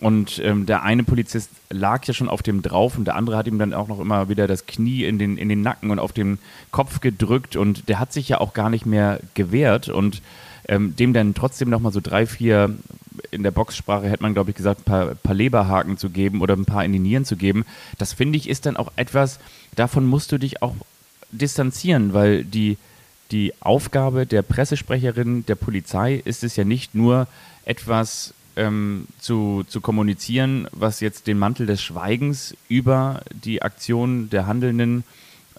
Und 0.00 0.40
ähm, 0.44 0.66
der 0.66 0.84
eine 0.84 1.02
Polizist 1.02 1.50
lag 1.70 2.04
ja 2.04 2.14
schon 2.14 2.28
auf 2.28 2.42
dem 2.42 2.62
drauf 2.62 2.96
und 2.96 3.06
der 3.06 3.16
andere 3.16 3.36
hat 3.36 3.48
ihm 3.48 3.58
dann 3.58 3.74
auch 3.74 3.88
noch 3.88 3.98
immer 3.98 4.28
wieder 4.28 4.46
das 4.46 4.66
Knie 4.66 5.02
in 5.04 5.18
den, 5.18 5.36
in 5.36 5.48
den 5.48 5.62
Nacken 5.62 5.90
und 5.90 5.98
auf 5.98 6.12
den 6.12 6.38
Kopf 6.70 7.00
gedrückt 7.00 7.56
und 7.56 7.88
der 7.88 7.98
hat 7.98 8.12
sich 8.12 8.28
ja 8.28 8.40
auch 8.40 8.52
gar 8.52 8.70
nicht 8.70 8.86
mehr 8.86 9.18
gewehrt 9.34 9.88
und 9.88 10.22
ähm, 10.68 10.94
dem 10.94 11.14
dann 11.14 11.34
trotzdem 11.34 11.68
nochmal 11.68 11.90
so 11.90 12.00
drei, 12.00 12.26
vier 12.26 12.76
in 13.32 13.42
der 13.42 13.50
Boxsprache 13.50 14.08
hätte 14.08 14.22
man, 14.22 14.34
glaube 14.34 14.50
ich, 14.50 14.56
gesagt, 14.56 14.82
ein 14.82 14.84
paar, 14.84 15.14
paar 15.16 15.34
Leberhaken 15.34 15.96
zu 15.96 16.10
geben 16.10 16.40
oder 16.40 16.54
ein 16.54 16.64
paar 16.64 16.84
in 16.84 16.92
die 16.92 17.00
Nieren 17.00 17.24
zu 17.24 17.36
geben. 17.36 17.64
Das 17.98 18.12
finde 18.12 18.38
ich 18.38 18.48
ist 18.48 18.66
dann 18.66 18.76
auch 18.76 18.92
etwas, 18.94 19.40
davon 19.78 20.06
musst 20.06 20.32
du 20.32 20.38
dich 20.38 20.62
auch 20.62 20.74
distanzieren, 21.30 22.14
weil 22.14 22.44
die, 22.44 22.78
die 23.30 23.52
Aufgabe 23.60 24.26
der 24.26 24.42
Pressesprecherin 24.42 25.44
der 25.46 25.54
Polizei 25.54 26.22
ist 26.24 26.44
es 26.44 26.56
ja 26.56 26.64
nicht 26.64 26.94
nur 26.94 27.26
etwas 27.64 28.34
ähm, 28.56 29.06
zu, 29.20 29.64
zu 29.68 29.80
kommunizieren, 29.80 30.68
was 30.72 31.00
jetzt 31.00 31.26
den 31.26 31.38
Mantel 31.38 31.66
des 31.66 31.82
Schweigens 31.82 32.56
über 32.68 33.22
die 33.30 33.62
Aktion 33.62 34.30
der 34.30 34.46
Handelnden 34.46 35.04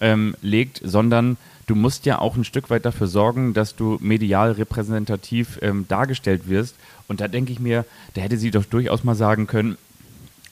ähm, 0.00 0.34
legt, 0.42 0.80
sondern 0.84 1.36
du 1.66 1.74
musst 1.74 2.04
ja 2.04 2.18
auch 2.18 2.36
ein 2.36 2.44
Stück 2.44 2.68
weit 2.68 2.84
dafür 2.84 3.06
sorgen, 3.06 3.54
dass 3.54 3.76
du 3.76 3.98
medial 4.00 4.52
repräsentativ 4.52 5.58
ähm, 5.62 5.86
dargestellt 5.88 6.48
wirst. 6.48 6.74
Und 7.08 7.20
da 7.20 7.28
denke 7.28 7.52
ich 7.52 7.60
mir, 7.60 7.84
da 8.14 8.20
hätte 8.20 8.36
sie 8.36 8.50
doch 8.50 8.64
durchaus 8.64 9.04
mal 9.04 9.14
sagen 9.14 9.46
können, 9.46 9.78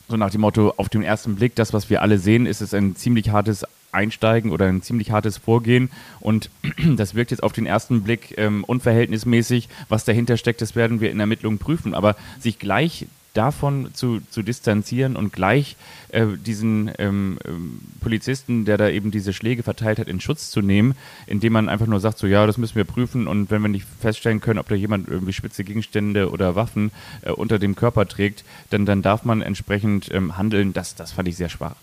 so 0.08 0.16
nach 0.16 0.30
dem 0.30 0.40
Motto, 0.40 0.72
auf 0.76 0.88
den 0.88 1.02
ersten 1.02 1.36
Blick, 1.36 1.54
das, 1.54 1.72
was 1.72 1.90
wir 1.90 2.02
alle 2.02 2.18
sehen, 2.18 2.46
ist 2.46 2.62
es 2.62 2.72
ein 2.72 2.96
ziemlich 2.96 3.30
hartes 3.30 3.64
Einsteigen 3.92 4.50
oder 4.50 4.66
ein 4.66 4.82
ziemlich 4.82 5.10
hartes 5.10 5.38
Vorgehen. 5.38 5.90
Und 6.20 6.50
das 6.96 7.14
wirkt 7.14 7.30
jetzt 7.30 7.42
auf 7.42 7.52
den 7.52 7.66
ersten 7.66 8.02
Blick 8.02 8.34
ähm, 8.38 8.64
unverhältnismäßig. 8.64 9.68
Was 9.88 10.04
dahinter 10.04 10.36
steckt, 10.36 10.62
das 10.62 10.74
werden 10.74 11.00
wir 11.00 11.10
in 11.10 11.20
Ermittlungen 11.20 11.58
prüfen. 11.58 11.94
Aber 11.94 12.16
sich 12.40 12.58
gleich 12.58 13.06
davon 13.38 13.90
zu, 13.94 14.20
zu 14.30 14.42
distanzieren 14.42 15.14
und 15.14 15.32
gleich 15.32 15.76
äh, 16.08 16.26
diesen 16.44 16.90
ähm, 16.98 17.38
ähm, 17.46 17.78
Polizisten, 18.00 18.64
der 18.64 18.76
da 18.76 18.88
eben 18.88 19.12
diese 19.12 19.32
Schläge 19.32 19.62
verteilt 19.62 20.00
hat, 20.00 20.08
in 20.08 20.20
Schutz 20.20 20.50
zu 20.50 20.60
nehmen, 20.60 20.96
indem 21.26 21.52
man 21.52 21.68
einfach 21.68 21.86
nur 21.86 22.00
sagt, 22.00 22.18
so 22.18 22.26
ja, 22.26 22.46
das 22.46 22.58
müssen 22.58 22.74
wir 22.74 22.84
prüfen 22.84 23.28
und 23.28 23.50
wenn 23.50 23.62
wir 23.62 23.68
nicht 23.68 23.86
feststellen 24.00 24.40
können, 24.40 24.58
ob 24.58 24.68
da 24.68 24.74
jemand 24.74 25.08
irgendwie 25.08 25.32
spitze 25.32 25.62
Gegenstände 25.62 26.30
oder 26.30 26.56
Waffen 26.56 26.90
äh, 27.22 27.30
unter 27.30 27.60
dem 27.60 27.76
Körper 27.76 28.08
trägt, 28.08 28.44
dann, 28.70 28.86
dann 28.86 29.02
darf 29.02 29.24
man 29.24 29.40
entsprechend 29.40 30.10
ähm, 30.12 30.36
handeln. 30.36 30.72
Das, 30.72 30.96
das 30.96 31.12
fand 31.12 31.28
ich 31.28 31.36
sehr 31.36 31.48
schwach. 31.48 31.76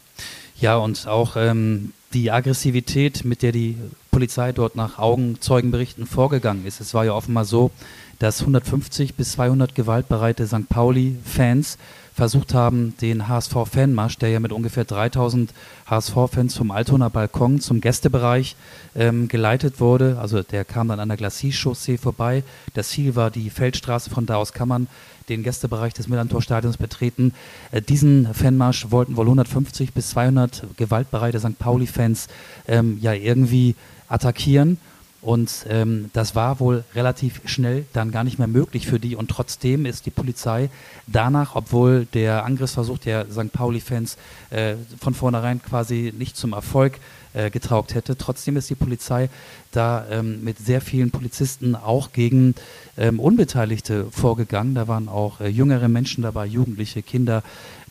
Ja, 0.59 0.75
und 0.77 1.07
auch 1.07 1.35
ähm, 1.38 1.93
die 2.13 2.31
Aggressivität, 2.31 3.24
mit 3.24 3.41
der 3.41 3.53
die 3.53 3.77
Polizei 4.15 4.53
dort 4.53 4.77
nach 4.77 4.98
Augenzeugenberichten 4.98 6.05
vorgegangen 6.05 6.65
ist. 6.65 6.79
Es 6.79 6.93
war 6.93 7.03
ja 7.03 7.12
offenbar 7.12 7.43
so, 7.43 7.72
dass 8.17 8.39
150 8.39 9.15
bis 9.15 9.34
200 9.34 9.75
gewaltbereite 9.75 10.48
St. 10.48 10.69
Pauli-Fans 10.69 11.77
versucht 12.13 12.53
haben, 12.53 12.93
den 13.01 13.27
HSV-Fanmarsch, 13.27 14.17
der 14.19 14.29
ja 14.29 14.39
mit 14.39 14.53
ungefähr 14.53 14.86
3000 14.86 15.53
HSV-Fans 15.88 16.55
vom 16.55 16.72
Altoner 16.72 17.10
Balkon 17.10 17.60
zum 17.60 17.81
Gästebereich 17.81 18.55
ähm, 18.95 19.27
geleitet 19.27 19.81
wurde. 19.81 20.17
Also 20.17 20.43
der 20.43 20.63
kam 20.63 20.88
dann 20.88 21.01
an 21.01 21.10
der 21.10 21.17
Glacis-Chaussee 21.17 21.98
vorbei. 21.98 22.43
Das 22.74 22.88
Ziel 22.88 23.17
war 23.17 23.31
die 23.31 23.50
Feldstraße, 23.50 24.10
von 24.10 24.25
da 24.25 24.38
aus 24.38 24.53
kann 24.53 24.69
man 24.69 24.88
den 25.27 25.43
Gästebereich 25.43 25.93
des 25.93 26.07
Millantor-Stadions 26.07 26.77
betreten. 26.77 27.34
Äh, 27.72 27.81
diesen 27.81 28.34
Fanmarsch 28.34 28.91
wollten 28.91 29.17
wohl 29.17 29.25
150 29.25 29.91
bis 29.93 30.12
200 30.12 30.77
gewaltbereite 30.77 31.41
St. 31.41 31.60
Pauli-Fans 31.60 32.29
ähm, 32.69 32.98
ja 33.01 33.12
irgendwie 33.12 33.75
attackieren. 34.07 34.77
Und 35.21 35.65
ähm, 35.69 36.12
das 36.13 36.35
war 36.35 36.59
wohl 36.59 36.83
relativ 36.93 37.41
schnell 37.45 37.85
dann 37.93 38.12
gar 38.12 38.24
nicht 38.24 38.38
mehr 38.38 38.47
möglich 38.47 38.85
für 38.85 39.00
die. 39.00 39.15
Und 39.15 39.31
trotzdem 39.31 39.88
ist 39.88 40.05
die 40.05 40.12
Polizei 40.12 40.69
danach, 41.07 41.55
obwohl 41.55 42.05
der 42.13 42.45
Angriffsversuch 42.45 43.00
der 43.00 43.25
St. 43.31 43.51
Pauli-Fans 43.51 44.17
äh, 44.51 44.75
von 45.00 45.15
vornherein 45.15 45.63
quasi 45.63 46.13
nicht 46.15 46.38
zum 46.38 46.53
Erfolg 46.53 47.00
äh, 47.33 47.50
getraugt 47.50 47.95
hätte, 47.95 48.17
trotzdem 48.17 48.55
ist 48.55 48.69
die 48.69 48.75
Polizei 48.75 49.29
da 49.71 50.05
ähm, 50.09 50.43
mit 50.43 50.57
sehr 50.57 50.79
vielen 50.79 51.12
Polizisten 51.12 51.75
auch 51.75 52.13
gegen 52.13 52.55
ähm, 52.95 53.19
Unbeteiligte 53.19 54.05
vorgegangen. 54.12 54.75
Da 54.75 54.88
waren 54.88 55.09
auch 55.09 55.41
äh, 55.41 55.47
jüngere 55.47 55.89
Menschen 55.89 56.21
dabei, 56.21 56.45
Jugendliche, 56.45 57.01
Kinder, 57.01 57.43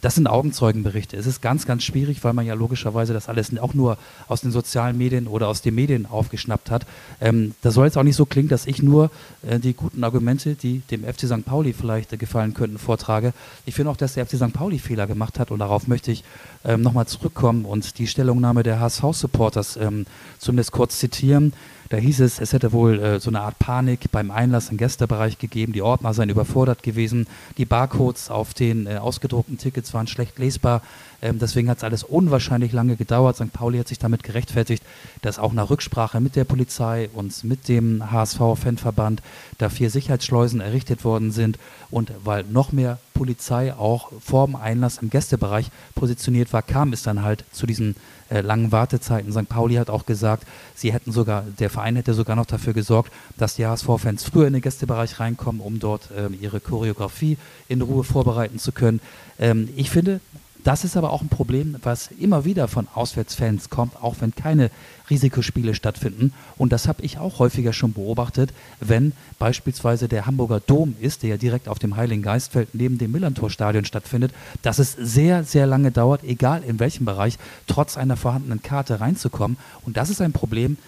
das 0.05 0.17
sind 0.17 0.27
Augenzeugenberichte. 0.27 1.17
Es 1.17 1.27
ist 1.27 1.41
ganz, 1.41 1.65
ganz 1.65 1.83
schwierig, 1.83 2.23
weil 2.25 2.35
man 2.35 2.45
ja 2.45 2.53
logischerweise 2.53 3.15
das 3.15 3.31
alles 3.31 3.57
auch 3.59 3.73
nur 3.73 3.97
aus 4.29 4.43
den 4.43 4.51
sozialen 4.51 4.99
Medien 4.99 5.27
oder 5.27 5.49
aus 5.49 5.63
den 5.63 5.75
Medien 5.75 6.05
aufgeschnappt 6.05 6.71
hat. 6.71 6.85
Ähm, 7.23 7.55
das 7.63 7.73
soll 7.73 7.87
jetzt 7.87 7.97
auch 7.97 8.03
nicht 8.03 8.17
so 8.17 8.27
klingen, 8.27 8.51
dass 8.51 8.67
ich 8.67 8.83
nur 8.83 9.11
äh, 9.49 9.59
die 9.59 9.73
guten 9.73 10.05
Argumente, 10.05 10.57
die 10.57 10.83
dem 10.91 11.05
FC 11.05 11.21
St. 11.21 11.47
Pauli 11.47 11.73
vielleicht 11.73 12.13
äh, 12.13 12.19
gefallen 12.19 12.53
könnten, 12.53 12.77
vortrage. 12.77 13.33
Ich 13.65 13.75
finde 13.75 13.91
auch, 13.91 13.97
dass 13.97 14.13
der 14.13 14.27
FC 14.27 14.37
St. 14.37 14.53
Pauli 14.53 14.79
Fehler 14.79 15.07
gemacht 15.07 15.39
hat 15.39 15.51
und 15.51 15.61
darauf 15.61 15.89
möchte 15.89 16.13
ich 16.13 16.23
ähm, 16.67 16.83
nochmal 16.83 17.07
zurückkommen 17.07 17.65
und 17.65 17.99
die 17.99 18.07
Stellungnahme 18.07 18.63
der 18.63 18.81
HSV-Supporters 18.81 19.79
ähm, 19.79 20.05
zumindest 20.39 20.73
kurz 20.73 20.99
zitieren. 20.99 21.55
Da 21.95 22.01
hieß 22.01 22.23
es, 22.23 22.41
es 22.41 22.53
hätte 22.53 22.73
wohl 22.73 22.99
äh, 22.99 23.21
so 23.21 23.31
eine 23.31 23.43
Art 23.43 23.57
Panik 23.61 24.11
beim 24.11 24.33
Einlass 24.33 24.69
im 24.69 24.79
Gästebereich 24.79 25.39
gegeben. 25.39 25.73
Die 25.73 25.81
Ordner 25.81 26.13
seien 26.13 26.29
überfordert 26.29 26.83
gewesen. 26.83 27.29
Die 27.57 27.67
Barcodes 27.67 28.33
auf 28.33 28.53
den 28.53 28.89
äh, 28.89 28.97
ausgedruckten 28.97 29.59
Tickets 29.59 29.95
waren 29.95 30.09
schlecht 30.09 30.41
lesbar. 30.41 30.83
Ähm, 31.23 31.39
deswegen 31.39 31.71
hat 31.71 31.77
es 31.77 31.85
alles 31.85 32.03
unwahrscheinlich 32.03 32.73
lange 32.73 32.97
gedauert. 32.97 33.37
St. 33.37 33.53
Pauli 33.53 33.79
hat 33.79 33.87
sich 33.87 34.01
damit 34.01 34.25
gerechtfertigt, 34.25 34.83
dass 35.23 35.39
auch 35.39 35.53
nach 35.53 35.71
Rücksprache 35.71 36.21
mit 36.21 36.35
der 36.35 36.43
Polizei 36.43 37.11
und 37.13 37.45
mit 37.45 37.69
dem 37.69 38.11
HSV-Fanverband 38.11 39.23
da 39.59 39.69
vier 39.69 39.89
Sicherheitsschleusen 39.89 40.61
errichtet 40.61 41.05
worden 41.05 41.31
sind 41.31 41.61
und 41.93 42.11
weil 42.25 42.43
noch 42.43 42.73
mehr 42.73 42.99
Polizei 43.15 43.73
auch 43.73 44.11
vor 44.21 44.47
dem 44.47 44.57
Einlass 44.57 44.99
im 44.99 45.11
Gästebereich 45.11 45.71
positioniert 45.95 46.53
war, 46.53 46.63
kam 46.63 46.93
es 46.93 47.05
dann 47.05 47.23
halt 47.23 47.45
zu 47.53 47.67
diesen 47.67 47.95
äh, 48.35 48.41
langen 48.41 48.73
Wartezeiten. 48.73 49.33
St. 49.33 49.49
Pauli 49.49 49.77
hat 49.77 49.89
auch 49.89 50.07
gesagt, 50.07 50.47
sie 50.75 50.93
hätten 50.93 51.13
sogar, 51.13 51.45
der 51.61 51.71
Verein 51.71 51.97
hätte 51.97 52.15
sogar 52.15 52.35
noch 52.35 52.47
dafür 52.47 52.73
gesorgt, 52.73 53.13
dass 53.37 53.55
die 53.55 53.65
HSV-Fans 53.65 54.25
früher 54.25 54.49
in 54.49 54.55
den 54.55 54.63
Gästebereich 54.63 55.21
reinkommen, 55.21 55.61
um 55.61 55.79
dort 55.79 56.09
ähm, 56.17 56.37
ihre 56.41 56.61
Choreografie 56.61 57.39
in 57.69 57.81
Ruhe 57.81 58.03
vorbereiten 58.03 58.59
zu 58.59 58.73
können. 58.73 59.01
Ähm, 59.39 59.69
ich 59.77 59.91
finde, 59.91 60.21
das 60.65 60.83
ist 60.83 60.97
aber 60.97 61.11
auch 61.11 61.21
ein 61.21 61.29
Problem, 61.29 61.77
was 61.83 62.09
immer 62.19 62.47
wieder 62.47 62.69
von 62.69 62.89
Auswärtsfans 62.95 63.69
kommt, 63.69 64.03
auch 64.03 64.17
wenn 64.21 64.35
keine 64.35 64.71
Risikospiele 65.11 65.75
stattfinden. 65.75 66.33
Und 66.57 66.73
das 66.73 66.89
habe 66.89 67.03
ich 67.03 67.19
auch 67.19 67.39
häufiger 67.39 67.75
schon 67.75 67.93
beobachtet, 67.93 68.53
wenn 68.81 69.13
beispielsweise 69.39 70.09
der 70.09 70.27
Hamburger 70.27 70.61
Dom 70.61 70.97
ist, 71.01 71.23
der 71.23 71.31
ja 71.31 71.37
direkt 71.37 71.69
auf 71.69 71.79
dem 71.79 71.97
Heiligen 71.97 72.23
Geistfeld 72.23 72.71
neben 72.75 72.97
dem 72.97 73.13
Millantor-Stadion 73.13 73.85
stattfindet, 73.85 74.33
dass 74.63 74.79
es 74.79 74.93
sehr, 74.93 75.45
sehr 75.45 75.67
lange 75.67 75.91
dauert, 75.91 76.25
egal 76.25 76.63
in 76.65 76.81
welchem 76.81 77.05
Bereich, 77.05 77.37
trotz 77.67 77.99
einer 77.99 78.17
vorhandenen 78.17 78.63
Karte 78.63 79.01
reinzukommen. 79.01 79.59
Und 79.85 79.99
das 79.99 80.09
ist 80.09 80.23
ein 80.23 80.33
Problem, 80.33 80.79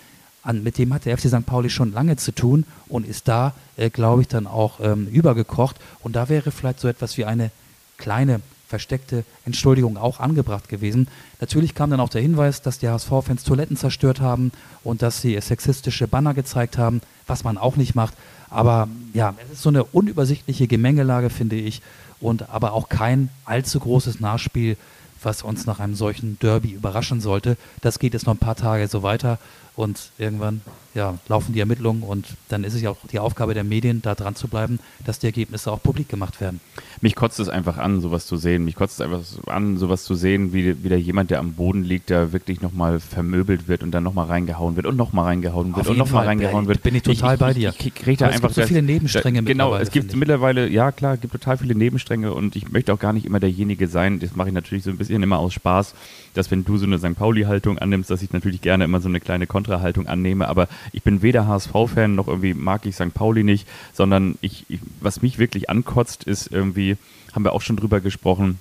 an, 0.43 0.63
mit 0.63 0.79
dem 0.79 0.95
hat 0.95 1.05
der 1.05 1.19
FC 1.19 1.29
St. 1.29 1.45
Pauli 1.45 1.69
schon 1.69 1.93
lange 1.93 2.17
zu 2.17 2.33
tun 2.33 2.65
und 2.89 3.07
ist 3.07 3.29
da, 3.29 3.53
äh, 3.77 3.91
glaube 3.91 4.23
ich, 4.23 4.29
dann 4.29 4.47
auch 4.47 4.81
ähm, 4.81 5.07
übergekocht. 5.09 5.77
Und 6.03 6.17
da 6.17 6.29
wäre 6.29 6.51
vielleicht 6.51 6.81
so 6.81 6.89
etwas 6.89 7.19
wie 7.19 7.25
eine 7.25 7.51
kleine 7.99 8.41
versteckte 8.69 9.25
Entschuldigung 9.45 9.97
auch 9.97 10.21
angebracht 10.21 10.69
gewesen. 10.69 11.09
Natürlich 11.41 11.75
kam 11.75 11.91
dann 11.91 12.01
auch 12.01 12.09
der 12.09 12.23
Hinweis, 12.23 12.63
dass 12.63 12.79
die 12.79 12.89
HSV-Fans 12.89 13.45
Toiletten 13.45 13.77
zerstört 13.77 14.21
haben 14.21 14.53
und 14.83 15.03
dass 15.03 15.21
sie 15.21 15.41
sexistische 15.41 16.09
Banner 16.09 16.35
gezeigt 16.35 16.79
haben, 16.79 17.01
was 17.27 17.45
man 17.45 17.59
auch 17.59 17.77
nicht 17.77 17.95
macht. 17.95 18.15
Aber 18.51 18.89
ja, 19.13 19.35
es 19.47 19.55
ist 19.55 19.63
so 19.63 19.69
eine 19.69 19.85
unübersichtliche 19.85 20.67
Gemengelage, 20.67 21.31
finde 21.31 21.57
ich, 21.57 21.83
und 22.21 22.49
aber 22.49 22.73
auch 22.73 22.89
kein 22.89 23.29
allzu 23.45 23.81
großes 23.81 24.21
Nachspiel, 24.21 24.77
was 25.23 25.43
uns 25.43 25.67
nach 25.67 25.81
einem 25.81 25.95
solchen 25.95 26.39
Derby 26.39 26.71
überraschen 26.71 27.21
sollte. 27.21 27.57
Das 27.81 27.99
geht 27.99 28.15
jetzt 28.15 28.27
noch 28.27 28.35
ein 28.35 28.39
paar 28.39 28.57
Tage 28.57 28.89
so 28.89 29.03
weiter 29.03 29.39
und 29.77 30.11
irgendwann 30.19 30.63
ja, 30.97 31.19
laufen 31.29 31.53
die 31.53 31.61
Ermittlungen 31.61 32.03
und 32.03 32.27
dann 32.49 32.65
ist 32.65 32.75
es 32.75 32.81
ja 32.81 32.91
auch 32.91 32.97
die 33.13 33.19
Aufgabe 33.19 33.53
der 33.53 33.65
Medien, 33.65 34.01
da 34.01 34.15
dran 34.15 34.35
zu 34.35 34.49
bleiben, 34.49 34.79
dass 35.05 35.19
die 35.19 35.27
Ergebnisse 35.27 35.71
auch 35.71 35.83
publik 35.83 36.09
gemacht 36.09 36.41
werden. 36.41 36.61
Mich 37.03 37.15
kotzt 37.15 37.39
es 37.39 37.51
einfach 37.51 37.77
an, 37.77 38.01
sowas 38.01 38.27
zu 38.27 38.39
sehen. 38.39 38.65
Mich 38.65 38.75
kotzt 38.75 38.95
es 38.95 39.01
einfach 39.03 39.23
an, 39.47 39.77
sowas 39.77 40.05
zu 40.05 40.15
sehen, 40.15 40.55
wie 40.55 40.83
wieder 40.83 40.97
jemand, 40.97 41.31
der 41.31 41.39
am 41.39 41.53
Boden 41.53 41.85
liegt, 41.85 42.09
der 42.09 42.33
wirklich 42.33 42.63
nochmal 42.63 42.99
vermöbelt 42.99 43.69
wird 43.69 43.83
und 43.83 43.91
dann 43.91 44.03
nochmal 44.03 44.27
reingehauen 44.27 44.77
wird 44.77 44.87
und 44.87 44.97
nochmal 44.97 45.27
reingehauen 45.27 45.77
wird 45.77 45.87
und 45.87 45.99
nochmal 45.99 46.25
reingehauen 46.25 46.67
wird. 46.67 46.83
Bin 46.83 46.95
ich 46.95 47.03
total 47.03 47.35
ich, 47.35 47.41
bei 47.41 47.53
dir. 47.53 47.75
Ich, 47.79 47.87
ich, 47.87 47.95
krieg 47.95 48.19
da 48.19 48.29
einfach 48.29 48.49
es 48.49 48.57
gibt 48.57 48.69
so 48.69 48.75
viele 48.75 48.83
Nebenstränge 48.83 49.43
da, 49.43 49.53
Genau, 49.53 49.77
es 49.77 49.91
gibt 49.91 50.17
mittlerweile, 50.17 50.67
ja 50.69 50.93
klar, 50.93 51.15
es 51.15 51.21
gibt 51.21 51.33
total 51.33 51.59
viele 51.59 51.75
Nebenstränge 51.75 52.33
und 52.33 52.57
ich 52.57 52.73
möchte 52.73 52.95
auch 52.95 52.99
gar 52.99 53.13
nicht 53.13 53.27
immer 53.27 53.41
derjenige 53.41 53.87
sein, 53.87 54.19
das 54.19 54.35
mache 54.35 54.49
ich 54.49 54.55
natürlich 54.55 54.85
so 54.85 54.91
ein 54.91 54.97
bisschen 54.97 55.23
immer 55.23 55.39
aus 55.39 55.53
Spaß, 55.53 55.95
dass 56.33 56.51
wenn 56.51 56.65
du 56.65 56.79
so 56.79 56.87
eine 56.87 56.99
St. 56.99 57.15
Pauli-Haltung 57.17 57.79
annimmst, 57.79 58.09
dass 58.11 58.23
ich 58.23 58.33
natürlich 58.33 58.63
gerne 58.63 58.85
immer 58.85 59.01
so 59.01 59.09
eine 59.09 59.21
kleine 59.21 59.47
Kontrahaltung 59.67 60.07
annehme, 60.07 60.49
aber 60.49 60.69
ich 60.93 61.03
bin 61.03 61.23
weder 61.23 61.49
HSV-Fan 61.49 62.15
noch 62.15 62.29
irgendwie 62.29 62.55
mag 62.55 62.87
ich 62.87 62.95
St. 62.95 63.13
Pauli 63.13 63.43
nicht, 63.43 63.67
sondern 63.93 64.39
ich, 64.41 64.65
ich, 64.69 64.79
was 65.01 65.23
mich 65.23 65.39
wirklich 65.39 65.69
ankotzt, 65.69 66.25
ist 66.25 66.47
irgendwie, 66.53 66.97
haben 67.35 67.45
wir 67.45 67.53
auch 67.53 67.63
schon 67.63 67.77
drüber 67.77 68.01
gesprochen, 68.01 68.61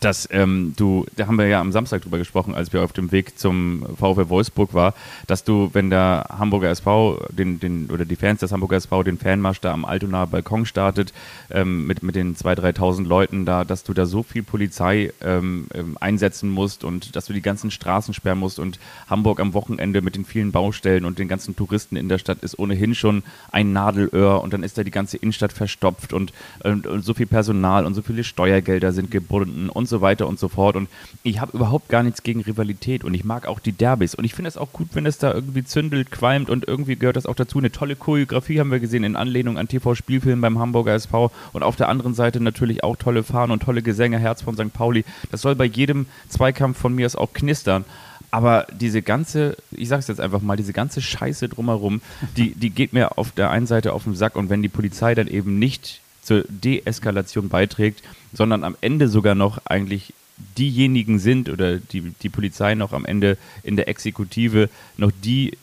dass 0.00 0.28
ähm, 0.30 0.74
du, 0.76 1.06
da 1.16 1.26
haben 1.26 1.36
wir 1.36 1.46
ja 1.46 1.60
am 1.60 1.72
Samstag 1.72 2.02
drüber 2.02 2.18
gesprochen, 2.18 2.54
als 2.54 2.72
wir 2.72 2.82
auf 2.82 2.92
dem 2.92 3.12
Weg 3.12 3.38
zum 3.38 3.86
VfL 3.96 4.28
Wolfsburg 4.28 4.74
war, 4.74 4.94
dass 5.26 5.44
du, 5.44 5.70
wenn 5.72 5.90
der 5.90 6.26
Hamburger 6.38 6.70
SV 6.70 7.26
den, 7.30 7.60
den 7.60 7.90
oder 7.90 8.04
die 8.04 8.16
Fans 8.16 8.40
des 8.40 8.52
Hamburger 8.52 8.76
SV 8.76 9.02
den 9.02 9.18
Fanmarsch 9.18 9.60
da 9.60 9.72
am 9.72 9.84
Altonaer 9.84 10.26
Balkon 10.26 10.66
startet 10.66 11.12
ähm, 11.50 11.86
mit 11.86 12.02
mit 12.02 12.14
den 12.14 12.36
2.000, 12.36 12.76
3.000 12.76 13.06
Leuten 13.06 13.44
da, 13.44 13.64
dass 13.64 13.84
du 13.84 13.92
da 13.92 14.06
so 14.06 14.22
viel 14.22 14.42
Polizei 14.42 15.12
ähm, 15.20 15.66
ähm, 15.74 15.96
einsetzen 16.00 16.50
musst 16.50 16.84
und 16.84 17.16
dass 17.16 17.26
du 17.26 17.32
die 17.32 17.42
ganzen 17.42 17.70
Straßen 17.70 18.14
sperren 18.14 18.38
musst 18.38 18.58
und 18.58 18.78
Hamburg 19.08 19.40
am 19.40 19.54
Wochenende 19.54 20.02
mit 20.02 20.16
den 20.16 20.24
vielen 20.24 20.52
Baustellen 20.52 21.04
und 21.04 21.18
den 21.18 21.28
ganzen 21.28 21.56
Touristen 21.56 21.96
in 21.96 22.08
der 22.08 22.18
Stadt 22.18 22.38
ist 22.42 22.58
ohnehin 22.58 22.94
schon 22.94 23.22
ein 23.50 23.72
Nadelöhr 23.72 24.42
und 24.42 24.52
dann 24.52 24.62
ist 24.62 24.78
da 24.78 24.84
die 24.84 24.90
ganze 24.90 25.16
Innenstadt 25.16 25.52
verstopft 25.52 26.12
und, 26.12 26.32
und, 26.62 26.86
und 26.86 27.04
so 27.04 27.14
viel 27.14 27.26
Personal 27.26 27.86
und 27.86 27.94
so 27.94 28.02
viele 28.02 28.24
Steuergelder 28.24 28.92
sind 28.92 29.10
gebunden 29.10 29.68
und 29.68 29.87
so 29.88 30.00
weiter 30.00 30.26
und 30.26 30.38
so 30.38 30.48
fort. 30.48 30.76
Und 30.76 30.88
ich 31.22 31.40
habe 31.40 31.56
überhaupt 31.56 31.88
gar 31.88 32.02
nichts 32.02 32.22
gegen 32.22 32.40
Rivalität 32.40 33.04
und 33.04 33.14
ich 33.14 33.24
mag 33.24 33.46
auch 33.46 33.60
die 33.60 33.72
Derbys. 33.72 34.14
Und 34.14 34.24
ich 34.24 34.34
finde 34.34 34.48
es 34.48 34.56
auch 34.56 34.72
gut, 34.72 34.88
wenn 34.92 35.06
es 35.06 35.18
da 35.18 35.32
irgendwie 35.32 35.64
zündelt, 35.64 36.10
qualmt 36.10 36.50
und 36.50 36.66
irgendwie 36.66 36.96
gehört 36.96 37.16
das 37.16 37.26
auch 37.26 37.34
dazu. 37.34 37.58
Eine 37.58 37.72
tolle 37.72 37.96
Choreografie 37.96 38.60
haben 38.60 38.70
wir 38.70 38.80
gesehen 38.80 39.04
in 39.04 39.16
Anlehnung 39.16 39.58
an 39.58 39.68
TV-Spielfilm 39.68 40.40
beim 40.40 40.58
Hamburger 40.58 40.94
SV 40.94 41.30
und 41.52 41.62
auf 41.62 41.76
der 41.76 41.88
anderen 41.88 42.14
Seite 42.14 42.40
natürlich 42.40 42.84
auch 42.84 42.96
tolle 42.96 43.22
Fahnen 43.22 43.52
und 43.52 43.62
tolle 43.62 43.82
Gesänge, 43.82 44.18
Herz 44.18 44.42
von 44.42 44.56
St. 44.56 44.72
Pauli. 44.72 45.04
Das 45.30 45.42
soll 45.42 45.54
bei 45.54 45.64
jedem 45.64 46.06
Zweikampf 46.28 46.78
von 46.78 46.94
mir 46.94 47.06
aus 47.06 47.16
auch 47.16 47.32
knistern. 47.32 47.84
Aber 48.30 48.66
diese 48.72 49.00
ganze, 49.00 49.56
ich 49.70 49.88
sag's 49.88 50.08
jetzt 50.08 50.20
einfach 50.20 50.42
mal, 50.42 50.56
diese 50.56 50.72
ganze 50.72 51.00
Scheiße 51.00 51.48
drumherum, 51.48 52.02
die, 52.36 52.54
die 52.54 52.70
geht 52.70 52.92
mir 52.92 53.16
auf 53.16 53.32
der 53.32 53.50
einen 53.50 53.66
Seite 53.66 53.92
auf 53.92 54.04
den 54.04 54.14
Sack 54.14 54.36
und 54.36 54.50
wenn 54.50 54.62
die 54.62 54.68
Polizei 54.68 55.14
dann 55.14 55.28
eben 55.28 55.58
nicht 55.58 56.00
zur 56.28 56.44
Deeskalation 56.48 57.48
beiträgt, 57.48 58.02
sondern 58.34 58.62
am 58.62 58.76
Ende 58.82 59.08
sogar 59.08 59.34
noch 59.34 59.62
eigentlich 59.64 60.12
diejenigen 60.58 61.18
sind 61.18 61.48
oder 61.48 61.78
die, 61.78 62.12
die 62.22 62.28
Polizei 62.28 62.74
noch 62.74 62.92
am 62.92 63.06
Ende 63.06 63.38
in 63.62 63.76
der 63.76 63.88
Exekutive 63.88 64.68
noch 64.98 65.10
die, 65.24 65.56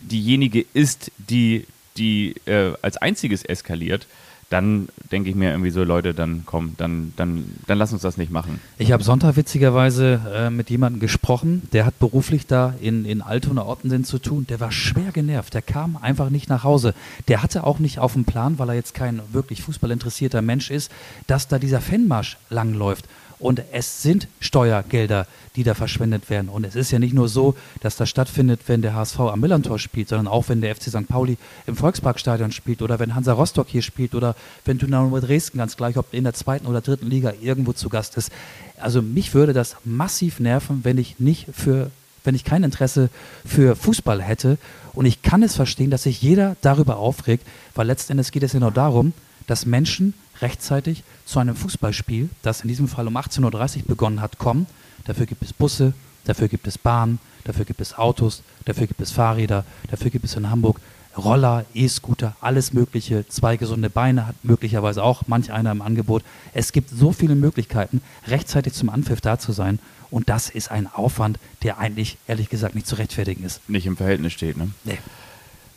diejenige 0.00 0.64
ist, 0.74 1.10
die, 1.18 1.66
die 1.96 2.36
äh, 2.46 2.72
als 2.82 2.96
einziges 2.98 3.44
eskaliert, 3.44 4.06
dann 4.52 4.88
denke 5.10 5.30
ich 5.30 5.34
mir 5.34 5.50
irgendwie 5.50 5.70
so, 5.70 5.82
Leute, 5.82 6.12
dann 6.12 6.42
komm, 6.44 6.74
dann, 6.76 7.14
dann, 7.16 7.44
dann 7.66 7.78
lass 7.78 7.92
uns 7.94 8.02
das 8.02 8.18
nicht 8.18 8.30
machen. 8.30 8.60
Ich 8.76 8.92
habe 8.92 9.02
Sonntag 9.02 9.36
witzigerweise 9.36 10.20
äh, 10.34 10.50
mit 10.50 10.68
jemandem 10.68 11.00
gesprochen, 11.00 11.62
der 11.72 11.86
hat 11.86 11.98
beruflich 11.98 12.46
da 12.46 12.74
in, 12.80 13.06
in 13.06 13.22
Altona 13.22 13.66
Ottensen 13.66 14.04
zu 14.04 14.18
tun. 14.18 14.46
Der 14.48 14.60
war 14.60 14.70
schwer 14.70 15.10
genervt, 15.10 15.54
der 15.54 15.62
kam 15.62 15.96
einfach 15.96 16.28
nicht 16.28 16.50
nach 16.50 16.64
Hause. 16.64 16.94
Der 17.28 17.42
hatte 17.42 17.64
auch 17.64 17.78
nicht 17.78 17.98
auf 17.98 18.12
dem 18.12 18.26
Plan, 18.26 18.58
weil 18.58 18.68
er 18.68 18.74
jetzt 18.74 18.92
kein 18.92 19.22
wirklich 19.32 19.62
fußballinteressierter 19.62 20.42
Mensch 20.42 20.70
ist, 20.70 20.92
dass 21.26 21.48
da 21.48 21.58
dieser 21.58 21.80
Fanmarsch 21.80 22.36
langläuft. 22.50 23.06
Und 23.42 23.60
es 23.72 24.02
sind 24.02 24.28
Steuergelder, 24.38 25.26
die 25.56 25.64
da 25.64 25.74
verschwendet 25.74 26.30
werden. 26.30 26.48
Und 26.48 26.64
es 26.64 26.76
ist 26.76 26.92
ja 26.92 27.00
nicht 27.00 27.12
nur 27.12 27.28
so, 27.28 27.56
dass 27.80 27.96
das 27.96 28.08
stattfindet, 28.08 28.60
wenn 28.68 28.82
der 28.82 28.94
HSV 28.94 29.18
am 29.18 29.40
Millantor 29.40 29.80
spielt, 29.80 30.08
sondern 30.08 30.28
auch 30.28 30.48
wenn 30.48 30.60
der 30.60 30.76
FC 30.76 30.84
St. 30.84 31.08
Pauli 31.08 31.36
im 31.66 31.74
Volksparkstadion 31.74 32.52
spielt 32.52 32.82
oder 32.82 33.00
wenn 33.00 33.16
Hansa 33.16 33.32
Rostock 33.32 33.66
hier 33.68 33.82
spielt 33.82 34.14
oder 34.14 34.36
wenn 34.64 34.78
Dynamo 34.78 35.18
Dresden, 35.18 35.58
ganz 35.58 35.76
gleich, 35.76 35.96
ob 35.96 36.14
in 36.14 36.22
der 36.22 36.34
zweiten 36.34 36.66
oder 36.66 36.80
dritten 36.80 37.10
Liga 37.10 37.32
irgendwo 37.40 37.72
zu 37.72 37.88
Gast 37.88 38.16
ist. 38.16 38.30
Also 38.78 39.02
mich 39.02 39.34
würde 39.34 39.52
das 39.52 39.74
massiv 39.84 40.38
nerven, 40.38 40.84
wenn 40.84 40.96
ich 40.96 41.18
nicht 41.18 41.48
für 41.52 41.90
wenn 42.24 42.36
ich 42.36 42.44
kein 42.44 42.62
Interesse 42.62 43.10
für 43.44 43.74
Fußball 43.74 44.22
hätte. 44.22 44.56
Und 44.92 45.06
ich 45.06 45.22
kann 45.22 45.42
es 45.42 45.56
verstehen, 45.56 45.90
dass 45.90 46.04
sich 46.04 46.22
jeder 46.22 46.54
darüber 46.60 46.98
aufregt, 46.98 47.44
weil 47.74 47.88
letztendlich 47.88 48.30
geht 48.30 48.44
es 48.44 48.52
ja 48.52 48.60
nur 48.60 48.70
darum, 48.70 49.12
dass 49.52 49.66
Menschen 49.66 50.14
rechtzeitig 50.40 51.04
zu 51.26 51.38
einem 51.38 51.54
Fußballspiel, 51.54 52.30
das 52.40 52.62
in 52.62 52.68
diesem 52.68 52.88
Fall 52.88 53.06
um 53.06 53.18
18.30 53.18 53.80
Uhr 53.80 53.82
begonnen 53.86 54.22
hat, 54.22 54.38
kommen. 54.38 54.66
Dafür 55.04 55.26
gibt 55.26 55.42
es 55.42 55.52
Busse, 55.52 55.92
dafür 56.24 56.48
gibt 56.48 56.66
es 56.66 56.78
Bahnen, 56.78 57.18
dafür 57.44 57.66
gibt 57.66 57.82
es 57.82 57.92
Autos, 57.92 58.42
dafür 58.64 58.86
gibt 58.86 59.02
es 59.02 59.10
Fahrräder, 59.10 59.66
dafür 59.90 60.10
gibt 60.10 60.24
es 60.24 60.36
in 60.36 60.48
Hamburg 60.48 60.80
Roller, 61.18 61.66
E-Scooter, 61.74 62.34
alles 62.40 62.72
Mögliche. 62.72 63.28
Zwei 63.28 63.58
gesunde 63.58 63.90
Beine 63.90 64.26
hat 64.26 64.36
möglicherweise 64.42 65.04
auch 65.04 65.24
manch 65.26 65.52
einer 65.52 65.70
im 65.70 65.82
Angebot. 65.82 66.22
Es 66.54 66.72
gibt 66.72 66.88
so 66.88 67.12
viele 67.12 67.34
Möglichkeiten, 67.34 68.00
rechtzeitig 68.28 68.72
zum 68.72 68.88
Anpfiff 68.88 69.20
da 69.20 69.38
zu 69.38 69.52
sein. 69.52 69.80
Und 70.10 70.30
das 70.30 70.48
ist 70.48 70.70
ein 70.70 70.86
Aufwand, 70.86 71.38
der 71.62 71.76
eigentlich, 71.76 72.16
ehrlich 72.26 72.48
gesagt, 72.48 72.74
nicht 72.74 72.86
zu 72.86 72.94
rechtfertigen 72.94 73.44
ist. 73.44 73.68
Nicht 73.68 73.84
im 73.84 73.98
Verhältnis 73.98 74.32
steht, 74.32 74.56
ne? 74.56 74.70
Nee. 74.84 74.96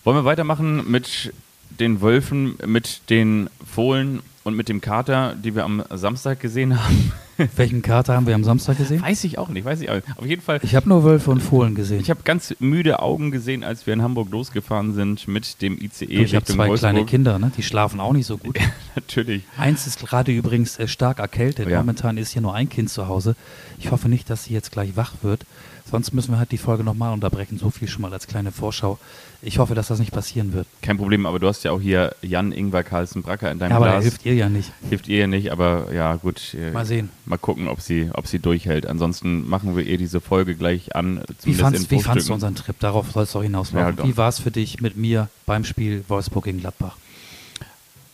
Wollen 0.05 0.15
wir 0.15 0.23
weitermachen 0.23 0.89
mit 0.89 1.33
den 1.79 2.01
Wölfen, 2.01 2.57
mit 2.65 3.09
den 3.09 3.49
Fohlen 3.65 4.21
und 4.43 4.55
mit 4.55 4.69
dem 4.69 4.81
Kater, 4.81 5.35
die 5.35 5.55
wir 5.55 5.63
am 5.63 5.83
Samstag 5.89 6.39
gesehen 6.39 6.83
haben? 6.83 7.11
Welchen 7.55 7.81
Kater 7.81 8.13
haben 8.15 8.27
wir 8.27 8.35
am 8.35 8.43
Samstag 8.43 8.77
gesehen? 8.77 9.01
Weiß 9.01 9.23
ich 9.23 9.37
auch 9.37 9.49
nicht, 9.49 9.65
weiß 9.65 9.81
ich 9.81 9.89
auch 9.89 9.95
nicht. 9.95 10.05
Auf 10.17 10.25
jeden 10.25 10.41
Fall. 10.41 10.59
Ich 10.63 10.75
habe 10.75 10.87
nur 10.87 11.03
Wölfe 11.03 11.31
und 11.31 11.41
Fohlen 11.41 11.75
gesehen. 11.75 11.99
Ich 11.99 12.09
habe 12.09 12.21
ganz 12.23 12.55
müde 12.59 12.99
Augen 13.01 13.31
gesehen, 13.31 13.63
als 13.63 13.85
wir 13.85 13.93
in 13.93 14.01
Hamburg 14.01 14.29
losgefahren 14.31 14.93
sind 14.93 15.27
mit 15.27 15.61
dem 15.61 15.77
ICE. 15.81 16.05
ich 16.05 16.35
habe 16.35 16.45
zwei 16.45 16.69
Wolfsburg. 16.69 16.91
kleine 16.91 17.05
Kinder, 17.05 17.37
ne? 17.39 17.51
die 17.55 17.63
schlafen 17.63 17.99
auch 17.99 18.13
nicht 18.13 18.25
so 18.25 18.37
gut. 18.37 18.57
Natürlich. 18.95 19.43
Eins 19.57 19.85
ist 19.87 19.99
gerade 19.99 20.31
übrigens 20.31 20.79
äh, 20.79 20.87
stark 20.87 21.19
erkältet. 21.19 21.69
Ja. 21.69 21.79
Momentan 21.79 22.17
ist 22.17 22.31
hier 22.31 22.41
nur 22.41 22.53
ein 22.53 22.69
Kind 22.69 22.89
zu 22.89 23.07
Hause. 23.07 23.35
Ich 23.79 23.91
hoffe 23.91 24.07
nicht, 24.07 24.29
dass 24.29 24.45
sie 24.45 24.53
jetzt 24.53 24.71
gleich 24.71 24.95
wach 24.95 25.13
wird. 25.21 25.45
Sonst 25.89 26.13
müssen 26.13 26.31
wir 26.31 26.39
halt 26.39 26.51
die 26.51 26.57
Folge 26.57 26.83
nochmal 26.83 27.13
unterbrechen. 27.13 27.59
So 27.59 27.69
viel 27.69 27.87
schon 27.87 28.01
mal 28.01 28.11
als 28.11 28.25
kleine 28.25 28.51
Vorschau. 28.51 28.97
Ich 29.43 29.59
hoffe, 29.59 29.75
dass 29.75 29.89
das 29.89 29.99
nicht 29.99 30.11
passieren 30.11 30.51
wird. 30.51 30.65
Kein 30.81 30.97
Problem, 30.97 31.27
aber 31.27 31.37
du 31.37 31.47
hast 31.47 31.63
ja 31.63 31.71
auch 31.71 31.79
hier 31.79 32.15
Jan 32.23 32.51
Ingvar 32.51 32.81
Carlsen 32.81 33.21
Bracker 33.21 33.51
in 33.51 33.59
deinem 33.59 33.69
Ja, 33.69 33.77
aber 33.77 33.85
er 33.87 33.91
Glas. 33.93 34.03
hilft 34.05 34.25
ihr 34.25 34.33
ja 34.33 34.49
nicht. 34.49 34.71
Hilft 34.89 35.07
ihr 35.07 35.19
ja 35.19 35.27
nicht, 35.27 35.51
aber 35.51 35.93
ja, 35.93 36.15
gut. 36.15 36.55
äh, 36.55 36.71
Mal 36.71 36.87
sehen. 36.87 37.09
Mal 37.25 37.37
gucken, 37.37 37.67
ob 37.67 37.81
sie, 37.81 38.09
ob 38.13 38.27
sie 38.27 38.39
durchhält. 38.39 38.85
Ansonsten 38.85 39.47
machen 39.49 39.75
wir 39.75 39.83
ihr 39.83 39.97
diese 39.97 40.21
Folge 40.21 40.55
gleich 40.55 40.95
an. 40.95 41.21
Wie 41.43 41.53
fandst, 41.53 41.89
wie 41.89 41.99
fandst 41.99 42.29
du 42.29 42.33
unseren 42.33 42.53
Trip? 42.55 42.79
Darauf 42.79 43.11
soll 43.11 43.23
es 43.23 43.31
doch 43.31 43.41
hinauslaufen. 43.41 43.97
Ja, 43.97 44.03
wie 44.05 44.15
war 44.15 44.29
es 44.29 44.39
für 44.39 44.51
dich 44.51 44.79
mit 44.81 44.95
mir 44.95 45.27
beim 45.45 45.63
Spiel 45.63 46.03
Wolfsburg 46.07 46.45
gegen 46.45 46.59
Gladbach? 46.59 46.97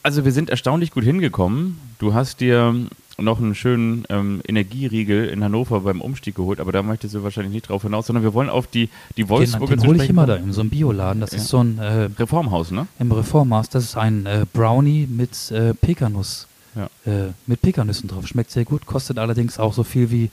Also 0.04 0.26
wir 0.26 0.32
sind 0.32 0.50
erstaunlich 0.50 0.92
gut 0.92 1.04
hingekommen. 1.04 1.78
Du 2.00 2.14
hast 2.14 2.40
dir 2.40 2.74
noch 3.18 3.40
einen 3.40 3.54
schönen 3.54 4.04
ähm, 4.10 4.42
Energieriegel 4.48 5.28
in 5.28 5.44
Hannover 5.44 5.82
beim 5.82 6.02
Umstieg 6.02 6.34
geholt, 6.36 6.60
aber 6.60 6.72
da 6.72 6.82
möchtest 6.82 7.14
du 7.14 7.22
wahrscheinlich 7.24 7.54
nicht 7.54 7.70
drauf 7.70 7.84
hinaus, 7.84 8.08
sondern 8.08 8.24
wir 8.24 8.34
wollen 8.34 8.50
auf 8.50 8.66
die, 8.66 8.90
die 9.18 9.24
Den, 9.24 9.30
Wolfsburger 9.30 9.76
den 9.76 9.80
zu 9.82 9.88
hole 9.88 10.04
ich 10.04 10.10
immer 10.10 10.26
da 10.26 10.38
in 10.38 10.52
so 10.54 10.62
einem 10.62 10.70
Bioladen. 10.72 11.22
Das 11.22 11.32
Ja. 11.32 11.38
ist 11.38 11.50
so 11.50 11.60
ein 11.64 11.78
äh, 11.78 12.10
Reformhaus, 12.18 12.72
ne? 12.72 12.88
im 12.98 13.12
Reformhaus. 13.12 13.70
Das 13.70 13.84
ist 13.84 13.98
ein 13.98 14.26
äh, 14.26 14.46
Brownie 14.52 15.06
mit 15.08 15.52
äh, 15.52 15.74
Pekanuss. 15.76 16.48
Ja. 16.76 16.90
Äh, 17.06 17.32
mit 17.48 17.62
Pekanüssen 17.62 18.08
drauf. 18.10 18.28
Schmeckt 18.28 18.52
sehr 18.52 18.66
gut, 18.66 18.86
kostet 18.86 19.18
allerdings 19.18 19.60
auch 19.60 19.74
so 19.74 19.84
viel 19.84 20.12
wie 20.12 20.30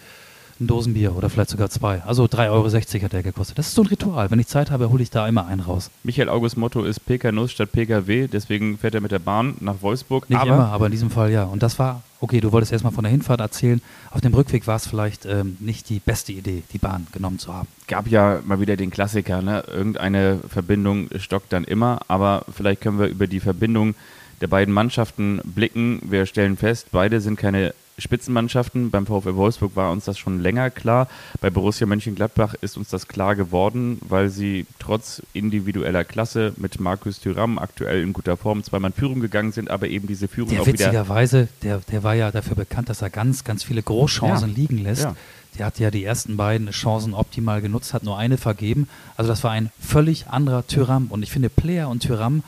ein 0.60 0.66
Dosenbier 0.66 1.16
oder 1.16 1.30
vielleicht 1.30 1.50
sogar 1.50 1.70
zwei. 1.70 2.02
Also 2.02 2.24
3,60 2.24 2.50
Euro 2.50 3.04
hat 3.04 3.12
der 3.12 3.22
gekostet. 3.22 3.58
Das 3.58 3.68
ist 3.68 3.74
so 3.74 3.82
ein 3.82 3.86
Ritual. 3.88 4.30
Wenn 4.30 4.40
ich 4.40 4.48
Zeit 4.48 4.70
habe, 4.70 4.90
hole 4.90 5.02
ich 5.02 5.10
da 5.10 5.26
immer 5.28 5.46
einen 5.46 5.60
raus. 5.60 5.90
Michael 6.02 6.28
August 6.28 6.56
Motto 6.56 6.82
ist 6.84 7.04
PK-Nuss 7.06 7.52
statt 7.52 7.70
PKW, 7.72 8.26
deswegen 8.26 8.78
fährt 8.78 8.94
er 8.94 9.00
mit 9.00 9.12
der 9.12 9.20
Bahn 9.20 9.54
nach 9.60 9.76
Wolfsburg. 9.82 10.28
Nicht 10.28 10.38
aber 10.38 10.54
immer, 10.54 10.66
aber 10.68 10.86
in 10.86 10.92
diesem 10.92 11.10
Fall 11.10 11.30
ja. 11.30 11.44
Und 11.44 11.62
das 11.62 11.78
war, 11.78 12.02
okay, 12.20 12.40
du 12.40 12.50
wolltest 12.50 12.72
erstmal 12.72 12.92
von 12.92 13.04
der 13.04 13.10
Hinfahrt 13.12 13.40
erzählen. 13.40 13.80
Auf 14.10 14.20
dem 14.20 14.34
Rückweg 14.34 14.66
war 14.66 14.76
es 14.76 14.86
vielleicht 14.86 15.26
ähm, 15.26 15.56
nicht 15.60 15.88
die 15.88 16.00
beste 16.00 16.32
Idee, 16.32 16.62
die 16.72 16.78
Bahn 16.78 17.06
genommen 17.12 17.38
zu 17.38 17.54
haben. 17.54 17.68
gab 17.86 18.08
ja 18.08 18.40
mal 18.44 18.60
wieder 18.60 18.76
den 18.76 18.90
Klassiker, 18.90 19.42
ne? 19.42 19.62
Irgendeine 19.68 20.40
Verbindung 20.48 21.08
stockt 21.18 21.52
dann 21.52 21.64
immer, 21.64 22.00
aber 22.08 22.44
vielleicht 22.52 22.80
können 22.80 22.98
wir 22.98 23.06
über 23.06 23.28
die 23.28 23.40
Verbindung 23.40 23.94
der 24.40 24.46
beiden 24.48 24.72
Mannschaften 24.74 25.40
blicken. 25.44 26.00
Wir 26.02 26.26
stellen 26.26 26.56
fest, 26.56 26.88
beide 26.92 27.20
sind 27.20 27.36
keine 27.38 27.74
Spitzenmannschaften. 27.98 28.90
Beim 28.90 29.06
VfL 29.06 29.34
Wolfsburg 29.34 29.74
war 29.74 29.90
uns 29.90 30.04
das 30.04 30.18
schon 30.18 30.40
länger 30.40 30.70
klar. 30.70 31.08
Bei 31.40 31.50
Borussia 31.50 31.86
Mönchengladbach 31.86 32.54
ist 32.60 32.76
uns 32.76 32.88
das 32.88 33.08
klar 33.08 33.34
geworden, 33.34 33.98
weil 34.08 34.28
sie 34.28 34.66
trotz 34.78 35.20
individueller 35.32 36.04
Klasse 36.04 36.52
mit 36.56 36.78
Markus 36.80 37.20
Thüram 37.20 37.58
aktuell 37.58 38.02
in 38.02 38.12
guter 38.12 38.36
Form 38.36 38.62
zweimal 38.62 38.92
in 38.92 38.96
Führung 38.96 39.20
gegangen 39.20 39.52
sind, 39.52 39.70
aber 39.70 39.88
eben 39.88 40.06
diese 40.06 40.28
Führung 40.28 40.50
Der 40.50 40.62
auch 40.62 40.66
wieder 40.66 40.78
witzigerweise, 40.78 41.48
der, 41.62 41.80
der 41.90 42.02
war 42.04 42.14
ja 42.14 42.30
dafür 42.30 42.56
bekannt, 42.56 42.88
dass 42.88 43.02
er 43.02 43.10
ganz, 43.10 43.44
ganz 43.44 43.64
viele 43.64 43.82
Großchancen 43.82 44.50
Ja. 44.50 44.54
liegen 44.54 44.78
lässt. 44.78 45.02
Ja. 45.02 45.16
Der 45.58 45.66
hat 45.66 45.78
ja 45.80 45.90
die 45.90 46.04
ersten 46.04 46.36
beiden 46.36 46.70
Chancen 46.70 47.14
optimal 47.14 47.60
genutzt, 47.60 47.92
hat 47.94 48.04
nur 48.04 48.16
eine 48.16 48.36
vergeben. 48.36 48.88
Also 49.16 49.28
das 49.28 49.42
war 49.42 49.50
ein 49.50 49.70
völlig 49.80 50.28
anderer 50.28 50.64
Tyram. 50.66 51.06
Und 51.08 51.24
ich 51.24 51.32
finde, 51.32 51.48
Player 51.48 51.88
und 51.88 52.00
Tyram, 52.00 52.44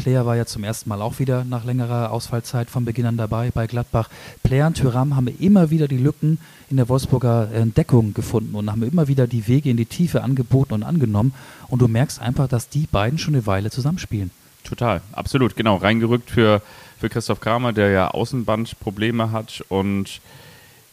Player 0.00 0.24
war 0.24 0.34
ja 0.34 0.46
zum 0.46 0.64
ersten 0.64 0.88
Mal 0.88 1.02
auch 1.02 1.18
wieder 1.18 1.44
nach 1.44 1.66
längerer 1.66 2.10
Ausfallzeit 2.10 2.70
von 2.70 2.86
Beginn 2.86 3.04
an 3.04 3.18
dabei 3.18 3.50
bei 3.50 3.66
Gladbach. 3.66 4.08
Player 4.42 4.66
und 4.66 4.78
Tyram 4.78 5.14
haben 5.14 5.28
immer 5.28 5.68
wieder 5.68 5.88
die 5.88 5.98
Lücken 5.98 6.38
in 6.70 6.78
der 6.78 6.88
Wolfsburger 6.88 7.50
äh, 7.52 7.66
Deckung 7.66 8.14
gefunden 8.14 8.54
und 8.54 8.70
haben 8.70 8.82
immer 8.82 9.08
wieder 9.08 9.26
die 9.26 9.46
Wege 9.46 9.68
in 9.68 9.76
die 9.76 9.84
Tiefe 9.84 10.22
angeboten 10.22 10.72
und 10.72 10.84
angenommen. 10.84 11.34
Und 11.68 11.82
du 11.82 11.86
merkst 11.86 12.18
einfach, 12.18 12.48
dass 12.48 12.70
die 12.70 12.86
beiden 12.90 13.18
schon 13.18 13.34
eine 13.34 13.46
Weile 13.46 13.70
zusammenspielen. 13.70 14.30
Total, 14.64 15.02
absolut, 15.12 15.54
genau. 15.54 15.76
Reingerückt 15.76 16.30
für, 16.30 16.62
für 16.98 17.10
Christoph 17.10 17.40
Kramer, 17.40 17.74
der 17.74 17.90
ja 17.90 18.08
Außenbandprobleme 18.08 19.32
hat 19.32 19.62
und 19.68 20.22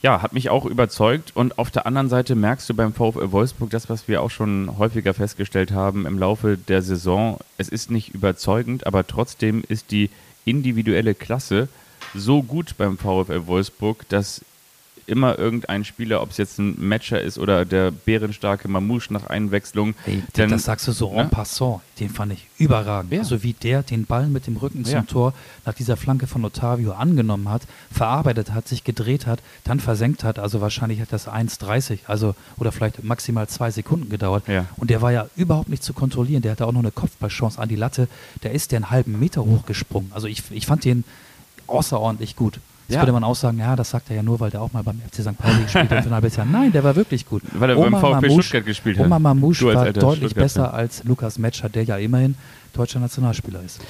ja, 0.02 0.22
hat 0.22 0.34
mich 0.34 0.50
auch 0.50 0.66
überzeugt. 0.66 1.32
Und 1.36 1.58
auf 1.58 1.72
der 1.72 1.86
anderen 1.86 2.10
Seite 2.10 2.36
merkst 2.36 2.70
du 2.70 2.74
beim 2.74 2.94
VfL 2.94 3.32
Wolfsburg 3.32 3.70
das, 3.70 3.90
was 3.90 4.08
wir 4.08 4.22
auch 4.22 4.30
schon 4.30 4.78
häufiger 4.78 5.14
festgestellt 5.14 5.72
haben 5.72 6.06
im 6.06 6.20
Laufe 6.20 6.58
der 6.58 6.82
Saison. 6.82 7.40
Es 7.58 7.70
ist 7.70 7.90
nicht 7.90 8.14
überzeugend, 8.14 8.86
aber 8.86 9.08
trotzdem 9.08 9.64
ist 9.68 9.92
die 9.92 10.10
individuelle 10.46 11.16
Klasse 11.16 11.68
so 12.14 12.44
gut 12.44 12.78
beim 12.78 12.98
VfL 12.98 13.48
Wolfsburg, 13.48 14.08
dass 14.10 14.42
immer 15.08 15.40
irgendein 15.40 15.86
Spieler, 15.86 16.22
ob 16.22 16.32
es 16.32 16.38
jetzt 16.38 16.60
ein 16.60 16.76
Matcher 16.86 17.22
ist 17.22 17.40
oder 17.40 17.64
der 17.64 17.92
bärenstarke 17.92 18.68
Mamouche 18.68 19.12
nach 19.14 19.26
Einwechslung, 19.28 19.96
Ey, 20.06 20.22
dann- 20.34 20.50
das 20.50 20.66
sagst 20.66 20.86
du 20.88 20.92
so 20.92 21.10
en 21.12 21.16
ne? 21.16 21.26
passant. 21.30 21.80
Den 22.00 22.10
fand 22.10 22.34
ich 22.34 22.46
überragend. 22.58 23.14
Ja. 23.14 23.20
Also 23.20 23.42
wie 23.42 23.54
der 23.54 23.84
den 23.84 24.06
Ball 24.06 24.28
mit 24.28 24.46
dem 24.48 24.58
Rücken 24.58 24.84
zum 24.84 24.94
Ja. 24.94 25.02
Tor 25.04 25.34
nach 25.66 25.74
dieser 25.74 25.96
Flanke 25.98 26.28
von 26.28 26.44
Otavio 26.44 26.92
angenommen 26.92 27.50
hat, 27.50 27.62
verarbeitet 27.92 28.52
hat, 28.54 28.68
sich 28.68 28.84
gedreht 28.84 29.26
hat, 29.26 29.40
dann 29.64 29.80
versenkt 29.80 30.26
hat. 30.26 30.40
Also 30.40 30.60
wahrscheinlich 30.62 31.00
hat 31.00 31.14
das 31.14 31.28
1,30, 31.28 32.00
also 32.08 32.36
oder 32.58 32.72
vielleicht 32.74 33.02
maximal 33.04 33.48
zwei 33.48 33.72
Sekunden 33.72 34.10
gedauert. 34.10 34.48
Ja. 34.48 34.66
Und 34.76 34.90
der 34.90 35.02
war 35.02 35.12
ja 35.14 35.28
überhaupt 35.38 35.70
nicht 35.70 35.84
zu 35.84 35.94
kontrollieren. 35.94 36.42
Der 36.42 36.52
hatte 36.52 36.68
auch 36.68 36.74
noch 36.74 36.82
eine 36.82 36.92
Kopfballchance 36.92 37.60
an 37.60 37.70
die 37.70 37.76
Latte. 37.78 38.10
Der 38.44 38.52
ist 38.52 38.72
der 38.74 38.78
einen 38.78 38.92
halben 38.92 39.18
Meter 39.18 39.46
hochgesprungen. 39.46 40.12
Also 40.14 40.28
ich, 40.28 40.44
ich 40.52 40.66
fand 40.66 40.84
den 40.84 41.06
außerordentlich 41.66 42.36
gut. 42.36 42.60
Jetzt 42.88 42.96
Ja. 42.96 43.02
würde 43.02 43.12
man 43.12 43.24
auch 43.24 43.36
sagen, 43.36 43.60
ja, 43.60 43.76
das 43.76 43.90
sagt 43.90 44.10
er 44.10 44.16
ja 44.16 44.24
nur, 44.24 44.40
weil 44.40 44.50
der 44.50 44.62
auch 44.62 44.72
mal 44.72 44.82
beim 44.84 45.02
FC 45.02 45.22
St. 45.22 45.38
Pauli 45.38 45.64
gespielt 45.64 45.90
hat 45.92 46.10
halbes 46.10 46.36
Jahr. 46.38 46.46
Nein, 46.46 46.72
der 46.72 46.84
war 46.84 46.96
wirklich 46.96 47.26
gut. 47.26 47.42
Weil 47.54 47.72
er 47.72 47.76
beim 47.76 48.00
VfB 48.00 48.30
Stuttgart 48.32 48.66
gespielt 48.66 48.98
hat. 48.98 49.06
Oma 49.06 49.20
Mamouche 49.20 49.66
war 49.74 49.92
deutlich 49.92 50.34
besser 50.34 50.74
als 50.74 51.04
Lukas 51.04 51.38
Metscher, 51.38 51.70
der 51.70 51.84
ja 51.84 51.98
immerhin 51.98 52.36
deutscher 52.74 53.00
Nationalspieler 53.00 53.62
ist. 53.64 53.82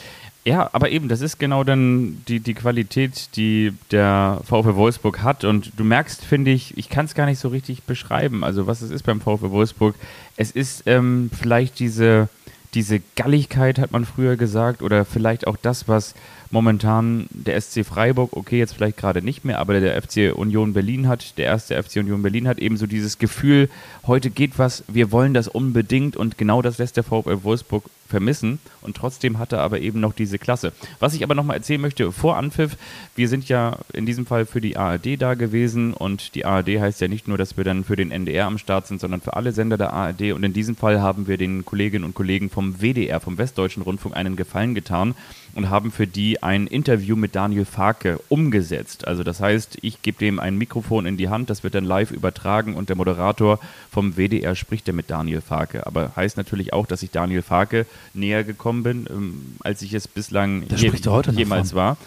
Ja, 0.45 0.69
aber 0.71 0.89
eben, 0.91 1.09
das 1.09 1.19
ist 1.19 1.39
genau 1.39 1.65
dann 1.65 2.23
die, 2.29 2.39
die 2.39 2.53
Qualität, 2.53 3.35
die 3.35 3.73
der 3.91 4.39
VfL 4.45 4.75
Wolfsburg 4.75 5.21
hat. 5.21 5.43
Und 5.43 5.73
du 5.75 5.83
merkst, 5.83 6.23
finde 6.23 6.51
ich, 6.51 6.77
ich 6.77 6.87
kann 6.89 7.03
es 7.05 7.13
gar 7.15 7.25
nicht 7.25 7.39
so 7.39 7.49
richtig 7.49 7.83
beschreiben, 7.83 8.45
also 8.45 8.65
was 8.65 8.81
es 8.81 8.89
ist 8.89 9.03
beim 9.03 9.19
VfL 9.19 9.51
Wolfsburg. 9.51 9.95
Es 10.37 10.51
ist 10.51 10.83
ähm, 10.85 11.29
vielleicht 11.37 11.79
diese, 11.79 12.29
diese 12.75 13.01
Galligkeit, 13.17 13.77
hat 13.77 13.91
man 13.91 14.05
früher 14.05 14.37
gesagt, 14.37 14.81
oder 14.81 15.03
vielleicht 15.03 15.47
auch 15.47 15.57
das, 15.61 15.89
was 15.89 16.15
momentan 16.51 17.27
der 17.29 17.59
SC 17.59 17.85
Freiburg, 17.85 18.35
okay, 18.35 18.57
jetzt 18.57 18.73
vielleicht 18.73 18.97
gerade 18.97 19.21
nicht 19.21 19.45
mehr, 19.45 19.59
aber 19.59 19.79
der 19.79 20.01
FC 20.01 20.33
Union 20.35 20.73
Berlin 20.73 21.07
hat, 21.07 21.37
der 21.37 21.45
erste 21.45 21.81
FC 21.81 21.97
Union 21.97 22.21
Berlin 22.21 22.47
hat 22.47 22.59
eben 22.59 22.77
so 22.77 22.85
dieses 22.85 23.17
Gefühl, 23.17 23.69
heute 24.05 24.29
geht 24.29 24.57
was, 24.57 24.83
wir 24.87 25.11
wollen 25.11 25.33
das 25.33 25.47
unbedingt 25.47 26.15
und 26.15 26.37
genau 26.37 26.61
das 26.61 26.77
lässt 26.77 26.97
der 26.97 27.03
VfL 27.03 27.43
Wolfsburg 27.43 27.83
vermissen 28.07 28.59
und 28.81 28.95
trotzdem 28.95 29.37
hat 29.37 29.51
er 29.51 29.59
aber 29.59 29.79
eben 29.81 29.99
noch 29.99 30.13
diese 30.13 30.39
Klasse. 30.39 30.71
Was 30.99 31.13
ich 31.13 31.23
aber 31.23 31.35
nochmal 31.35 31.57
erzählen 31.57 31.81
möchte 31.81 32.11
vor 32.11 32.37
Anpfiff, 32.37 32.77
wir 33.15 33.27
sind 33.27 33.47
ja 33.49 33.77
in 33.93 34.05
diesem 34.05 34.25
Fall 34.25 34.45
für 34.45 34.61
die 34.61 34.77
ARD 34.77 35.21
da 35.21 35.33
gewesen 35.33 35.93
und 35.93 36.35
die 36.35 36.45
ARD 36.45 36.79
heißt 36.79 37.01
ja 37.01 37.07
nicht 37.07 37.27
nur, 37.27 37.37
dass 37.37 37.57
wir 37.57 37.63
dann 37.63 37.83
für 37.83 37.95
den 37.95 38.11
NDR 38.11 38.45
am 38.45 38.57
Start 38.57 38.87
sind, 38.87 39.01
sondern 39.01 39.21
für 39.21 39.35
alle 39.35 39.51
Sender 39.51 39.77
der 39.77 39.93
ARD 39.93 40.31
und 40.33 40.43
in 40.43 40.53
diesem 40.53 40.75
Fall 40.75 41.01
haben 41.01 41.27
wir 41.27 41.37
den 41.37 41.65
Kolleginnen 41.65 42.05
und 42.05 42.15
Kollegen 42.15 42.49
vom 42.49 42.81
WDR, 42.81 43.19
vom 43.19 43.37
Westdeutschen 43.37 43.83
Rundfunk, 43.83 44.15
einen 44.15 44.35
Gefallen 44.35 44.73
getan 44.73 45.15
und 45.53 45.69
haben 45.69 45.91
für 45.91 46.07
die 46.07 46.36
ein 46.43 46.67
Interview 46.67 47.15
mit 47.15 47.35
Daniel 47.35 47.65
Farke 47.65 48.19
umgesetzt. 48.29 49.07
Also 49.07 49.23
das 49.23 49.39
heißt, 49.39 49.77
ich 49.81 50.01
gebe 50.01 50.17
dem 50.17 50.39
ein 50.39 50.57
Mikrofon 50.57 51.05
in 51.05 51.17
die 51.17 51.29
Hand, 51.29 51.49
das 51.49 51.63
wird 51.63 51.75
dann 51.75 51.85
live 51.85 52.11
übertragen 52.11 52.75
und 52.75 52.89
der 52.89 52.95
Moderator 52.95 53.59
vom 53.91 54.15
WDR 54.15 54.55
spricht 54.55 54.87
dann 54.87 54.95
mit 54.95 55.09
Daniel 55.09 55.41
Farke. 55.41 55.85
Aber 55.85 56.15
heißt 56.15 56.37
natürlich 56.37 56.73
auch, 56.73 56.87
dass 56.87 57.03
ich 57.03 57.11
Daniel 57.11 57.41
Farke 57.41 57.85
näher 58.13 58.43
gekommen 58.43 58.83
bin, 58.83 59.07
ähm, 59.09 59.55
als 59.59 59.81
ich 59.81 59.93
es 59.93 60.07
bislang 60.07 60.63
je, 60.75 60.91
jemals 61.33 61.73
war. 61.73 61.97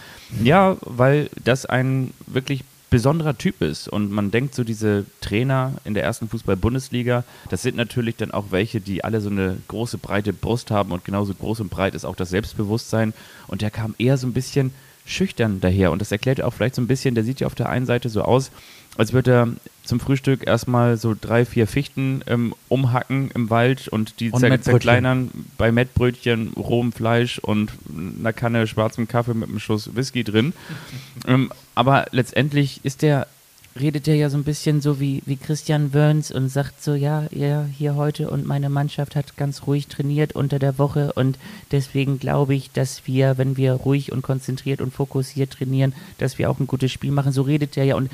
Ja, 0.43 0.77
weil 0.81 1.29
das 1.43 1.67
ein 1.67 2.13
wirklich 2.27 2.65
besonderer 2.91 3.39
Typ 3.39 3.63
ist. 3.63 3.89
Und 3.89 4.11
man 4.11 4.31
denkt 4.31 4.55
so, 4.55 4.65
diese 4.65 5.07
Trainer 5.21 5.75
in 5.85 5.95
der 5.95 6.03
ersten 6.03 6.29
Fußball-Bundesliga, 6.29 7.25
das 7.49 7.63
sind 7.63 7.77
natürlich 7.77 8.17
dann 8.17 8.33
auch 8.33 8.47
welche, 8.51 8.81
die 8.81 9.05
alle 9.05 9.21
so 9.21 9.31
eine 9.31 9.57
große, 9.69 9.99
breite 9.99 10.33
Brust 10.33 10.71
haben 10.71 10.93
und 10.93 11.05
genauso 11.05 11.33
groß 11.33 11.61
und 11.61 11.71
breit 11.71 11.95
ist 11.95 12.05
auch 12.05 12.17
das 12.17 12.31
Selbstbewusstsein. 12.31 13.15
Und 13.47 13.63
der 13.63 13.71
kam 13.71 13.95
eher 13.99 14.19
so 14.19 14.27
ein 14.27 14.33
bisschen 14.33 14.73
schüchtern 15.11 15.61
daher. 15.61 15.93
Und 15.93 16.01
das 16.01 16.13
erklärt 16.13 16.41
auch 16.43 16.53
vielleicht 16.53 16.75
so 16.75 16.83
ein 16.83 16.87
bisschen, 16.87 17.15
der 17.15 17.25
sieht 17.25 17.41
ja 17.41 17.47
auf 17.47 17.55
der 17.55 17.69
einen 17.69 17.87
Seite 17.87 18.09
so 18.09 18.23
aus, 18.23 18.51
als 18.97 19.13
würde 19.13 19.33
er 19.33 19.49
zum 19.85 20.01
Frühstück 20.01 20.47
erstmal 20.47 20.97
so 20.97 21.15
drei, 21.19 21.45
vier 21.45 21.67
Fichten 21.67 22.23
ähm, 22.27 22.55
umhacken 22.69 23.31
im 23.35 23.51
Wald 23.51 23.89
und 23.89 24.21
die 24.21 24.31
zer 24.31 24.61
zerkleinern 24.61 25.31
bei 25.59 25.73
Mettbrötchen, 25.73 26.53
rohem 26.57 26.93
Fleisch 26.93 27.39
und 27.39 27.73
einer 28.19 28.33
Kanne 28.33 28.67
schwarzem 28.67 29.09
Kaffee 29.09 29.35
mit 29.35 29.49
einem 29.49 29.61
Schuss 29.61 29.95
Whisky 29.95 30.25
drin. 30.25 30.53
ähm, 31.27 31.51
aber 31.75 32.07
letztendlich 32.13 32.81
ist 32.85 33.03
der 33.03 33.27
redet 33.81 34.07
er 34.09 34.15
ja 34.15 34.31
so 34.31 34.37
ein 34.37 34.45
bisschen 34.45 34.81
so 34.81 35.01
wie, 35.01 35.23
wie 35.27 35.37
Christian 35.37 35.93
Wörns 35.93 36.31
und 36.31 36.49
sagt 36.49 36.83
so, 36.83 36.95
ja, 36.95 37.27
ja, 37.31 37.65
hier 37.65 37.95
heute 37.95 38.31
und 38.31 38.47
meine 38.47 38.69
Mannschaft 38.69 39.17
hat 39.17 39.37
ganz 39.37 39.67
ruhig 39.67 39.87
trainiert 39.89 40.35
unter 40.35 40.59
der 40.59 40.79
Woche 40.79 41.13
und 41.15 41.39
deswegen 41.73 42.19
glaube 42.19 42.55
ich, 42.55 42.71
dass 42.71 43.07
wir, 43.07 43.39
wenn 43.39 43.57
wir 43.57 43.73
ruhig 43.73 44.13
und 44.13 44.23
konzentriert 44.23 44.81
und 44.81 44.93
fokussiert 44.93 45.53
trainieren, 45.53 45.95
dass 46.19 46.39
wir 46.39 46.51
auch 46.51 46.61
ein 46.61 46.67
gutes 46.67 46.93
Spiel 46.93 47.11
machen. 47.11 47.33
So 47.33 47.43
redet 47.43 47.77
er 47.77 47.85
ja 47.85 47.97
und 47.97 48.11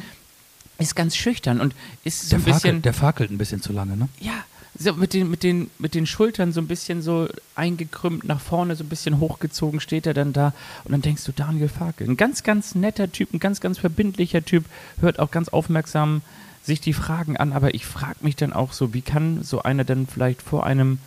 ist 0.79 0.94
ganz 0.94 1.16
schüchtern 1.16 1.61
und 1.61 1.74
ist 2.05 2.29
so 2.29 2.37
ein 2.37 2.42
bisschen. 2.42 2.61
Fakelt, 2.61 2.85
der 2.85 2.94
fakelt 2.94 3.31
ein 3.31 3.38
bisschen 3.38 3.62
zu 3.62 3.72
lange, 3.72 3.96
ne? 3.96 4.09
Ja, 4.20 4.44
so 4.79 4.93
mit 4.95 5.15
den, 5.15 5.31
mit, 5.31 5.43
den, 5.43 5.71
mit 5.79 5.95
den 5.95 6.07
Schultern 6.07 6.53
so 6.53 6.61
ein 6.61 6.67
bisschen 6.67 7.03
so 7.03 7.29
eingekrümmt 7.55 8.25
nach 8.25 8.41
vorne, 8.41 8.77
so 8.77 8.85
ein 8.85 8.89
bisschen 8.89 9.21
hochgezogen 9.21 9.81
steht 9.81 10.07
er 10.07 10.15
dann 10.15 10.33
da. 10.33 10.53
Und 10.85 10.93
dann 10.93 11.03
denkst 11.03 11.25
du, 11.25 11.33
Daniel 11.33 11.69
Fakel, 11.69 12.09
ein 12.09 12.17
ganz, 12.17 12.43
ganz 12.43 12.75
netter 12.75 13.11
Typ, 13.11 13.33
ein 13.33 13.41
ganz, 13.41 13.61
ganz 13.61 13.79
verbindlicher 13.79 14.45
Typ, 14.45 14.65
hört 15.01 15.19
auch 15.19 15.31
ganz 15.31 15.49
aufmerksam 15.49 16.23
sich 16.62 16.81
die 16.81 16.93
Fragen 16.93 17.37
an, 17.37 17.53
aber 17.53 17.75
ich 17.75 17.87
frage 17.87 18.17
mich 18.23 18.35
dann 18.35 18.53
auch 18.53 18.73
so, 18.73 18.93
wie 18.93 19.03
kann 19.03 19.43
so 19.45 19.62
einer 19.62 19.85
denn 19.85 20.07
vielleicht 20.07 20.43
vor 20.43 20.67
einem 20.67 20.99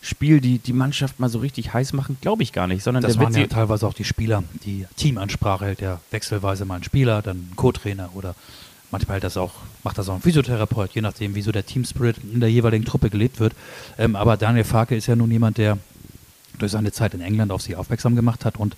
Spiel 0.00 0.40
die, 0.40 0.58
die 0.60 0.72
Mannschaft 0.72 1.18
mal 1.18 1.28
so 1.28 1.40
richtig 1.40 1.74
heiß 1.74 1.92
machen, 1.92 2.18
glaube 2.20 2.44
ich 2.44 2.52
gar 2.52 2.68
nicht, 2.68 2.84
sondern 2.84 3.02
das 3.02 3.14
der 3.14 3.22
waren 3.24 3.34
ja 3.34 3.48
teilweise 3.48 3.86
auch 3.86 3.94
die 3.94 4.04
Spieler, 4.04 4.44
die 4.64 4.86
Teamansprache 4.96 5.64
hält 5.64 5.80
ja 5.80 6.00
wechselweise 6.12 6.64
mal 6.64 6.76
ein 6.76 6.84
Spieler, 6.84 7.20
dann 7.20 7.36
ein 7.36 7.52
Co-Trainer 7.56 8.10
oder 8.14 8.36
Manchmal 8.90 9.20
das 9.20 9.36
auch, 9.36 9.52
macht 9.84 9.98
das 9.98 10.08
auch 10.08 10.14
ein 10.14 10.22
Physiotherapeut, 10.22 10.92
je 10.94 11.02
nachdem, 11.02 11.34
wie 11.34 11.42
so 11.42 11.52
der 11.52 11.66
Team 11.66 11.84
Spirit 11.84 12.16
in 12.18 12.40
der 12.40 12.50
jeweiligen 12.50 12.84
Truppe 12.84 13.10
gelebt 13.10 13.38
wird. 13.38 13.54
Ähm, 13.98 14.16
aber 14.16 14.36
Daniel 14.36 14.64
Farke 14.64 14.96
ist 14.96 15.06
ja 15.06 15.16
nun 15.16 15.30
jemand, 15.30 15.58
der 15.58 15.78
durch 16.58 16.72
seine 16.72 16.90
Zeit 16.90 17.14
in 17.14 17.20
England 17.20 17.52
auf 17.52 17.62
sich 17.62 17.76
aufmerksam 17.76 18.16
gemacht 18.16 18.44
hat 18.44 18.56
und 18.56 18.76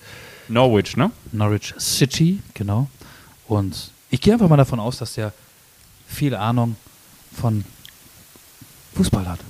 Norwich, 0.48 0.96
ne? 0.96 1.10
Norwich 1.32 1.74
City, 1.78 2.40
genau. 2.54 2.88
Und 3.46 3.92
ich 4.10 4.20
gehe 4.20 4.32
einfach 4.32 4.48
mal 4.48 4.56
davon 4.56 4.80
aus, 4.80 4.98
dass 4.98 5.14
der 5.14 5.32
viel 6.08 6.34
Ahnung 6.34 6.76
von 7.32 7.64
Fußball 8.96 9.28
hat. 9.28 9.40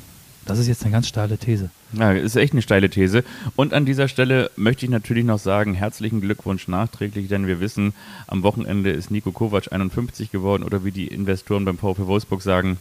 Das 0.44 0.58
ist 0.58 0.68
jetzt 0.68 0.82
eine 0.82 0.92
ganz 0.92 1.08
steile 1.08 1.38
These. 1.38 1.70
Ja, 1.92 2.12
ist 2.12 2.36
echt 2.36 2.52
eine 2.52 2.62
steile 2.62 2.90
These. 2.90 3.24
Und 3.56 3.74
an 3.74 3.84
dieser 3.84 4.08
Stelle 4.08 4.50
möchte 4.56 4.84
ich 4.84 4.90
natürlich 4.90 5.24
noch 5.24 5.38
sagen, 5.38 5.74
herzlichen 5.74 6.20
Glückwunsch 6.20 6.68
nachträglich, 6.68 7.28
denn 7.28 7.46
wir 7.46 7.60
wissen, 7.60 7.94
am 8.26 8.42
Wochenende 8.42 8.90
ist 8.90 9.10
Nico 9.10 9.32
Kovac 9.32 9.72
51 9.72 10.30
geworden 10.30 10.62
oder 10.62 10.84
wie 10.84 10.92
die 10.92 11.08
Investoren 11.08 11.64
beim 11.64 11.78
VfW 11.78 12.06
Wolfsburg 12.06 12.42
sagen, 12.42 12.78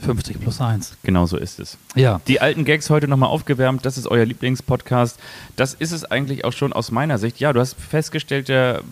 50 0.00 0.40
plus 0.40 0.60
1. 0.60 0.96
Genau 1.02 1.26
so 1.26 1.36
ist 1.36 1.60
es. 1.60 1.76
Ja. 1.94 2.20
Die 2.26 2.40
alten 2.40 2.64
Gags 2.64 2.88
heute 2.88 3.08
nochmal 3.08 3.28
aufgewärmt. 3.28 3.84
Das 3.84 3.98
ist 3.98 4.06
euer 4.06 4.24
Lieblingspodcast. 4.24 5.18
Das 5.56 5.74
ist 5.74 5.92
es 5.92 6.04
eigentlich 6.04 6.44
auch 6.44 6.52
schon 6.52 6.72
aus 6.72 6.90
meiner 6.90 7.18
Sicht. 7.18 7.40
Ja, 7.40 7.52
du 7.52 7.60
hast 7.60 7.74
festgestellt, 7.78 8.48
der, 8.48 8.82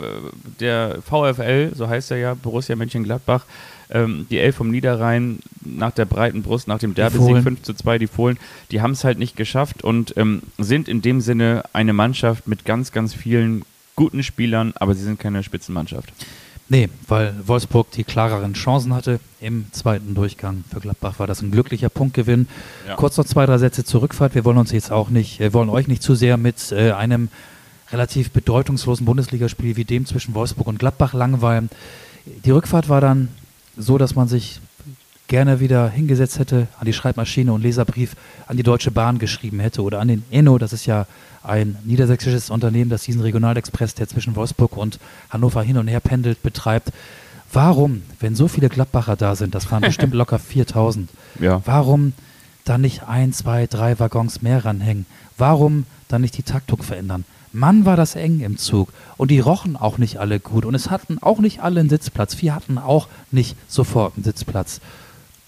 der 0.61 0.99
VfL, 1.03 1.73
so 1.75 1.89
heißt 1.89 2.11
er 2.11 2.19
ja, 2.19 2.35
Borussia 2.35 2.77
Mönchengladbach, 2.77 3.47
ähm, 3.93 4.27
die 4.31 4.39
Elf 4.39 4.57
vom 4.57 4.71
Niederrhein 4.71 5.41
nach 5.61 5.93
der 5.93 6.05
breiten 6.05 6.43
Brust, 6.43 6.69
nach 6.69 6.79
dem 6.79 6.95
Derby-Sieg 6.95 7.43
5 7.43 7.63
zu 7.63 7.75
2, 7.75 7.99
die 7.99 8.07
Fohlen, 8.07 8.39
die 8.71 8.81
haben 8.81 8.93
es 8.93 9.05
halt 9.05 9.19
nicht 9.19 9.37
geschafft 9.37 9.83
und 9.85 10.17
ähm, 10.17 10.43
sind 10.59 10.89
in 10.89 11.03
dem 11.03 11.21
Sinne 11.21 11.65
eine 11.73 11.93
Mannschaft 11.93 12.47
mit 12.47 12.65
ganz, 12.65 12.93
ganz 12.93 13.15
vielen 13.15 13.65
guten 13.97 14.23
Spielern, 14.23 14.73
aber 14.77 14.95
sie 14.95 15.05
sind 15.05 15.19
keine 15.19 15.43
Spitzenmannschaft. 15.43 16.13
Nee, 16.71 16.89
weil 17.09 17.35
Wolfsburg 17.45 17.91
die 17.91 18.05
klareren 18.05 18.53
Chancen 18.55 18.95
hatte 18.95 19.19
im 19.41 19.67
zweiten 19.73 20.15
Durchgang. 20.15 20.63
Für 20.73 20.79
Gladbach 20.79 21.19
war 21.19 21.27
das 21.27 21.43
ein 21.43 21.51
glücklicher 21.51 21.89
Punktgewinn. 21.89 22.47
Ja. 22.87 22.95
Kurz 22.95 23.17
noch 23.17 23.25
zwei, 23.25 23.45
drei 23.45 23.59
Sätze 23.59 23.85
zur 23.85 24.03
Rückfahrt. 24.03 24.37
Wir 24.37 24.45
wollen 24.45 24.57
uns 24.57 24.71
jetzt 24.71 24.93
auch 24.93 25.11
nicht, 25.11 25.41
wir 25.41 25.53
wollen 25.53 25.69
euch 25.69 25.89
nicht 25.89 26.01
zu 26.01 26.15
sehr 26.15 26.37
mit 26.37 26.71
äh, 26.71 26.93
einem 26.93 27.29
relativ 27.91 28.31
bedeutungslosen 28.31 29.05
Bundesligaspiel 29.05 29.75
wie 29.75 29.85
dem 29.85 30.07
zwischen 30.07 30.33
Wolfsburg 30.35 30.69
und 30.69 30.79
Gladbach 30.79 31.13
langweilen. 31.13 31.71
Die 32.45 32.53
Rückfahrt 32.53 32.89
war 32.89 33.01
dann 33.01 33.29
so, 33.81 33.99
dass 33.99 34.15
man 34.15 34.29
sich 34.29 34.61
gerne 35.29 35.61
wieder 35.61 35.89
hingesetzt 35.89 36.39
hätte 36.39 36.67
an 36.79 36.87
die 36.87 36.93
Schreibmaschine 36.93 37.53
und 37.53 37.63
Leserbrief 37.63 38.17
an 38.49 38.57
die 38.57 38.65
Deutsche 38.65 38.91
Bahn 38.91 39.19
geschrieben 39.19 39.61
hätte 39.61 39.83
oder 39.83 40.01
an 40.01 40.09
den 40.09 40.25
Enno, 40.31 40.59
das 40.59 40.73
ist 40.73 40.87
ja 40.87 41.07
ein 41.43 41.77
niedersächsisches 41.85 42.51
Unternehmen, 42.51 42.91
das 42.91 43.05
diesen 43.05 43.23
Regionalexpress, 43.23 43.95
der 43.95 44.09
zwischen 44.09 44.35
Wolfsburg 44.35 44.77
und 44.77 44.99
Hannover 45.31 45.63
hin 45.63 45.79
und 45.79 45.89
her 45.89 46.01
pendelt, 46.01 46.43
betreibt. 46.43 46.93
Warum, 47.53 48.03
wenn 48.19 48.35
so 48.35 48.49
viele 48.49 48.69
Gladbacher 48.69 49.17
da 49.17 49.37
sind, 49.37 49.55
das 49.55 49.71
waren 49.71 49.83
bestimmt 49.83 50.15
locker 50.15 50.39
4000, 50.39 51.09
ja. 51.39 51.63
warum 51.65 52.13
dann 52.65 52.81
nicht 52.81 53.05
ein, 53.09 53.33
zwei, 53.33 53.67
drei 53.67 53.99
Waggons 53.99 54.43
mehr 54.43 54.65
ranhängen? 54.65 55.07
Warum 55.39 55.87
dann 56.09 56.23
nicht 56.23 56.37
die 56.37 56.43
Taktung 56.43 56.83
verändern? 56.83 57.25
Mann, 57.53 57.85
war 57.85 57.97
das 57.97 58.15
eng 58.15 58.41
im 58.41 58.59
Zug. 58.59 58.93
Und 59.17 59.31
die 59.31 59.41
rochen 59.41 59.77
auch 59.77 59.99
nicht 59.99 60.19
alle 60.19 60.41
gut. 60.41 60.65
Und 60.65 60.75
es 60.75 60.91
hatten 60.91 61.19
auch 61.21 61.39
nicht 61.39 61.61
alle 61.61 61.81
einen 61.81 61.89
Sitzplatz. 61.89 62.35
Vier 62.35 62.55
hatten 62.55 62.79
auch 62.79 63.09
nicht 63.31 63.57
sofort 63.69 64.15
einen 64.17 64.25
Sitzplatz. 64.25 64.81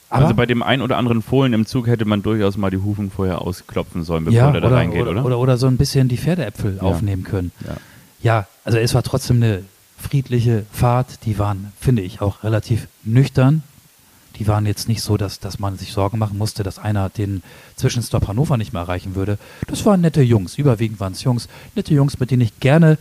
Aber 0.09 0.25
also 0.25 0.35
bei 0.35 0.45
dem 0.45 0.63
einen 0.63 0.83
oder 0.83 0.99
anderen 0.99 1.23
Fohlen 1.23 1.55
im 1.55 1.65
Zug 1.65 1.87
hätte 1.87 2.05
man 2.05 2.23
durchaus 2.23 2.59
mal 2.59 2.71
die 2.71 2.77
Hufen 2.77 3.11
vorher 3.11 3.41
ausklopfen 3.41 4.05
sollen, 4.05 4.27
bevor 4.27 4.39
ja, 4.39 4.51
der 4.51 4.61
da 4.61 4.67
oder, 4.67 4.77
reingeht, 4.77 5.07
oder? 5.07 5.25
Oder, 5.25 5.39
oder 5.39 5.57
so 5.57 5.67
ein 5.67 5.79
bisschen 5.79 6.09
die 6.09 6.19
Pferdeäpfel 6.19 6.77
ja. 6.77 6.83
aufnehmen 6.83 7.25
können. 7.25 7.51
Ja. 7.67 7.77
ja, 8.23 8.47
also 8.65 8.77
es 8.77 8.93
war 8.93 9.03
trotzdem 9.03 9.37
eine 9.37 9.63
friedliche 9.97 10.67
Fahrt. 10.71 11.25
Die 11.25 11.39
waren, 11.39 11.73
finde 11.81 12.03
ich, 12.03 12.21
auch 12.21 12.45
relativ 12.45 12.89
nüchtern 13.05 13.63
die 14.39 14.47
waren 14.47 14.67
jetzt 14.67 14.89
nicht 14.89 15.03
so, 15.03 15.17
dass, 15.17 15.41
dass 15.41 15.59
man 15.59 15.77
sich 15.79 15.93
Sorgen 15.93 16.19
machen 16.19 16.39
musste, 16.39 16.63
dass 16.63 16.79
einer 16.79 17.09
den 17.09 17.43
Zwischenstopp 17.77 18.29
Hannover 18.29 18.57
nicht 18.57 18.73
mehr 18.73 18.83
erreichen 18.83 19.15
würde. 19.15 19.39
Das 19.67 19.85
waren 19.85 20.01
nette 20.01 20.23
Jungs, 20.23 20.59
überwiegend 20.59 21.01
waren 21.01 21.13
es 21.13 21.23
Jungs, 21.23 21.49
nette 21.75 21.95
Jungs, 21.95 22.19
mit 22.19 22.31
denen 22.31 22.43
ich 22.43 22.61
gerne 22.61 22.99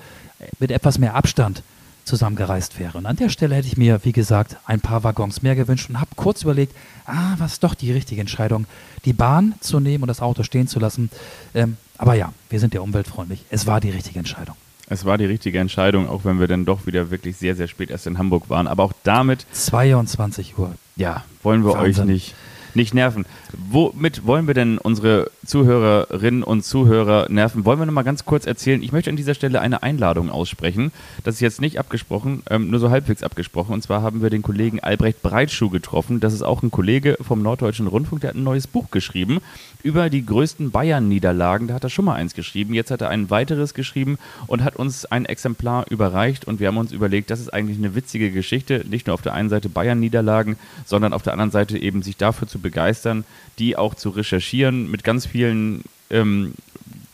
mit 0.60 0.72
etwas 0.72 0.98
mehr 0.98 1.15
Abstand 1.15 1.63
zusammengereist 2.04 2.80
wäre. 2.80 2.98
Und 2.98 3.06
an 3.06 3.15
der 3.15 3.30
Stelle 3.30 3.56
hätte 3.56 3.67
ich 3.67 3.78
mir, 3.78 4.02
wie 4.04 4.12
gesagt, 4.12 4.58
ein 4.65 4.82
paar 4.82 5.04
Waggons 5.04 5.41
mehr 5.41 5.56
gewünscht 5.56 5.89
und 5.89 6.00
habe 6.00 6.12
kurz 6.15 6.41
überlegt, 6.41 6.76
ah, 7.06 7.36
was 7.38 7.60
doch 7.60 7.76
die 7.76 7.91
richtige 7.91 8.22
Entscheidung, 8.22 8.65
die 9.06 9.13
Bahn 9.13 9.54
zu 9.60 9.80
nehmen 9.80 10.04
und 10.04 10.08
das 10.08 10.22
Auto 10.22 10.44
stehen 10.44 10.67
zu 10.67 10.80
lassen. 10.80 11.10
Ähm, 11.54 11.78
aber 11.98 12.15
ja, 12.15 12.34
wir 12.50 12.60
sind 12.60 12.74
ja 12.74 12.82
umweltfreundlich. 12.82 13.46
Es 13.50 13.67
war 13.67 13.80
die 13.80 13.91
richtige 13.91 14.20
Entscheidung. 14.20 14.56
Es 14.89 15.06
war 15.06 15.17
die 15.17 15.26
richtige 15.26 15.60
Entscheidung, 15.60 16.10
auch 16.10 16.26
wenn 16.26 16.39
wir 16.39 16.48
dann 16.48 16.65
doch 16.65 16.86
wieder 16.86 17.12
wirklich 17.12 17.38
sehr, 17.38 17.56
sehr 17.56 17.67
spät 17.67 17.89
erst 17.91 18.08
in 18.08 18.17
Hamburg 18.17 18.50
waren. 18.50 18.67
Aber 18.67 18.84
auch 18.84 18.94
damit. 19.04 19.46
22 19.54 20.58
Uhr. 20.58 20.74
Ja, 20.96 21.24
wollen 21.44 21.63
wir 21.63 21.74
Wahnsinn. 21.74 22.04
euch 22.04 22.08
nicht 22.08 22.36
nicht 22.75 22.93
nerven. 22.93 23.25
Womit 23.69 24.25
wollen 24.25 24.47
wir 24.47 24.53
denn 24.53 24.77
unsere 24.77 25.31
Zuhörerinnen 25.45 26.43
und 26.43 26.63
Zuhörer 26.63 27.27
nerven? 27.29 27.65
Wollen 27.65 27.79
wir 27.79 27.86
noch 27.86 27.93
mal 27.93 28.03
ganz 28.03 28.25
kurz 28.25 28.45
erzählen? 28.45 28.81
Ich 28.81 28.91
möchte 28.91 29.10
an 29.10 29.15
dieser 29.15 29.34
Stelle 29.34 29.62
eine 29.62 29.84
Einladung 29.84 30.29
aussprechen. 30.29 30.91
Das 31.23 31.36
ist 31.36 31.41
jetzt 31.41 31.62
nicht 31.62 31.79
abgesprochen, 31.79 32.43
ähm, 32.49 32.69
nur 32.69 32.79
so 32.79 32.89
halbwegs 32.89 33.23
abgesprochen. 33.23 33.73
Und 33.73 33.84
zwar 33.84 34.01
haben 34.01 34.21
wir 34.21 34.29
den 34.29 34.41
Kollegen 34.41 34.79
Albrecht 34.79 35.21
Breitschuh 35.21 35.69
getroffen. 35.69 36.19
Das 36.19 36.34
ist 36.34 36.41
auch 36.41 36.63
ein 36.63 36.71
Kollege 36.71 37.17
vom 37.21 37.41
Norddeutschen 37.41 37.88
Rundfunk, 37.88 38.21
der 38.21 38.29
hat 38.29 38.38
ein 38.38 38.43
neues 38.43 38.67
Buch 38.67 38.91
geschrieben 38.91 39.39
über 39.84 40.10
die 40.10 40.25
größten 40.25 40.71
Bayern-Niederlagen. 40.71 41.67
Da 41.67 41.73
hat 41.73 41.84
er 41.84 41.89
schon 41.89 42.05
mal 42.05 42.15
eins 42.15 42.34
geschrieben. 42.34 42.73
Jetzt 42.73 42.91
hat 42.91 43.01
er 43.01 43.10
ein 43.10 43.29
weiteres 43.29 43.73
geschrieben 43.73 44.17
und 44.47 44.63
hat 44.63 44.75
uns 44.75 45.05
ein 45.05 45.25
Exemplar 45.25 45.86
überreicht. 45.89 46.45
Und 46.45 46.60
wir 46.60 46.67
haben 46.67 46.77
uns 46.77 46.91
überlegt, 46.91 47.29
das 47.29 47.39
ist 47.39 47.53
eigentlich 47.53 47.77
eine 47.77 47.95
witzige 47.95 48.31
Geschichte. 48.31 48.86
Nicht 48.89 49.07
nur 49.07 49.13
auf 49.13 49.21
der 49.21 49.34
einen 49.34 49.49
Seite 49.49 49.69
Bayern-Niederlagen, 49.69 50.57
sondern 50.86 51.13
auf 51.13 51.23
der 51.23 51.34
anderen 51.34 51.51
Seite 51.51 51.77
eben 51.77 52.01
sich 52.01 52.17
dafür 52.17 52.47
zu 52.47 52.60
begeistern, 52.62 53.26
die 53.60 53.76
auch 53.76 53.95
zu 53.95 54.10
recherchieren, 54.10 54.89
mit 54.89 55.04
ganz 55.04 55.26
vielen 55.26 55.84
ähm, 56.10 56.54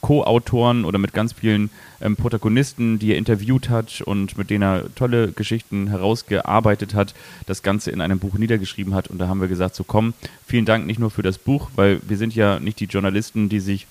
Co-Autoren 0.02 0.86
oder 0.86 1.00
mit 1.00 1.14
ganz 1.14 1.34
vielen 1.34 1.70
ähm, 2.02 2.16
Protagonisten, 2.16 3.00
die 3.00 3.12
er 3.12 3.18
interviewt 3.18 3.70
hat 3.70 4.02
und 4.02 4.38
mit 4.38 4.50
denen 4.50 4.64
er 4.64 4.96
tolle 4.96 5.32
Geschichten 5.32 5.88
herausgearbeitet 5.88 6.94
hat, 6.94 7.14
das 7.46 7.64
Ganze 7.64 7.92
in 7.92 8.02
einem 8.02 8.20
Buch 8.20 8.36
niedergeschrieben 8.36 8.94
hat. 8.94 9.10
Und 9.10 9.18
da 9.18 9.28
haben 9.28 9.42
wir 9.42 9.48
gesagt, 9.48 9.76
so 9.76 9.84
komm, 9.84 10.14
vielen 10.46 10.66
Dank 10.66 10.86
nicht 10.86 11.00
nur 11.00 11.12
für 11.12 11.24
das 11.24 11.38
Buch, 11.38 11.70
weil 11.76 12.00
wir 12.08 12.18
sind 12.18 12.36
ja 12.36 12.60
nicht 12.60 12.80
die 12.80 12.86
Journalisten, 12.86 13.50
die 13.50 13.60
sich 13.60 13.88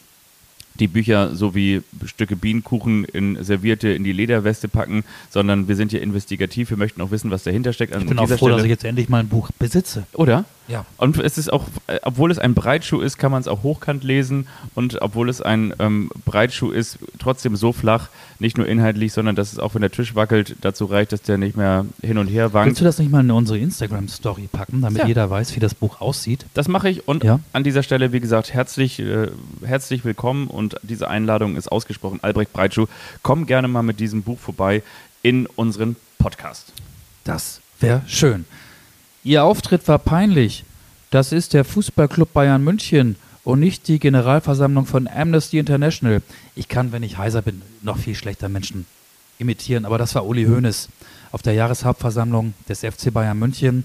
die 0.79 0.89
Bücher 0.89 1.35
so 1.35 1.55
wie 1.55 1.83
Stücke 2.05 2.37
Bienenkuchen 2.37 3.05
in 3.05 3.43
servierte 3.43 3.89
in 3.89 4.05
die 4.05 4.13
Lederweste 4.13 4.69
packen, 4.69 5.05
sondern 5.31 5.69
wir 5.69 5.77
sind 5.77 5.91
hier 5.91 6.03
investigativ. 6.03 6.71
Wir 6.71 6.77
möchten 6.77 7.01
auch 7.01 7.11
wissen, 7.11 7.31
was 7.31 7.43
dahinter 7.43 7.73
steckt. 7.73 7.95
An 7.95 8.03
ich 8.03 8.09
bin 8.09 8.19
auch 8.19 8.29
froh, 8.29 8.37
Stelle. 8.37 8.57
dass 8.57 8.65
ich 8.65 8.71
jetzt 8.71 8.85
endlich 8.85 9.09
mal 9.09 9.21
ein 9.21 9.29
Buch 9.29 9.51
besitze. 9.59 10.07
Oder? 10.13 10.45
Ja. 10.69 10.85
Und 10.97 11.19
es 11.19 11.39
ist 11.39 11.53
auch, 11.53 11.65
obwohl 12.03 12.31
es 12.31 12.39
ein 12.39 12.55
Breitschuh 12.55 13.01
ist, 13.01 13.19
kann 13.19 13.31
man 13.31 13.41
es 13.41 13.49
auch 13.49 13.63
hochkant 13.63 14.05
lesen. 14.05 14.49
Und 14.75 15.01
obwohl 15.01 15.29
es 15.29 15.41
ein 15.41 15.73
ähm, 15.79 16.11
Breitschuh 16.25 16.71
ist, 16.71 16.99
trotzdem 17.19 17.57
so 17.57 17.73
flach, 17.73 18.09
nicht 18.39 18.59
nur 18.59 18.67
inhaltlich, 18.67 19.13
sondern 19.13 19.37
dass 19.37 19.53
es 19.53 19.59
auch, 19.59 19.75
wenn 19.75 19.81
der 19.81 19.91
Tisch 19.91 20.15
wackelt, 20.15 20.57
dazu 20.61 20.87
reicht, 20.87 21.13
dass 21.13 21.23
der 21.23 21.39
nicht 21.39 21.57
mehr 21.57 21.87
hin 22.03 22.19
und 22.19 22.27
her 22.29 22.53
wankt. 22.53 22.69
Willst 22.69 22.81
du 22.81 22.85
das 22.85 22.99
nicht 22.99 23.11
mal 23.11 23.21
in 23.21 23.31
unsere 23.31 23.59
Instagram-Story 23.59 24.49
packen, 24.51 24.83
damit 24.83 25.03
ja. 25.03 25.07
jeder 25.07 25.31
weiß, 25.31 25.55
wie 25.57 25.61
das 25.61 25.75
Buch 25.75 26.01
aussieht? 26.01 26.47
Das 26.55 26.69
mache 26.69 26.89
ich. 26.89 27.07
Und 27.07 27.25
ja. 27.25 27.41
an 27.53 27.65
dieser 27.65 27.83
Stelle, 27.83 28.13
wie 28.13 28.21
gesagt, 28.21 28.53
herzlich, 28.53 28.99
äh, 28.99 29.29
herzlich 29.65 30.05
willkommen. 30.05 30.49
Und 30.49 30.77
diese 30.83 31.09
Einladung 31.09 31.57
ist 31.57 31.71
ausgesprochen. 31.71 32.19
Albrecht 32.23 32.53
Breitschuh, 32.53 32.87
komm 33.23 33.47
gerne 33.47 33.69
mal 33.69 33.83
mit 33.83 34.01
diesem 34.01 34.23
Buch 34.23 34.39
vorbei 34.39 34.83
in 35.23 35.47
unseren 35.47 35.97
Podcast. 36.19 36.73
Das 37.25 37.61
wäre 37.81 38.03
schön. 38.07 38.45
Ihr 39.27 39.43
Auftritt 39.43 39.89
war 39.89 39.99
peinlich. 39.99 40.63
Das 41.11 41.33
ist 41.33 41.53
der 41.53 41.65
Fußballclub 41.65 42.33
Bayern 42.33 42.63
München 42.63 43.17
und 43.43 43.59
nicht 43.59 43.89
die 43.89 43.99
Generalversammlung 43.99 44.87
von 44.87 45.09
Amnesty 45.09 45.59
International. 45.59 46.23
Ich 46.55 46.69
kann, 46.69 46.93
wenn 46.93 47.03
ich 47.03 47.19
heiser 47.19 47.43
bin, 47.43 47.61
noch 47.83 47.99
viel 47.99 48.15
schlechter 48.15 48.49
Menschen 48.49 48.87
imitieren, 49.41 49.85
aber 49.85 49.99
das 49.99 50.15
war 50.15 50.27
Uli 50.27 50.45
Hoeneß 50.45 50.89
auf 51.33 51.43
der 51.43 51.55
Jahreshauptversammlung 51.55 52.55
des 52.69 52.83
FC 52.83 53.13
Bayern 53.13 53.37
München. 53.37 53.83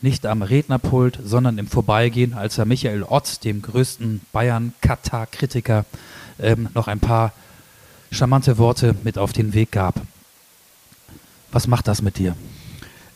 Nicht 0.00 0.24
am 0.24 0.40
Rednerpult, 0.40 1.18
sondern 1.22 1.58
im 1.58 1.66
Vorbeigehen, 1.66 2.32
als 2.32 2.56
er 2.56 2.64
Michael 2.64 3.02
Ott, 3.02 3.44
dem 3.44 3.60
größten 3.60 4.22
Bayern-Katar-Kritiker, 4.32 5.84
ähm, 6.38 6.70
noch 6.72 6.88
ein 6.88 7.00
paar 7.00 7.34
charmante 8.10 8.56
Worte 8.56 8.94
mit 9.04 9.18
auf 9.18 9.34
den 9.34 9.52
Weg 9.52 9.70
gab. 9.70 10.00
Was 11.52 11.66
macht 11.66 11.88
das 11.88 12.00
mit 12.00 12.16
dir? 12.16 12.34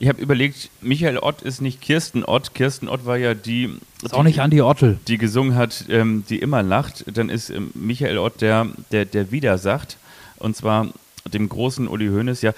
Ich 0.02 0.08
habe 0.08 0.20
überlegt, 0.20 0.68
Michael 0.80 1.18
Ott 1.18 1.42
ist 1.42 1.60
nicht 1.60 1.80
Kirsten 1.80 2.24
Ott. 2.24 2.54
Kirsten 2.54 2.88
Ott 2.88 3.06
war 3.06 3.18
ja 3.18 3.34
die. 3.34 3.66
Ist 4.02 4.10
die, 4.10 4.16
auch 4.16 4.24
nicht 4.24 4.40
Andi 4.40 4.60
Ottel. 4.60 4.98
Die 5.06 5.16
gesungen 5.16 5.54
hat, 5.54 5.84
ähm, 5.90 6.24
die 6.28 6.40
immer 6.40 6.60
lacht. 6.64 7.04
Dann 7.16 7.28
ist 7.28 7.50
ähm, 7.50 7.70
Michael 7.74 8.18
Ott 8.18 8.40
der, 8.40 8.66
der, 8.90 9.04
der 9.04 9.30
wieder 9.30 9.58
sagt. 9.58 9.98
Und 10.40 10.56
zwar 10.56 10.88
dem 11.32 11.48
großen 11.48 11.86
Uli 11.86 12.08
Hoeneß. 12.08 12.42
Ja, 12.42 12.52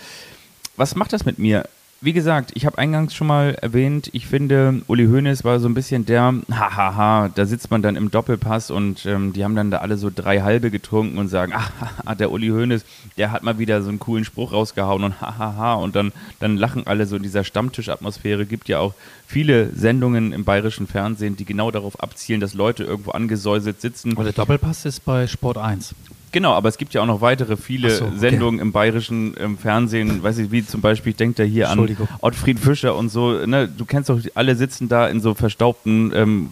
was 0.78 0.94
macht 0.94 1.12
das 1.12 1.26
mit 1.26 1.38
mir? 1.38 1.68
Wie 2.04 2.12
gesagt, 2.12 2.50
ich 2.52 2.66
habe 2.66 2.76
eingangs 2.76 3.14
schon 3.14 3.26
mal 3.26 3.54
erwähnt, 3.54 4.10
ich 4.12 4.26
finde, 4.26 4.82
Uli 4.88 5.06
Hoeneß 5.06 5.42
war 5.42 5.58
so 5.58 5.68
ein 5.68 5.72
bisschen 5.74 6.04
der, 6.04 6.34
hahaha, 6.50 7.30
da 7.34 7.46
sitzt 7.46 7.70
man 7.70 7.80
dann 7.80 7.96
im 7.96 8.10
Doppelpass 8.10 8.70
und 8.70 9.06
ähm, 9.06 9.32
die 9.32 9.42
haben 9.42 9.56
dann 9.56 9.70
da 9.70 9.78
alle 9.78 9.96
so 9.96 10.10
drei 10.14 10.42
halbe 10.42 10.70
getrunken 10.70 11.16
und 11.16 11.28
sagen, 11.28 11.54
ah, 12.04 12.14
der 12.14 12.30
Uli 12.30 12.48
Hoeneß, 12.48 12.84
der 13.16 13.30
hat 13.30 13.42
mal 13.42 13.58
wieder 13.58 13.80
so 13.80 13.88
einen 13.88 14.00
coolen 14.00 14.26
Spruch 14.26 14.52
rausgehauen 14.52 15.02
und 15.02 15.22
hahaha 15.22 15.74
und 15.74 15.96
dann, 15.96 16.12
dann 16.40 16.58
lachen 16.58 16.86
alle 16.86 17.06
so 17.06 17.16
in 17.16 17.22
dieser 17.22 17.42
Stammtischatmosphäre. 17.42 18.44
Gibt 18.44 18.68
ja 18.68 18.80
auch 18.80 18.92
viele 19.26 19.70
Sendungen 19.74 20.32
im 20.32 20.44
bayerischen 20.44 20.86
Fernsehen, 20.86 21.36
die 21.36 21.46
genau 21.46 21.70
darauf 21.70 22.00
abzielen, 22.00 22.40
dass 22.40 22.52
Leute 22.52 22.84
irgendwo 22.84 23.12
angesäuselt 23.12 23.80
sitzen. 23.80 24.12
Und 24.12 24.24
der 24.24 24.34
Doppelpass 24.34 24.84
ist 24.84 25.06
bei 25.06 25.26
Sport 25.26 25.56
1. 25.56 25.94
Genau, 26.34 26.52
aber 26.52 26.68
es 26.68 26.78
gibt 26.78 26.94
ja 26.94 27.00
auch 27.00 27.06
noch 27.06 27.20
weitere 27.20 27.56
viele 27.56 27.90
so, 27.90 28.06
okay. 28.06 28.14
Sendungen 28.16 28.58
im 28.58 28.72
bayerischen 28.72 29.34
im 29.34 29.56
Fernsehen, 29.56 30.20
weiß 30.20 30.38
ich, 30.38 30.50
wie 30.50 30.66
zum 30.66 30.80
Beispiel, 30.80 31.10
ich 31.10 31.16
denke 31.16 31.36
da 31.36 31.42
hier 31.44 31.70
an 31.70 31.96
Ottfried 32.22 32.58
Fischer 32.58 32.96
und 32.96 33.08
so, 33.08 33.46
ne, 33.46 33.68
du 33.68 33.84
kennst 33.84 34.10
doch, 34.10 34.18
alle 34.34 34.56
sitzen 34.56 34.88
da 34.88 35.06
in 35.06 35.20
so 35.20 35.34
verstaubten, 35.34 36.12
ähm, 36.12 36.50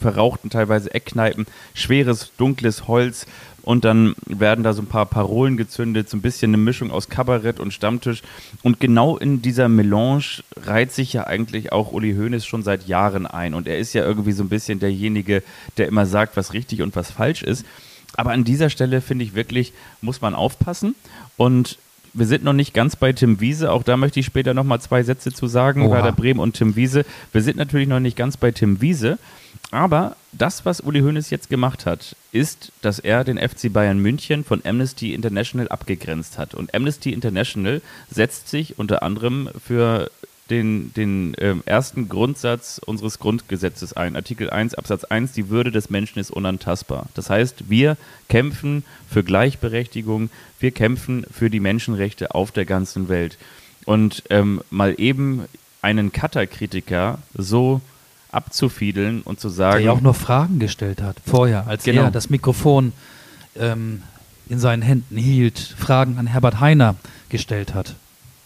verrauchten 0.00 0.50
teilweise 0.50 0.94
Eckkneipen, 0.94 1.46
schweres, 1.74 2.30
dunkles 2.38 2.86
Holz 2.86 3.26
und 3.62 3.84
dann 3.84 4.14
werden 4.24 4.62
da 4.62 4.72
so 4.72 4.82
ein 4.82 4.86
paar 4.86 5.06
Parolen 5.06 5.56
gezündet, 5.56 6.08
so 6.08 6.16
ein 6.16 6.22
bisschen 6.22 6.50
eine 6.50 6.58
Mischung 6.58 6.92
aus 6.92 7.08
Kabarett 7.08 7.58
und 7.58 7.72
Stammtisch. 7.72 8.22
Und 8.62 8.78
genau 8.78 9.16
in 9.16 9.42
dieser 9.42 9.68
Melange 9.68 10.44
reiht 10.62 10.92
sich 10.92 11.12
ja 11.12 11.26
eigentlich 11.26 11.72
auch 11.72 11.90
Uli 11.90 12.14
Hoeneß 12.14 12.46
schon 12.46 12.62
seit 12.62 12.86
Jahren 12.86 13.26
ein. 13.26 13.52
Und 13.52 13.66
er 13.66 13.78
ist 13.78 13.94
ja 13.94 14.04
irgendwie 14.04 14.32
so 14.32 14.44
ein 14.44 14.48
bisschen 14.48 14.78
derjenige, 14.78 15.42
der 15.76 15.88
immer 15.88 16.06
sagt, 16.06 16.36
was 16.36 16.52
richtig 16.52 16.82
und 16.82 16.94
was 16.94 17.10
falsch 17.10 17.42
ist. 17.42 17.64
Aber 18.16 18.32
an 18.32 18.44
dieser 18.44 18.70
Stelle 18.70 19.00
finde 19.00 19.24
ich 19.24 19.34
wirklich, 19.34 19.72
muss 20.00 20.20
man 20.20 20.34
aufpassen. 20.34 20.94
Und 21.36 21.78
wir 22.14 22.26
sind 22.26 22.44
noch 22.44 22.52
nicht 22.52 22.74
ganz 22.74 22.96
bei 22.96 23.12
Tim 23.12 23.40
Wiese. 23.40 23.72
Auch 23.72 23.82
da 23.82 23.96
möchte 23.96 24.20
ich 24.20 24.26
später 24.26 24.54
noch 24.54 24.64
mal 24.64 24.80
zwei 24.80 25.02
Sätze 25.02 25.32
zu 25.32 25.46
sagen. 25.48 25.82
Oha. 25.82 25.96
Werder 25.96 26.12
Bremen 26.12 26.40
und 26.40 26.54
Tim 26.54 26.76
Wiese. 26.76 27.04
Wir 27.32 27.42
sind 27.42 27.56
natürlich 27.56 27.88
noch 27.88 28.00
nicht 28.00 28.16
ganz 28.16 28.36
bei 28.36 28.52
Tim 28.52 28.80
Wiese. 28.80 29.18
Aber 29.70 30.16
das, 30.30 30.64
was 30.64 30.80
Uli 30.80 31.00
Hoeneß 31.00 31.30
jetzt 31.30 31.50
gemacht 31.50 31.86
hat, 31.86 32.14
ist, 32.30 32.70
dass 32.82 33.00
er 33.00 33.24
den 33.24 33.38
FC 33.38 33.72
Bayern 33.72 33.98
München 33.98 34.44
von 34.44 34.62
Amnesty 34.64 35.12
International 35.12 35.68
abgegrenzt 35.68 36.38
hat. 36.38 36.54
Und 36.54 36.72
Amnesty 36.74 37.12
International 37.12 37.82
setzt 38.08 38.48
sich 38.48 38.78
unter 38.78 39.02
anderem 39.02 39.48
für 39.64 40.10
den, 40.50 40.92
den 40.94 41.34
ähm, 41.38 41.62
ersten 41.64 42.08
Grundsatz 42.08 42.78
unseres 42.84 43.18
Grundgesetzes 43.18 43.94
ein. 43.94 44.14
Artikel 44.14 44.50
1 44.50 44.74
Absatz 44.74 45.04
1, 45.04 45.32
die 45.32 45.48
Würde 45.48 45.70
des 45.70 45.88
Menschen 45.88 46.18
ist 46.18 46.30
unantastbar. 46.30 47.06
Das 47.14 47.30
heißt, 47.30 47.70
wir 47.70 47.96
kämpfen 48.28 48.84
für 49.08 49.24
Gleichberechtigung, 49.24 50.28
wir 50.60 50.70
kämpfen 50.70 51.24
für 51.30 51.48
die 51.48 51.60
Menschenrechte 51.60 52.34
auf 52.34 52.52
der 52.52 52.66
ganzen 52.66 53.08
Welt. 53.08 53.38
Und 53.86 54.22
ähm, 54.30 54.60
mal 54.70 54.94
eben 54.98 55.44
einen 55.80 56.12
Cutter-Kritiker 56.12 57.18
so 57.34 57.80
abzufiedeln 58.30 59.22
und 59.22 59.40
zu 59.40 59.48
sagen. 59.48 59.78
Der 59.78 59.86
ja 59.86 59.92
auch 59.92 60.00
nur 60.00 60.14
Fragen 60.14 60.58
gestellt 60.58 61.00
hat, 61.00 61.16
vorher, 61.24 61.66
als 61.66 61.84
genau. 61.84 62.02
er 62.02 62.10
das 62.10 62.28
Mikrofon 62.30 62.92
ähm, 63.56 64.02
in 64.48 64.58
seinen 64.58 64.82
Händen 64.82 65.16
hielt, 65.16 65.58
Fragen 65.58 66.18
an 66.18 66.26
Herbert 66.26 66.60
Heiner 66.60 66.96
gestellt 67.28 67.72
hat. 67.74 67.94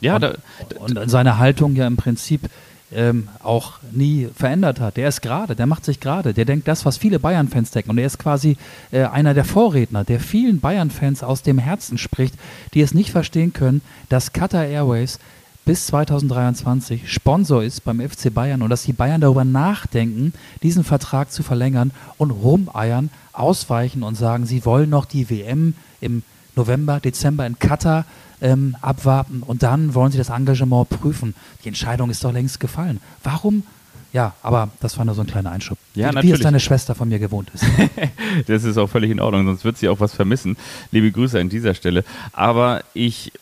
Ja, 0.01 0.17
und, 0.17 0.23
da, 0.23 0.35
da, 0.69 0.81
und 0.81 1.11
seine 1.11 1.39
Haltung 1.39 1.75
ja 1.77 1.87
im 1.87 1.97
Prinzip 1.97 2.49
ähm, 2.93 3.29
auch 3.43 3.75
nie 3.93 4.29
verändert 4.35 4.81
hat. 4.81 4.97
Der 4.97 5.09
ist 5.09 5.21
gerade, 5.21 5.55
der 5.55 5.67
macht 5.67 5.85
sich 5.85 6.01
gerade, 6.01 6.33
der 6.33 6.45
denkt 6.45 6.69
das, 6.69 6.85
was 6.85 6.97
viele 6.97 7.19
Bayern-Fans 7.19 7.71
denken. 7.71 7.91
Und 7.91 7.99
er 7.99 8.07
ist 8.07 8.19
quasi 8.19 8.57
äh, 8.91 9.05
einer 9.05 9.35
der 9.35 9.45
Vorredner, 9.45 10.05
der 10.05 10.21
vielen 10.21 10.61
Bayern-Fans 10.61 11.23
aus 11.23 11.43
dem 11.43 11.59
Herzen 11.59 11.99
spricht, 11.99 12.35
die 12.75 12.81
es 12.81 12.95
nicht 12.95 13.11
verstehen 13.11 13.53
können, 13.53 13.83
dass 14.09 14.33
Qatar 14.33 14.65
Airways 14.65 15.19
bis 15.67 15.87
2023 15.89 17.13
Sponsor 17.13 17.63
ist 17.63 17.85
beim 17.85 18.01
FC 18.01 18.33
Bayern 18.33 18.63
und 18.63 18.71
dass 18.71 18.85
die 18.85 18.95
Bayern 18.95 19.21
darüber 19.21 19.45
nachdenken, 19.45 20.33
diesen 20.63 20.83
Vertrag 20.83 21.31
zu 21.31 21.43
verlängern 21.43 21.91
und 22.17 22.31
rumeiern, 22.31 23.11
ausweichen 23.35 24.03
und 24.03 24.15
sagen, 24.15 24.47
sie 24.47 24.65
wollen 24.65 24.89
noch 24.89 25.05
die 25.05 25.29
WM 25.29 25.75
im 26.01 26.23
November, 26.57 27.01
Dezember 27.01 27.47
in 27.47 27.59
Katar 27.59 28.07
ähm, 28.41 28.77
abwarten 28.81 29.43
und 29.43 29.63
dann 29.63 29.95
wollen 29.95 30.13
sie 30.13 30.19
das 30.19 30.31
Engagement 30.31 30.89
prüfen. 30.89 31.35
Die 31.65 31.69
Entscheidung 31.69 32.11
ist 32.11 32.25
doch 32.25 32.33
längst 32.33 32.61
gefallen. 32.61 33.01
Warum 33.23 33.65
ja, 34.13 34.35
aber 34.43 34.71
das 34.81 34.97
war 34.97 35.05
nur 35.05 35.15
so 35.15 35.21
ein 35.21 35.27
kleiner 35.27 35.51
Einschub. 35.51 35.77
Ja, 35.95 36.11
Wie 36.23 36.31
es 36.31 36.41
deine 36.41 36.61
Schwester 36.61 36.95
von 36.95 37.11
mir 37.11 37.19
gewohnt 37.19 37.51
ist. 37.53 37.65
das 38.47 38.65
ist 38.65 38.79
auch 38.79 38.87
völlig 38.89 39.11
in 39.11 39.21
Ordnung, 39.21 39.45
sonst 39.45 39.65
wird 39.65 39.77
sie 39.77 39.89
auch 39.89 40.01
was 40.01 40.15
vermissen. 40.15 40.57
Liebe 40.91 41.13
Grüße 41.13 41.39
an 41.39 41.51
dieser 41.51 41.75
Stelle. 41.75 42.05
Aber 42.33 42.83
ich 42.95 43.33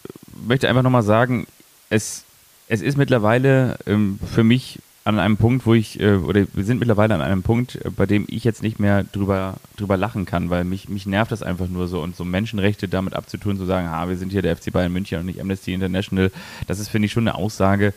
möchte 0.47 0.69
einfach 0.69 0.83
nochmal 0.83 1.05
sagen, 1.05 1.47
es, 1.89 2.25
es 2.67 2.83
ist 2.83 2.99
mittlerweile 2.99 3.79
ähm, 3.87 4.19
für 4.35 4.43
mich 4.43 4.81
an 5.07 5.21
einem 5.21 5.37
Punkt, 5.37 5.66
wo 5.66 5.75
ich, 5.75 6.01
äh, 6.01 6.16
oder 6.16 6.47
wir 6.53 6.64
sind 6.64 6.81
mittlerweile 6.81 7.14
an 7.14 7.23
einem 7.23 7.45
Punkt, 7.45 7.77
äh, 7.77 7.90
bei 7.90 8.07
dem 8.07 8.25
ich 8.29 8.42
jetzt 8.42 8.62
nicht 8.62 8.81
mehr 8.81 9.05
drüber, 9.05 9.55
drüber 9.77 9.97
lachen 9.97 10.27
kann, 10.27 10.51
weil 10.51 10.64
mich, 10.64 10.88
mich 10.88 11.07
nervt 11.07 11.31
das 11.31 11.45
einfach 11.45 11.69
nur 11.69 11.87
so 11.87 12.03
und 12.03 12.16
so 12.16 12.25
Menschenrechte 12.25 12.88
damit 12.88 13.14
abzutun, 13.14 13.57
zu 13.57 13.66
sagen, 13.66 13.88
ha, 13.88 14.09
wir 14.09 14.16
sind 14.16 14.33
hier 14.33 14.42
der 14.42 14.57
FC 14.57 14.73
Bayern 14.73 14.92
München 14.92 15.21
und 15.21 15.27
nicht 15.27 15.40
Amnesty 15.40 15.73
International, 15.73 16.33
das 16.66 16.81
ist, 16.81 16.88
finde 16.88 17.07
ich, 17.07 17.12
schon 17.12 17.29
eine 17.29 17.37
Aussage, 17.37 17.95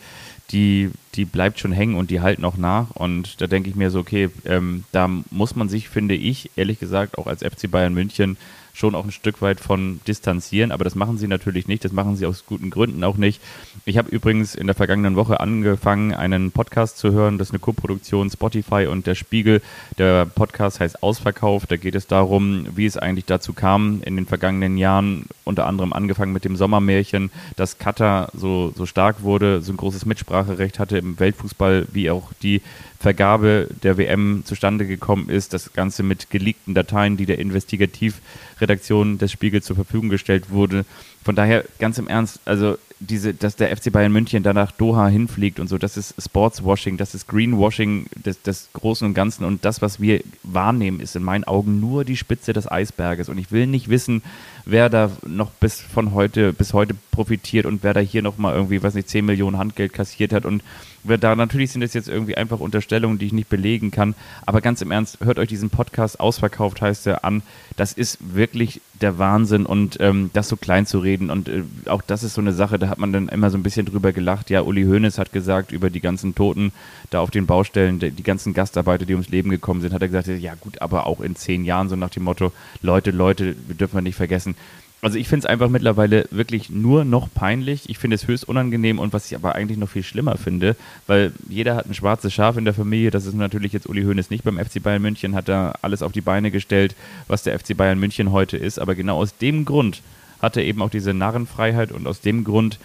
die, 0.52 0.90
die 1.16 1.24
bleibt 1.24 1.58
schon 1.58 1.72
hängen 1.72 1.96
und 1.96 2.10
die 2.10 2.20
halten 2.20 2.44
auch 2.44 2.56
nach. 2.56 2.90
Und 2.90 3.40
da 3.40 3.48
denke 3.48 3.70
ich 3.70 3.76
mir 3.76 3.90
so, 3.90 3.98
okay, 3.98 4.30
ähm, 4.44 4.84
da 4.92 5.08
muss 5.30 5.56
man 5.56 5.68
sich, 5.68 5.88
finde 5.88 6.14
ich, 6.14 6.50
ehrlich 6.54 6.78
gesagt, 6.78 7.18
auch 7.18 7.26
als 7.26 7.42
FC 7.42 7.68
Bayern 7.68 7.94
München 7.94 8.36
schon 8.80 8.94
auch 8.94 9.04
ein 9.04 9.12
Stück 9.12 9.42
weit 9.42 9.60
von 9.60 10.00
distanzieren, 10.08 10.72
aber 10.72 10.84
das 10.84 10.94
machen 10.94 11.18
sie 11.18 11.28
natürlich 11.28 11.68
nicht, 11.68 11.84
das 11.84 11.92
machen 11.92 12.16
sie 12.16 12.26
aus 12.26 12.44
guten 12.46 12.70
Gründen 12.70 13.04
auch 13.04 13.16
nicht. 13.16 13.40
Ich 13.84 13.98
habe 13.98 14.10
übrigens 14.10 14.54
in 14.54 14.66
der 14.66 14.74
vergangenen 14.74 15.16
Woche 15.16 15.38
angefangen, 15.38 16.14
einen 16.14 16.50
Podcast 16.50 16.98
zu 16.98 17.12
hören, 17.12 17.38
das 17.38 17.48
ist 17.48 17.52
eine 17.52 17.60
Koproduktion 17.60 18.30
Spotify 18.30 18.86
und 18.86 19.06
der 19.06 19.14
Spiegel. 19.14 19.62
Der 19.98 20.24
Podcast 20.24 20.80
heißt 20.80 21.02
Ausverkauf, 21.02 21.66
da 21.66 21.76
geht 21.76 21.94
es 21.94 22.06
darum, 22.06 22.66
wie 22.74 22.86
es 22.86 22.96
eigentlich 22.96 23.26
dazu 23.26 23.52
kam 23.52 24.00
in 24.04 24.16
den 24.16 24.26
vergangenen 24.26 24.78
Jahren, 24.78 25.26
unter 25.44 25.66
anderem 25.66 25.92
angefangen 25.92 26.32
mit 26.32 26.44
dem 26.44 26.56
Sommermärchen, 26.56 27.30
dass 27.56 27.78
Katar 27.78 28.30
so, 28.34 28.72
so 28.74 28.86
stark 28.86 29.22
wurde, 29.22 29.60
so 29.60 29.72
ein 29.72 29.76
großes 29.76 30.06
Mitspracherecht 30.06 30.78
hatte 30.78 30.98
im 30.98 31.20
Weltfußball, 31.20 31.86
wie 31.92 32.10
auch 32.10 32.32
die 32.42 32.62
Vergabe 33.00 33.68
der 33.82 33.96
WM 33.96 34.42
zustande 34.44 34.86
gekommen 34.86 35.30
ist, 35.30 35.54
das 35.54 35.72
Ganze 35.72 36.02
mit 36.02 36.28
geleakten 36.28 36.74
Dateien, 36.74 37.16
die 37.16 37.24
der 37.24 37.38
Investigativ 37.38 38.20
Redaktion 38.70 39.18
des 39.18 39.32
Spiegels 39.32 39.66
zur 39.66 39.76
Verfügung 39.76 40.08
gestellt 40.08 40.50
wurde. 40.50 40.84
Von 41.24 41.34
daher, 41.34 41.64
ganz 41.78 41.98
im 41.98 42.08
Ernst, 42.08 42.40
also 42.44 42.78
diese, 43.00 43.34
dass 43.34 43.56
der 43.56 43.74
FC 43.74 43.90
Bayern 43.90 44.12
München 44.12 44.42
danach 44.42 44.72
Doha 44.72 45.08
hinfliegt 45.08 45.58
und 45.58 45.68
so, 45.68 45.78
das 45.78 45.96
ist 45.96 46.14
Sportswashing, 46.22 46.98
das 46.98 47.14
ist 47.14 47.26
Greenwashing 47.26 48.06
des, 48.14 48.42
des 48.42 48.68
Großen 48.74 49.06
und 49.06 49.14
Ganzen 49.14 49.44
und 49.44 49.64
das, 49.64 49.80
was 49.82 50.00
wir 50.00 50.22
wahrnehmen, 50.42 51.00
ist 51.00 51.16
in 51.16 51.22
meinen 51.22 51.44
Augen 51.44 51.80
nur 51.80 52.04
die 52.04 52.16
Spitze 52.16 52.52
des 52.52 52.70
Eisberges 52.70 53.28
und 53.28 53.38
ich 53.38 53.50
will 53.50 53.66
nicht 53.66 53.88
wissen, 53.88 54.22
wer 54.66 54.90
da 54.90 55.10
noch 55.26 55.50
bis 55.50 55.80
von 55.80 56.12
heute, 56.12 56.52
bis 56.52 56.74
heute 56.74 56.94
profitiert 57.10 57.64
und 57.64 57.82
wer 57.82 57.94
da 57.94 58.00
hier 58.00 58.22
nochmal 58.22 58.54
irgendwie, 58.54 58.82
weiß 58.82 58.94
nicht, 58.94 59.08
10 59.08 59.24
Millionen 59.24 59.56
Handgeld 59.56 59.94
kassiert 59.94 60.32
hat 60.32 60.44
und 60.44 60.62
da, 61.04 61.34
natürlich 61.34 61.72
sind 61.72 61.80
das 61.80 61.94
jetzt 61.94 62.08
irgendwie 62.08 62.36
einfach 62.36 62.60
Unterstellungen, 62.60 63.18
die 63.18 63.26
ich 63.26 63.32
nicht 63.32 63.48
belegen 63.48 63.90
kann, 63.90 64.14
aber 64.46 64.60
ganz 64.60 64.82
im 64.82 64.90
Ernst, 64.90 65.18
hört 65.20 65.38
euch 65.38 65.48
diesen 65.48 65.70
Podcast, 65.70 66.20
ausverkauft 66.20 66.82
heißt 66.82 67.06
er, 67.06 67.24
an, 67.24 67.42
das 67.76 67.92
ist 67.92 68.18
wirklich 68.34 68.80
der 69.00 69.18
Wahnsinn 69.18 69.64
und 69.64 69.96
ähm, 70.00 70.30
das 70.34 70.48
so 70.48 70.56
klein 70.56 70.84
zu 70.86 70.98
reden 70.98 71.30
und 71.30 71.48
äh, 71.48 71.62
auch 71.86 72.02
das 72.02 72.22
ist 72.22 72.34
so 72.34 72.40
eine 72.40 72.52
Sache, 72.52 72.78
da 72.78 72.88
hat 72.88 72.98
man 72.98 73.12
dann 73.12 73.28
immer 73.28 73.50
so 73.50 73.56
ein 73.56 73.62
bisschen 73.62 73.86
drüber 73.86 74.12
gelacht. 74.12 74.50
Ja, 74.50 74.62
Uli 74.62 74.84
Hoeneß 74.84 75.18
hat 75.18 75.32
gesagt 75.32 75.72
über 75.72 75.88
die 75.88 76.00
ganzen 76.00 76.34
Toten 76.34 76.72
da 77.08 77.20
auf 77.20 77.30
den 77.30 77.46
Baustellen, 77.46 77.98
die, 77.98 78.10
die 78.10 78.22
ganzen 78.22 78.52
Gastarbeiter, 78.52 79.06
die 79.06 79.14
ums 79.14 79.30
Leben 79.30 79.50
gekommen 79.50 79.80
sind, 79.80 79.94
hat 79.94 80.02
er 80.02 80.08
gesagt, 80.08 80.28
ja 80.28 80.54
gut, 80.54 80.82
aber 80.82 81.06
auch 81.06 81.20
in 81.20 81.36
zehn 81.36 81.64
Jahren 81.64 81.88
so 81.88 81.96
nach 81.96 82.10
dem 82.10 82.24
Motto, 82.24 82.52
Leute, 82.82 83.10
Leute, 83.10 83.54
dürfen 83.54 83.94
wir 83.94 84.02
nicht 84.02 84.16
vergessen. 84.16 84.54
Also 85.02 85.18
ich 85.18 85.28
finde 85.28 85.44
es 85.44 85.46
einfach 85.46 85.70
mittlerweile 85.70 86.26
wirklich 86.30 86.68
nur 86.68 87.04
noch 87.04 87.32
peinlich. 87.32 87.88
Ich 87.88 87.98
finde 87.98 88.16
es 88.16 88.28
höchst 88.28 88.46
unangenehm 88.46 88.98
und 88.98 89.14
was 89.14 89.26
ich 89.26 89.34
aber 89.34 89.54
eigentlich 89.54 89.78
noch 89.78 89.88
viel 89.88 90.02
schlimmer 90.02 90.36
finde, 90.36 90.76
weil 91.06 91.32
jeder 91.48 91.74
hat 91.74 91.86
ein 91.86 91.94
schwarzes 91.94 92.34
Schaf 92.34 92.58
in 92.58 92.66
der 92.66 92.74
Familie. 92.74 93.10
Das 93.10 93.24
ist 93.24 93.34
natürlich 93.34 93.72
jetzt 93.72 93.88
Uli 93.88 94.02
Hoeneß 94.02 94.28
nicht 94.28 94.44
beim 94.44 94.58
FC 94.58 94.82
Bayern 94.82 95.00
München, 95.00 95.34
hat 95.34 95.48
da 95.48 95.74
alles 95.80 96.02
auf 96.02 96.12
die 96.12 96.20
Beine 96.20 96.50
gestellt, 96.50 96.94
was 97.28 97.42
der 97.42 97.58
FC 97.58 97.74
Bayern 97.74 97.98
München 97.98 98.30
heute 98.30 98.58
ist. 98.58 98.78
Aber 98.78 98.94
genau 98.94 99.16
aus 99.16 99.36
dem 99.38 99.64
Grund 99.64 100.02
hat 100.42 100.56
er 100.58 100.64
eben 100.64 100.82
auch 100.82 100.90
diese 100.90 101.14
Narrenfreiheit 101.14 101.92
und 101.92 102.06
aus 102.06 102.20
dem 102.20 102.44
Grund 102.44 102.78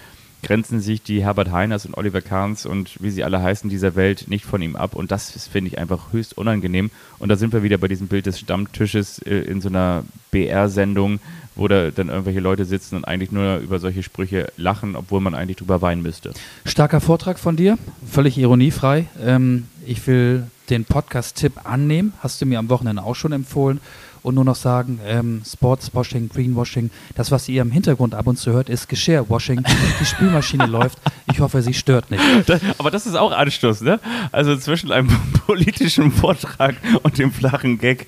grenzen 0.46 0.80
sich 0.80 1.02
die 1.02 1.24
Herbert 1.24 1.52
Heiners 1.52 1.88
und 1.88 1.98
Oliver 1.98 2.22
Kahns 2.22 2.68
und 2.68 3.02
wie 3.02 3.10
sie 3.10 3.24
alle 3.24 3.42
heißen 3.42 3.68
dieser 3.68 3.96
Welt 3.96 4.26
nicht 4.28 4.46
von 4.46 4.62
ihm 4.62 4.76
ab. 4.76 4.96
Und 4.96 5.12
das 5.12 5.48
finde 5.48 5.72
ich 5.72 5.80
einfach 5.80 6.14
höchst 6.14 6.38
unangenehm. 6.38 6.92
Und 7.18 7.30
da 7.30 7.36
sind 7.36 7.52
wir 7.52 7.64
wieder 7.64 7.80
bei 7.80 7.88
diesem 7.88 8.08
Bild 8.08 8.28
des 8.28 8.40
Stammtisches 8.40 9.20
äh, 9.20 9.40
in 9.40 9.60
so 9.60 9.70
einer 9.70 10.04
BR-Sendung, 10.30 11.20
wo 11.56 11.68
da 11.68 11.90
dann 11.90 12.10
irgendwelche 12.10 12.42
Leute 12.42 12.66
sitzen 12.66 12.96
und 12.96 13.06
eigentlich 13.06 13.32
nur 13.32 13.58
über 13.58 13.80
solche 13.80 14.04
Sprüche 14.04 14.52
lachen, 14.56 14.96
obwohl 14.96 15.20
man 15.20 15.34
eigentlich 15.34 15.58
drüber 15.58 15.82
weinen 15.82 16.04
müsste. 16.04 16.32
Starker 16.64 17.02
Vortrag 17.02 17.40
von 17.40 17.56
dir, 17.56 17.80
völlig 18.08 18.38
ironiefrei. 18.38 19.08
Ähm, 19.20 19.68
ich 19.84 20.06
will 20.06 20.44
den 20.70 20.86
Podcast-Tipp 20.86 21.62
annehmen, 21.64 22.14
hast 22.20 22.40
du 22.40 22.46
mir 22.46 22.60
am 22.60 22.70
Wochenende 22.70 23.04
auch 23.04 23.16
schon 23.16 23.32
empfohlen 23.32 23.80
und 24.26 24.36
nur 24.36 24.44
noch 24.44 24.56
sagen, 24.56 25.00
ähm, 25.06 25.42
Sportswashing, 25.46 26.30
Greenwashing, 26.30 26.90
das, 27.16 27.32
was 27.32 27.48
ihr 27.48 27.62
im 27.62 27.72
Hintergrund 27.72 28.16
ab 28.16 28.28
und 28.28 28.38
zu 28.38 28.52
hört, 28.52 28.70
ist 28.70 28.90
Geschirrwashing. 28.90 29.64
Die 30.00 30.06
Spülmaschine 30.06 30.66
läuft. 30.66 30.98
Ich 31.32 31.40
hoffe, 31.40 31.62
sie 31.62 31.74
stört 31.74 32.12
nicht. 32.12 32.24
Das, 32.48 32.62
aber 32.78 32.92
das 32.92 33.06
ist 33.06 33.16
auch 33.16 33.32
Anstoß, 33.32 33.82
ne? 33.82 34.00
Also 34.32 34.56
zwischen 34.58 34.92
einem 34.92 35.10
politischen 35.46 36.12
Vortrag 36.12 36.76
und 37.04 37.18
dem 37.18 37.32
flachen 37.32 37.78
Gag 37.78 38.08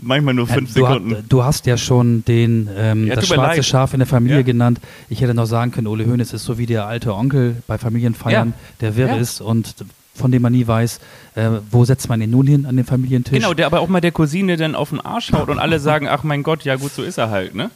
manchmal 0.00 0.34
nur 0.34 0.46
fünf 0.46 0.74
du 0.74 0.80
Sekunden. 0.80 1.16
Hat, 1.16 1.24
du 1.28 1.42
hast 1.44 1.66
ja 1.66 1.76
schon 1.76 2.24
den, 2.24 2.68
ähm, 2.76 3.06
Ja, 3.06 3.14
das 3.14 3.26
schwarze 3.28 3.56
leid. 3.56 3.64
Schaf 3.64 3.92
in 3.94 4.00
der 4.00 4.06
Familie 4.06 4.38
Ja. 4.38 4.42
genannt. 4.42 4.80
Ich 5.08 5.20
hätte 5.20 5.34
noch 5.34 5.46
sagen 5.46 5.70
können, 5.72 5.86
Ole 5.86 6.06
Hoeneß 6.06 6.32
ist 6.32 6.44
so 6.44 6.58
wie 6.58 6.66
der 6.66 6.86
alte 6.86 7.14
Onkel 7.14 7.62
bei 7.66 7.78
Familienfeiern, 7.78 8.48
Ja. 8.48 8.54
der 8.80 8.96
wirr 8.96 9.16
ist 9.16 9.40
und 9.40 9.74
von 10.14 10.30
dem 10.30 10.42
man 10.42 10.52
nie 10.52 10.66
weiß, 10.66 11.00
äh, 11.34 11.50
wo 11.70 11.84
setzt 11.84 12.08
man 12.08 12.20
ihn 12.20 12.30
nun 12.30 12.46
hin 12.46 12.66
an 12.66 12.76
den 12.76 12.84
Familientisch. 12.84 13.38
Genau, 13.38 13.54
der 13.54 13.66
aber 13.66 13.80
auch 13.80 13.88
mal 13.88 14.00
der 14.00 14.12
Cousine 14.12 14.56
dann 14.56 14.74
auf 14.74 14.90
den 14.90 15.00
Arsch 15.00 15.32
haut 15.32 15.48
und 15.48 15.58
alle 15.58 15.80
sagen, 15.80 16.08
ach 16.08 16.22
mein 16.22 16.42
Gott, 16.42 16.64
ja 16.64 16.76
gut, 16.76 16.92
so 16.92 17.02
ist 17.02 17.18
er 17.18 17.30
halt, 17.30 17.54
ne? 17.54 17.70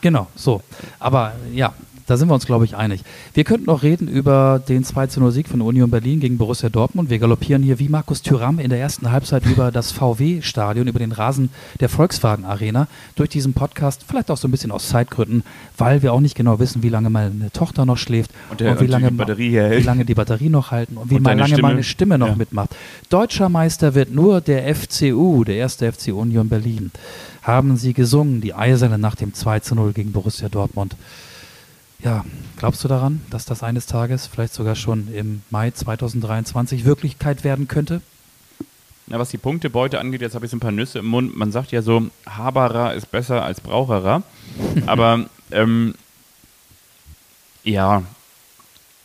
Genau, 0.00 0.28
so. 0.34 0.62
Aber 0.98 1.32
ja, 1.52 1.74
da 2.10 2.16
sind 2.16 2.28
wir 2.28 2.34
uns, 2.34 2.44
glaube 2.44 2.64
ich, 2.64 2.76
einig. 2.76 3.02
Wir 3.34 3.44
könnten 3.44 3.66
noch 3.66 3.84
reden 3.84 4.08
über 4.08 4.60
den 4.68 4.84
2-0-Sieg 4.84 5.46
von 5.48 5.60
Union 5.60 5.90
Berlin 5.90 6.18
gegen 6.18 6.38
Borussia 6.38 6.68
Dortmund. 6.68 7.08
Wir 7.08 7.20
galoppieren 7.20 7.62
hier 7.62 7.78
wie 7.78 7.88
Markus 7.88 8.20
Thüram 8.22 8.58
in 8.58 8.68
der 8.68 8.80
ersten 8.80 9.12
Halbzeit 9.12 9.46
über 9.46 9.70
das 9.70 9.92
VW-Stadion, 9.92 10.88
über 10.88 10.98
den 10.98 11.12
Rasen 11.12 11.50
der 11.78 11.88
Volkswagen 11.88 12.44
Arena 12.44 12.88
durch 13.14 13.28
diesen 13.28 13.52
Podcast. 13.52 14.04
Vielleicht 14.08 14.30
auch 14.30 14.36
so 14.36 14.48
ein 14.48 14.50
bisschen 14.50 14.72
aus 14.72 14.88
Zeitgründen, 14.88 15.44
weil 15.78 16.02
wir 16.02 16.12
auch 16.12 16.20
nicht 16.20 16.34
genau 16.34 16.58
wissen, 16.58 16.82
wie 16.82 16.88
lange 16.88 17.10
meine 17.10 17.52
Tochter 17.52 17.86
noch 17.86 17.96
schläft 17.96 18.32
Und 18.50 18.58
der- 18.60 18.74
wie 18.80 18.84
und 18.84 18.90
lange 18.90 19.10
wie 19.10 19.82
lange 19.82 20.04
die 20.04 20.14
Batterie 20.14 20.48
noch 20.48 20.72
halten 20.72 20.96
und 20.96 21.10
wie 21.10 21.14
Und 21.16 21.24
lange 21.24 21.46
Stimme. 21.46 21.62
meine 21.62 21.82
Stimme 21.84 22.18
noch 22.18 22.28
Ja. 22.30 22.34
mitmacht. 22.34 22.70
Deutscher 23.08 23.48
Meister 23.48 23.94
wird 23.94 24.12
nur 24.12 24.40
der 24.40 24.66
FCU, 24.74 25.44
der 25.44 25.56
erste 25.56 25.86
FC 25.86 26.12
Union 26.12 26.48
Berlin. 26.48 26.90
Haben 27.42 27.76
sie 27.76 27.92
gesungen, 27.94 28.40
die 28.40 28.52
Eiserne 28.52 28.98
nach 28.98 29.14
dem 29.14 29.32
2 29.32 29.60
zu 29.60 29.74
0 29.76 29.92
gegen 29.92 30.12
Borussia 30.12 30.48
Dortmund. 30.48 30.96
Ja, 32.02 32.24
glaubst 32.56 32.82
du 32.82 32.88
daran, 32.88 33.20
dass 33.30 33.44
das 33.44 33.62
eines 33.62 33.86
Tages, 33.86 34.26
vielleicht 34.26 34.54
sogar 34.54 34.74
schon 34.74 35.12
im 35.12 35.42
Mai 35.50 35.70
2023, 35.70 36.84
Wirklichkeit 36.84 37.44
werden 37.44 37.68
könnte? 37.68 38.00
Na, 39.06 39.18
was 39.18 39.28
die 39.30 39.38
Punktebeute 39.38 39.98
angeht, 39.98 40.22
jetzt 40.22 40.34
habe 40.34 40.46
ich 40.46 40.50
so 40.50 40.56
ein 40.56 40.60
paar 40.60 40.72
Nüsse 40.72 41.00
im 41.00 41.06
Mund. 41.06 41.36
Man 41.36 41.52
sagt 41.52 41.72
ja 41.72 41.82
so, 41.82 42.08
Haberer 42.26 42.94
ist 42.94 43.10
besser 43.10 43.42
als 43.44 43.60
Braucherer. 43.60 44.22
Aber 44.86 45.26
ähm, 45.50 45.94
ja, 47.64 48.02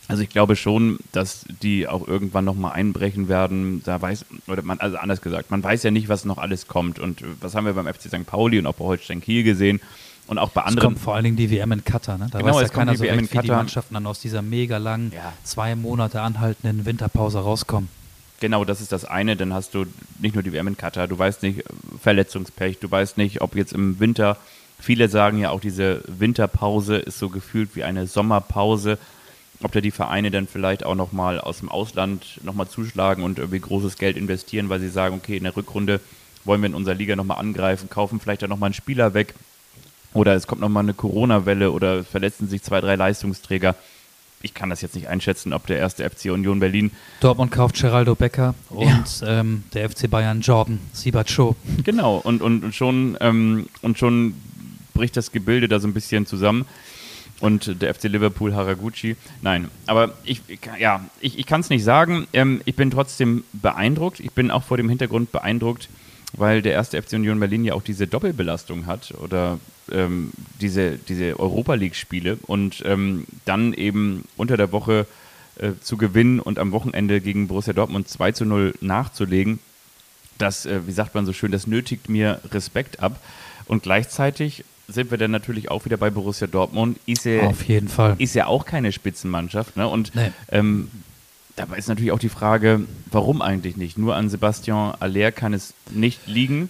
also 0.08 0.22
ich 0.22 0.28
glaube 0.28 0.56
schon, 0.56 0.98
dass 1.12 1.44
die 1.60 1.88
auch 1.88 2.06
irgendwann 2.06 2.44
nochmal 2.44 2.72
einbrechen 2.72 3.28
werden. 3.28 3.82
Da 3.84 4.00
weiß, 4.00 4.24
oder 4.46 4.62
man, 4.62 4.78
also 4.78 4.96
anders 4.96 5.20
gesagt, 5.20 5.50
man 5.50 5.62
weiß 5.62 5.82
ja 5.82 5.90
nicht, 5.90 6.08
was 6.08 6.24
noch 6.24 6.38
alles 6.38 6.68
kommt. 6.68 6.98
Und 6.98 7.22
was 7.40 7.54
haben 7.54 7.66
wir 7.66 7.74
beim 7.74 7.92
FC 7.92 8.02
St. 8.02 8.24
Pauli 8.24 8.58
und 8.58 8.66
auch 8.66 8.74
bei 8.74 8.84
Holstein 8.84 9.20
Kiel 9.20 9.42
gesehen 9.42 9.80
und 10.26 10.38
auch 10.38 10.50
bei 10.50 10.62
Es 10.62 10.66
anderen. 10.68 10.88
kommt 10.88 10.98
vor 11.00 11.14
allen 11.14 11.24
Dingen 11.24 11.36
die 11.36 11.50
WM 11.50 11.72
in 11.72 11.84
Katar. 11.84 12.18
Ne? 12.18 12.28
Da 12.30 12.38
Genau, 12.38 12.50
weiß 12.54 12.60
ja 12.60 12.66
es 12.66 12.72
keiner 12.72 12.92
die 12.92 12.98
so 12.98 13.04
WM 13.04 13.18
recht, 13.20 13.32
wie 13.34 13.38
die. 13.38 13.48
Mannschaften 13.48 13.94
dann 13.94 14.06
aus 14.06 14.20
dieser 14.20 14.42
mega 14.42 14.78
langen, 14.78 15.12
Ja. 15.14 15.32
zwei 15.44 15.74
Monate 15.76 16.20
anhaltenden 16.20 16.84
Winterpause 16.84 17.38
rauskommen. 17.40 17.88
Genau, 18.40 18.64
das 18.64 18.80
ist 18.80 18.92
das 18.92 19.04
eine. 19.04 19.36
Dann 19.36 19.54
hast 19.54 19.74
du 19.74 19.86
nicht 20.18 20.34
nur 20.34 20.42
die 20.42 20.52
WM 20.52 20.66
in 20.68 20.76
Katar, 20.76 21.08
du 21.08 21.18
weißt 21.18 21.42
nicht, 21.42 21.60
äh, 21.60 21.62
Verletzungspech, 22.02 22.78
du 22.80 22.90
weißt 22.90 23.16
nicht, 23.16 23.40
ob 23.40 23.54
jetzt 23.56 23.72
im 23.72 23.98
Winter, 23.98 24.36
viele 24.78 25.08
sagen 25.08 25.38
ja 25.38 25.50
auch, 25.50 25.60
diese 25.60 26.02
Winterpause 26.06 26.96
ist 26.96 27.18
so 27.18 27.28
gefühlt 27.30 27.74
wie 27.76 27.84
eine 27.84 28.06
Sommerpause, 28.06 28.98
ob 29.62 29.72
da 29.72 29.80
die 29.80 29.90
Vereine 29.90 30.30
dann 30.30 30.46
vielleicht 30.46 30.84
auch 30.84 30.94
nochmal 30.94 31.40
aus 31.40 31.60
dem 31.60 31.70
Ausland 31.70 32.40
nochmal 32.44 32.68
zuschlagen 32.68 33.24
und 33.24 33.38
irgendwie 33.38 33.60
großes 33.60 33.96
Geld 33.96 34.18
investieren, 34.18 34.68
weil 34.68 34.80
sie 34.80 34.90
sagen, 34.90 35.14
okay, 35.16 35.38
in 35.38 35.44
der 35.44 35.56
Rückrunde 35.56 36.00
wollen 36.44 36.60
wir 36.60 36.66
in 36.66 36.74
unserer 36.74 36.94
Liga 36.94 37.16
nochmal 37.16 37.38
angreifen, 37.38 37.88
kaufen 37.88 38.20
vielleicht 38.20 38.42
dann 38.42 38.50
nochmal 38.50 38.68
einen 38.68 38.74
Spieler 38.74 39.14
weg 39.14 39.34
oder 40.14 40.34
es 40.34 40.46
kommt 40.46 40.60
nochmal 40.60 40.82
eine 40.82 40.94
Corona-Welle 40.94 41.70
oder 41.70 42.04
verletzen 42.04 42.48
sich 42.48 42.62
zwei, 42.62 42.80
drei 42.80 42.96
Leistungsträger. 42.96 43.74
Ich 44.42 44.54
kann 44.54 44.70
das 44.70 44.80
jetzt 44.82 44.94
nicht 44.94 45.08
einschätzen, 45.08 45.52
ob 45.52 45.66
der 45.66 45.78
erste 45.78 46.08
FC 46.08 46.26
Union 46.26 46.60
Berlin 46.60 46.90
Dortmund 47.20 47.50
kauft 47.50 47.80
Geraldo 47.80 48.14
Becker 48.14 48.54
und 48.68 49.04
ähm, 49.26 49.64
der 49.72 49.88
FC 49.90 50.08
Bayern 50.10 50.40
Jordan 50.42 50.78
Sibacho. 50.92 51.56
Genau, 51.84 52.16
und, 52.18 52.42
und, 52.42 52.62
und, 52.64 52.74
schon, 52.74 53.16
ähm, 53.20 53.66
und 53.82 53.98
schon 53.98 54.34
bricht 54.94 55.16
das 55.16 55.32
Gebilde 55.32 55.68
da 55.68 55.80
so 55.80 55.88
ein 55.88 55.94
bisschen 55.94 56.26
zusammen. 56.26 56.66
Und 57.40 57.82
der 57.82 57.94
FC 57.94 58.04
Liverpool 58.04 58.54
Haraguchi. 58.54 59.14
Nein, 59.42 59.68
aber 59.86 60.14
ich, 60.24 60.40
ich- 60.48 60.58
ja, 60.80 61.04
ich, 61.20 61.38
ich 61.38 61.44
kann 61.44 61.60
es 61.60 61.68
nicht 61.68 61.84
sagen. 61.84 62.26
Ähm, 62.32 62.62
ich 62.64 62.76
bin 62.76 62.90
trotzdem 62.90 63.44
beeindruckt. 63.52 64.20
Ich 64.20 64.32
bin 64.32 64.50
auch 64.50 64.62
vor 64.62 64.78
dem 64.78 64.88
Hintergrund 64.88 65.32
beeindruckt, 65.32 65.90
weil 66.32 66.62
der 66.62 66.72
erste 66.72 67.02
FC 67.02 67.12
Union 67.14 67.38
Berlin 67.38 67.64
ja 67.64 67.74
auch 67.74 67.82
diese 67.82 68.06
Doppelbelastung 68.06 68.86
hat 68.86 69.12
oder 69.22 69.58
ähm, 69.92 70.30
diese, 70.60 70.92
diese 71.08 71.38
Europa 71.38 71.74
League-Spiele 71.74 72.38
und 72.46 72.82
ähm, 72.86 73.26
dann 73.44 73.72
eben 73.72 74.24
unter 74.36 74.56
der 74.56 74.72
Woche 74.72 75.06
äh, 75.58 75.70
zu 75.80 75.96
gewinnen 75.96 76.40
und 76.40 76.58
am 76.58 76.72
Wochenende 76.72 77.20
gegen 77.20 77.48
Borussia 77.48 77.72
Dortmund 77.72 78.08
2 78.08 78.32
zu 78.32 78.44
0 78.44 78.74
nachzulegen 78.80 79.58
das, 80.38 80.66
äh, 80.66 80.86
wie 80.86 80.92
sagt 80.92 81.14
man 81.14 81.26
so 81.26 81.32
schön, 81.32 81.50
das 81.52 81.66
nötigt 81.66 82.08
mir 82.08 82.40
Respekt 82.52 83.00
ab. 83.00 83.18
Und 83.66 83.82
gleichzeitig 83.82 84.64
sind 84.88 85.10
wir 85.10 85.18
dann 85.18 85.30
natürlich 85.30 85.70
auch 85.70 85.84
wieder 85.84 85.96
bei 85.96 86.10
Borussia 86.10 86.46
Dortmund. 86.46 86.98
Ist 87.06 87.24
ja, 87.24 87.42
Auf 87.42 87.64
jeden 87.64 87.88
Fall. 87.88 88.14
ist 88.18 88.34
ja 88.34 88.46
auch 88.46 88.64
keine 88.66 88.92
Spitzenmannschaft. 88.92 89.76
Ne? 89.76 89.88
Und 89.88 90.14
Nee. 90.14 90.30
ähm, 90.52 90.90
dabei 91.56 91.76
ist 91.78 91.88
natürlich 91.88 92.12
auch 92.12 92.18
die 92.18 92.28
Frage, 92.28 92.82
warum 93.10 93.42
eigentlich 93.42 93.76
nicht? 93.76 93.98
Nur 93.98 94.14
an 94.14 94.28
Sebastian 94.28 94.94
Aller 95.00 95.32
kann 95.32 95.54
es 95.54 95.74
nicht 95.90 96.26
liegen. 96.26 96.68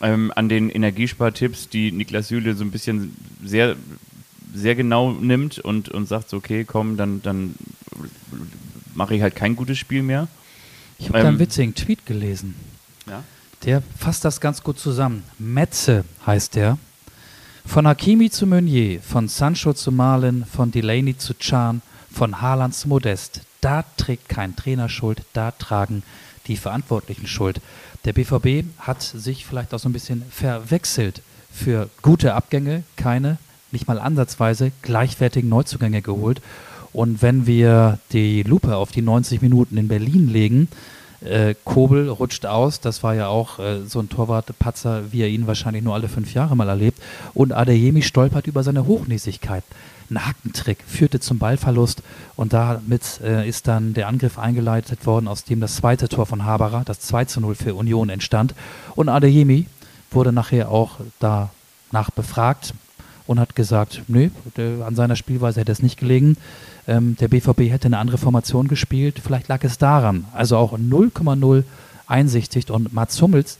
Ähm, 0.00 0.30
an 0.34 0.48
den 0.48 0.68
Energiespartipps, 0.68 1.70
die 1.70 1.90
Niklas 1.90 2.28
Süle 2.28 2.54
so 2.54 2.64
ein 2.64 2.70
bisschen 2.70 3.16
sehr, 3.42 3.76
sehr 4.54 4.74
genau 4.74 5.12
nimmt 5.12 5.58
und, 5.58 5.88
und 5.88 6.06
sagt, 6.06 6.28
so, 6.28 6.36
okay, 6.36 6.64
komm, 6.64 6.96
dann, 6.96 7.22
dann 7.22 7.54
mache 8.94 9.14
ich 9.14 9.22
halt 9.22 9.34
kein 9.36 9.56
gutes 9.56 9.78
Spiel 9.78 10.02
mehr. 10.02 10.28
Ich 10.98 11.08
habe 11.08 11.20
da 11.20 11.24
einen 11.28 11.36
Ähm, 11.36 11.40
witzigen 11.40 11.74
Tweet 11.74 12.04
gelesen. 12.04 12.54
Ja. 13.08 13.22
Der 13.64 13.82
fasst 13.98 14.24
das 14.24 14.40
ganz 14.40 14.62
gut 14.62 14.78
zusammen. 14.78 15.24
Metze 15.38 16.04
heißt 16.26 16.56
der. 16.56 16.78
Von 17.64 17.86
Hakimi 17.86 18.30
zu 18.30 18.46
Meunier, 18.46 19.00
von 19.00 19.28
Sancho 19.28 19.72
zu 19.72 19.90
Malen, 19.90 20.44
von 20.44 20.70
Delaney 20.70 21.16
zu 21.16 21.34
Chan, 21.34 21.82
von 22.12 22.40
Haaland 22.40 22.74
zu 22.74 22.88
Modest. 22.88 23.40
Da 23.60 23.84
trägt 23.96 24.28
kein 24.28 24.54
Trainer 24.54 24.88
Schuld, 24.88 25.22
da 25.32 25.50
tragen 25.50 26.02
die 26.46 26.56
Verantwortlichen 26.56 27.26
Schuld. 27.26 27.60
Der 28.06 28.12
BVB 28.12 28.64
hat 28.78 29.02
sich 29.02 29.44
vielleicht 29.44 29.74
auch 29.74 29.80
so 29.80 29.88
ein 29.88 29.92
bisschen 29.92 30.22
verwechselt, 30.30 31.22
für 31.52 31.90
gute 32.02 32.34
Abgänge 32.34 32.84
keine, 32.96 33.38
nicht 33.72 33.88
mal 33.88 33.98
ansatzweise 33.98 34.70
gleichwertigen 34.82 35.50
Neuzugänge 35.50 36.02
geholt. 36.02 36.40
Und 36.92 37.20
wenn 37.20 37.46
wir 37.46 37.98
die 38.12 38.44
Lupe 38.44 38.76
auf 38.76 38.92
die 38.92 39.02
90 39.02 39.42
Minuten 39.42 39.76
in 39.76 39.88
Berlin 39.88 40.28
legen, 40.28 40.68
äh, 41.20 41.56
Kobel 41.64 42.08
rutscht 42.08 42.46
aus, 42.46 42.78
das 42.78 43.02
war 43.02 43.16
ja 43.16 43.26
auch 43.26 43.58
äh, 43.58 43.84
so 43.86 43.98
ein 43.98 44.08
Torwartpatzer, 44.08 45.12
wie 45.12 45.22
er 45.22 45.28
ihn 45.28 45.48
wahrscheinlich 45.48 45.82
nur 45.82 45.94
alle 45.94 46.08
fünf 46.08 46.32
Jahre 46.32 46.54
mal 46.54 46.68
erlebt. 46.68 47.02
Und 47.34 47.52
Adeyemi 47.52 48.02
stolpert 48.02 48.46
über 48.46 48.62
seine 48.62 48.86
Hochnäsigkeit. 48.86 49.64
Ein 50.10 50.26
Hackentrick 50.26 50.84
führte 50.86 51.20
zum 51.20 51.38
Ballverlust 51.38 52.02
und 52.36 52.52
damit 52.52 53.20
äh, 53.22 53.48
ist 53.48 53.66
dann 53.66 53.94
der 53.94 54.08
Angriff 54.08 54.38
eingeleitet 54.38 55.06
worden, 55.06 55.28
aus 55.28 55.44
dem 55.44 55.60
das 55.60 55.76
zweite 55.76 56.08
Tor 56.08 56.26
von 56.26 56.44
Haberer, 56.44 56.82
das 56.84 57.00
2 57.00 57.24
zu 57.24 57.40
0 57.40 57.54
für 57.54 57.74
Union 57.74 58.08
entstand. 58.08 58.54
Und 58.94 59.08
Adeyemi 59.08 59.66
wurde 60.10 60.32
nachher 60.32 60.70
auch 60.70 60.98
danach 61.18 62.10
befragt 62.14 62.74
und 63.26 63.40
hat 63.40 63.56
gesagt, 63.56 64.02
nö, 64.08 64.30
an 64.84 64.94
seiner 64.94 65.16
Spielweise 65.16 65.60
hätte 65.60 65.72
es 65.72 65.82
nicht 65.82 65.98
gelegen. 65.98 66.36
Ähm, 66.86 67.16
der 67.16 67.28
BVB 67.28 67.70
hätte 67.70 67.86
eine 67.86 67.98
andere 67.98 68.18
Formation 68.18 68.68
gespielt. 68.68 69.20
Vielleicht 69.22 69.48
lag 69.48 69.64
es 69.64 69.78
daran. 69.78 70.26
Also 70.32 70.56
auch 70.56 70.78
0,0 70.78 71.64
einsichtigt. 72.06 72.70
Und 72.70 72.92
Mats 72.92 73.20
Hummels, 73.20 73.58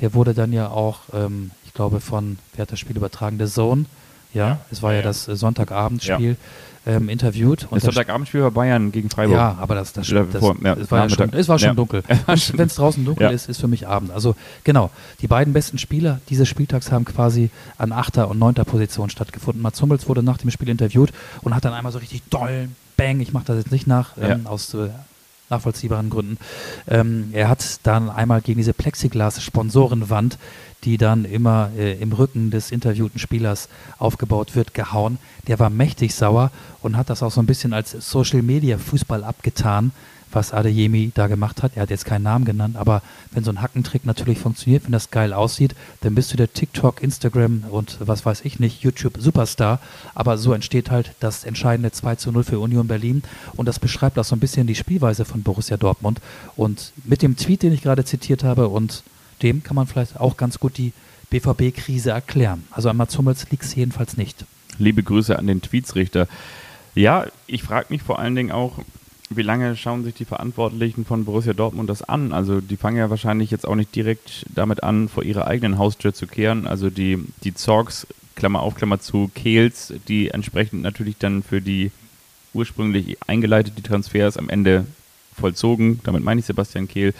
der 0.00 0.14
wurde 0.14 0.34
dann 0.34 0.52
ja 0.52 0.68
auch, 0.68 1.00
ähm, 1.12 1.52
ich 1.64 1.74
glaube, 1.74 2.00
von, 2.00 2.38
wer 2.54 2.62
hat 2.62 2.72
das 2.72 2.80
Spiel 2.80 2.96
übertragen? 2.96 3.38
Der 3.38 3.46
Zone. 3.46 3.86
Ja, 4.34 4.48
ja. 4.48 4.58
es 4.70 4.82
war 4.82 4.92
ja, 4.92 4.98
ja 4.98 5.04
das 5.04 5.28
äh, 5.28 5.36
Sonntagabendspiel. 5.36 6.30
Ja 6.30 6.36
ähm, 6.86 7.08
interviewt. 7.08 7.64
Und 7.70 7.76
das 7.76 7.84
Sonntagabendspiel 7.84 8.42
bei 8.42 8.50
Bayern 8.50 8.92
gegen 8.92 9.08
Freiburg. 9.10 9.36
Ja, 9.36 9.56
aber 9.60 9.74
das, 9.74 9.92
das, 9.92 10.08
das, 10.08 10.26
das 10.30 10.42
ja, 10.62 10.74
es 10.74 10.90
war, 10.90 11.08
ja 11.08 11.08
schon, 11.08 11.32
es 11.32 11.48
war 11.48 11.58
schon 11.58 11.76
dunkel. 11.76 12.02
Wenn 12.26 12.66
es 12.66 12.74
draußen 12.74 13.04
dunkel 13.04 13.30
ist, 13.30 13.48
ist 13.48 13.60
für 13.60 13.68
mich 13.68 13.88
Abend. 13.88 14.10
Also 14.10 14.36
genau, 14.64 14.90
die 15.20 15.26
beiden 15.26 15.52
besten 15.52 15.78
Spieler 15.78 16.20
dieses 16.28 16.48
Spieltags 16.48 16.92
haben 16.92 17.04
quasi 17.04 17.50
an 17.78 17.92
achter 17.92 18.28
und 18.28 18.38
neunter 18.38 18.64
Position 18.64 19.10
stattgefunden. 19.10 19.62
Mats 19.62 19.80
Hummels 19.80 20.08
wurde 20.08 20.22
nach 20.22 20.38
dem 20.38 20.50
Spiel 20.50 20.68
interviewt 20.68 21.10
und 21.42 21.54
hat 21.54 21.64
dann 21.64 21.72
einmal 21.72 21.92
so 21.92 21.98
richtig 21.98 22.22
doll, 22.28 22.68
bang, 22.96 23.20
ich 23.20 23.32
mache 23.32 23.46
das 23.46 23.56
jetzt 23.56 23.72
nicht 23.72 23.86
nach, 23.86 24.10
ähm, 24.20 24.46
aus 24.46 24.74
äh, 24.74 24.88
nachvollziehbaren 25.50 26.10
Gründen. 26.10 26.38
Ähm, 26.88 27.30
er 27.32 27.48
hat 27.48 27.80
dann 27.84 28.10
einmal 28.10 28.40
gegen 28.40 28.58
diese 28.58 28.72
Plexiglas-Sponsorenwand 28.72 30.38
die 30.84 30.98
dann 30.98 31.24
immer 31.24 31.70
äh, 31.76 31.94
im 32.00 32.12
Rücken 32.12 32.50
des 32.50 32.70
interviewten 32.70 33.18
Spielers 33.18 33.68
aufgebaut 33.98 34.54
wird, 34.54 34.74
gehauen. 34.74 35.18
Der 35.46 35.58
war 35.58 35.70
mächtig 35.70 36.14
sauer 36.14 36.50
und 36.82 36.96
hat 36.96 37.10
das 37.10 37.22
auch 37.22 37.30
so 37.30 37.40
ein 37.40 37.46
bisschen 37.46 37.72
als 37.72 37.92
Social 37.92 38.42
Media 38.42 38.78
Fußball 38.78 39.24
abgetan, 39.24 39.92
was 40.34 40.52
Adeyemi 40.52 41.12
da 41.14 41.28
gemacht 41.28 41.62
hat. 41.62 41.72
Er 41.76 41.82
hat 41.82 41.90
jetzt 41.90 42.04
keinen 42.04 42.24
Namen 42.24 42.44
genannt, 42.44 42.76
aber 42.76 43.02
wenn 43.30 43.44
so 43.44 43.50
ein 43.50 43.62
Hackentrick 43.62 44.04
natürlich 44.04 44.38
funktioniert, 44.38 44.84
wenn 44.84 44.92
das 44.92 45.10
geil 45.10 45.32
aussieht, 45.32 45.74
dann 46.00 46.14
bist 46.14 46.32
du 46.32 46.36
der 46.36 46.52
TikTok, 46.52 47.02
Instagram 47.02 47.64
und 47.70 47.98
was 48.00 48.26
weiß 48.26 48.42
ich 48.44 48.58
nicht, 48.60 48.82
YouTube 48.82 49.14
Superstar. 49.18 49.80
Aber 50.14 50.36
so 50.36 50.52
entsteht 50.52 50.90
halt 50.90 51.12
das 51.20 51.44
entscheidende 51.44 51.92
2 51.92 52.16
zu 52.16 52.32
0 52.32 52.44
für 52.44 52.58
Union 52.58 52.88
Berlin 52.88 53.22
und 53.56 53.66
das 53.66 53.78
beschreibt 53.78 54.18
auch 54.18 54.24
so 54.24 54.34
ein 54.34 54.40
bisschen 54.40 54.66
die 54.66 54.74
Spielweise 54.74 55.24
von 55.24 55.42
Borussia 55.42 55.76
Dortmund. 55.76 56.20
Und 56.56 56.92
mit 57.04 57.22
dem 57.22 57.36
Tweet, 57.36 57.62
den 57.62 57.72
ich 57.72 57.82
gerade 57.82 58.04
zitiert 58.04 58.44
habe 58.44 58.68
und 58.68 59.02
dem 59.44 59.62
kann 59.62 59.76
man 59.76 59.86
vielleicht 59.86 60.18
auch 60.18 60.36
ganz 60.36 60.58
gut 60.58 60.78
die 60.78 60.92
BVB-Krise 61.30 62.10
erklären. 62.10 62.64
Also 62.70 62.88
an 62.88 62.96
Mats 62.96 63.16
Hummels 63.16 63.48
liegt 63.50 63.62
es 63.62 63.74
jedenfalls 63.74 64.16
nicht. 64.16 64.44
Liebe 64.78 65.02
Grüße 65.02 65.38
an 65.38 65.46
den 65.46 65.62
Tweetsrichter. 65.62 66.26
Ja, 66.94 67.26
ich 67.46 67.62
frage 67.62 67.86
mich 67.90 68.02
vor 68.02 68.18
allen 68.18 68.34
Dingen 68.34 68.50
auch, 68.50 68.78
wie 69.30 69.42
lange 69.42 69.76
schauen 69.76 70.04
sich 70.04 70.14
die 70.14 70.24
Verantwortlichen 70.24 71.04
von 71.04 71.24
Borussia 71.24 71.52
Dortmund 71.52 71.90
das 71.90 72.02
an? 72.02 72.32
Also 72.32 72.60
die 72.60 72.76
fangen 72.76 72.96
ja 72.96 73.10
wahrscheinlich 73.10 73.50
jetzt 73.50 73.66
auch 73.66 73.74
nicht 73.74 73.94
direkt 73.94 74.46
damit 74.54 74.82
an, 74.82 75.08
vor 75.08 75.22
ihrer 75.22 75.46
eigenen 75.46 75.78
Haustür 75.78 76.14
zu 76.14 76.26
kehren. 76.26 76.66
Also 76.66 76.90
die, 76.90 77.18
die 77.42 77.54
Zorgs, 77.54 78.06
Klammer 78.36 78.60
auf, 78.60 78.74
Klammer 78.74 79.00
zu, 79.00 79.30
Kehls, 79.34 79.92
die 80.08 80.30
entsprechend 80.30 80.82
natürlich 80.82 81.18
dann 81.18 81.42
für 81.42 81.60
die 81.60 81.90
ursprünglich 82.52 83.16
eingeleiteten 83.26 83.82
Transfers 83.82 84.36
am 84.36 84.48
Ende 84.48 84.86
vollzogen. 85.38 86.00
Damit 86.04 86.22
meine 86.22 86.40
ich 86.40 86.46
Sebastian 86.46 86.88
Kehl 86.88 87.12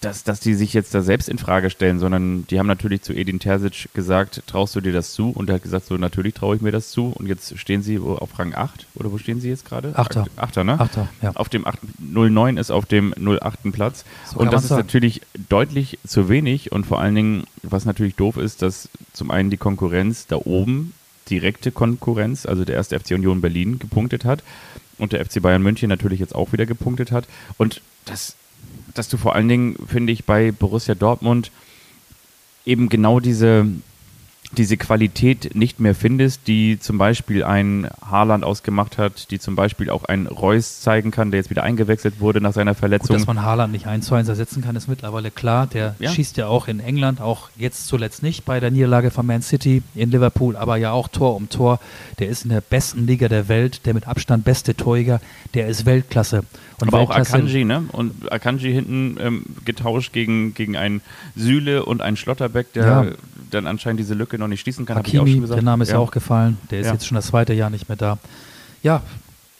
dass, 0.00 0.24
dass 0.24 0.40
die 0.40 0.54
sich 0.54 0.72
jetzt 0.72 0.94
da 0.94 1.02
selbst 1.02 1.28
in 1.28 1.38
Frage 1.38 1.70
stellen, 1.70 1.98
sondern 1.98 2.46
die 2.48 2.58
haben 2.58 2.66
natürlich 2.66 3.02
zu 3.02 3.12
Edin 3.12 3.38
Terzic 3.38 3.88
gesagt, 3.94 4.42
traust 4.46 4.74
du 4.74 4.80
dir 4.80 4.92
das 4.92 5.12
zu? 5.12 5.30
Und 5.30 5.48
er 5.48 5.56
hat 5.56 5.62
gesagt, 5.62 5.86
so 5.86 5.96
natürlich 5.96 6.34
traue 6.34 6.56
ich 6.56 6.62
mir 6.62 6.72
das 6.72 6.90
zu. 6.90 7.08
Und 7.08 7.26
jetzt 7.26 7.58
stehen 7.58 7.82
sie 7.82 7.98
auf 7.98 8.38
Rang 8.38 8.54
8 8.54 8.86
oder 8.94 9.12
wo 9.12 9.18
stehen 9.18 9.40
sie 9.40 9.48
jetzt 9.48 9.64
gerade? 9.64 9.92
Achter. 9.96 10.26
Achter, 10.36 10.64
ne? 10.64 10.78
Achter, 10.80 11.08
ja. 11.22 11.32
Auf 11.34 11.48
dem 11.48 11.66
8, 11.66 11.78
09 11.98 12.56
ist 12.56 12.70
auf 12.70 12.86
dem 12.86 13.14
08. 13.14 13.72
Platz. 13.72 14.04
So 14.30 14.38
und 14.38 14.52
das 14.52 14.62
ist 14.62 14.68
sagen. 14.68 14.82
natürlich 14.82 15.22
deutlich 15.48 15.98
zu 16.06 16.28
wenig 16.28 16.72
und 16.72 16.84
vor 16.86 17.00
allen 17.00 17.14
Dingen, 17.14 17.44
was 17.62 17.84
natürlich 17.84 18.14
doof 18.14 18.36
ist, 18.36 18.62
dass 18.62 18.88
zum 19.12 19.30
einen 19.30 19.50
die 19.50 19.56
Konkurrenz 19.56 20.26
da 20.26 20.36
oben, 20.36 20.92
direkte 21.30 21.72
Konkurrenz, 21.72 22.46
also 22.46 22.64
der 22.64 22.76
erste 22.76 22.98
FC 22.98 23.12
Union 23.12 23.40
Berlin 23.40 23.78
gepunktet 23.78 24.24
hat 24.24 24.42
und 24.98 25.12
der 25.12 25.24
FC 25.24 25.40
Bayern 25.40 25.62
München 25.62 25.88
natürlich 25.88 26.20
jetzt 26.20 26.34
auch 26.34 26.52
wieder 26.52 26.66
gepunktet 26.66 27.12
hat. 27.12 27.26
Und 27.56 27.80
das 28.04 28.36
dass 28.94 29.08
du 29.08 29.16
vor 29.16 29.34
allen 29.34 29.48
Dingen, 29.48 29.76
finde 29.86 30.12
ich, 30.12 30.24
bei 30.24 30.52
Borussia 30.52 30.94
Dortmund 30.94 31.50
eben 32.64 32.88
genau 32.88 33.20
diese, 33.20 33.66
diese 34.58 34.76
Qualität 34.76 35.54
nicht 35.54 35.80
mehr 35.80 35.94
findest, 35.94 36.46
die 36.46 36.78
zum 36.78 36.98
Beispiel 36.98 37.44
ein 37.44 37.88
Haaland 38.08 38.44
ausgemacht 38.44 38.98
hat, 38.98 39.30
die 39.30 39.38
zum 39.38 39.56
Beispiel 39.56 39.90
auch 39.90 40.04
ein 40.04 40.26
Reus 40.26 40.80
zeigen 40.80 41.10
kann, 41.10 41.30
der 41.30 41.40
jetzt 41.40 41.50
wieder 41.50 41.62
eingewechselt 41.62 42.20
wurde 42.20 42.40
nach 42.40 42.52
seiner 42.52 42.74
Verletzung. 42.74 43.08
Gut, 43.08 43.16
dass 43.16 43.26
man 43.26 43.42
Haaland 43.42 43.72
nicht 43.72 43.86
eins 43.86 44.06
zu 44.06 44.14
eins 44.14 44.28
ersetzen 44.28 44.62
kann, 44.62 44.76
ist 44.76 44.88
mittlerweile 44.88 45.30
klar. 45.30 45.66
Der 45.66 45.96
ja. 45.98 46.10
schießt 46.10 46.36
ja 46.36 46.46
auch 46.46 46.68
in 46.68 46.80
England, 46.80 47.20
auch 47.20 47.50
jetzt 47.56 47.86
zuletzt 47.86 48.22
nicht 48.22 48.44
bei 48.44 48.60
der 48.60 48.70
Niederlage 48.70 49.10
von 49.10 49.26
Man 49.26 49.42
City 49.42 49.82
in 49.94 50.10
Liverpool, 50.10 50.56
aber 50.56 50.76
ja 50.76 50.92
auch 50.92 51.08
Tor 51.08 51.36
um 51.36 51.48
Tor. 51.48 51.80
Der 52.18 52.28
ist 52.28 52.44
in 52.44 52.50
der 52.50 52.60
besten 52.60 53.06
Liga 53.06 53.28
der 53.28 53.48
Welt, 53.48 53.86
der 53.86 53.94
mit 53.94 54.06
Abstand 54.08 54.44
beste 54.44 54.74
Torjäger, 54.74 55.20
der 55.54 55.68
ist 55.68 55.86
Weltklasse. 55.86 56.44
Und 56.80 56.88
aber 56.88 57.00
auch 57.00 57.10
Akanji, 57.10 57.64
ne? 57.64 57.84
Und 57.92 58.32
Akanji 58.32 58.72
hinten 58.72 59.16
ähm, 59.20 59.44
getauscht 59.64 60.12
gegen, 60.12 60.54
gegen 60.54 60.76
einen 60.76 61.02
Süle 61.36 61.84
und 61.84 62.02
einen 62.02 62.16
Schlotterbeck, 62.16 62.72
der 62.72 62.84
ja. 62.84 63.06
dann 63.50 63.66
anscheinend 63.66 64.00
diese 64.00 64.14
Lücke 64.14 64.38
noch 64.38 64.43
nicht 64.48 64.60
schließen 64.60 64.86
kann. 64.86 64.96
Hakimi, 64.96 65.40
der 65.46 65.62
Name 65.62 65.84
ist 65.84 65.90
ja 65.90 65.98
auch 65.98 66.10
gefallen. 66.10 66.58
Der 66.70 66.80
ist 66.80 66.86
ja. 66.86 66.92
jetzt 66.92 67.06
schon 67.06 67.16
das 67.16 67.26
zweite 67.26 67.52
Jahr 67.52 67.70
nicht 67.70 67.88
mehr 67.88 67.96
da. 67.96 68.18
Ja, 68.82 69.02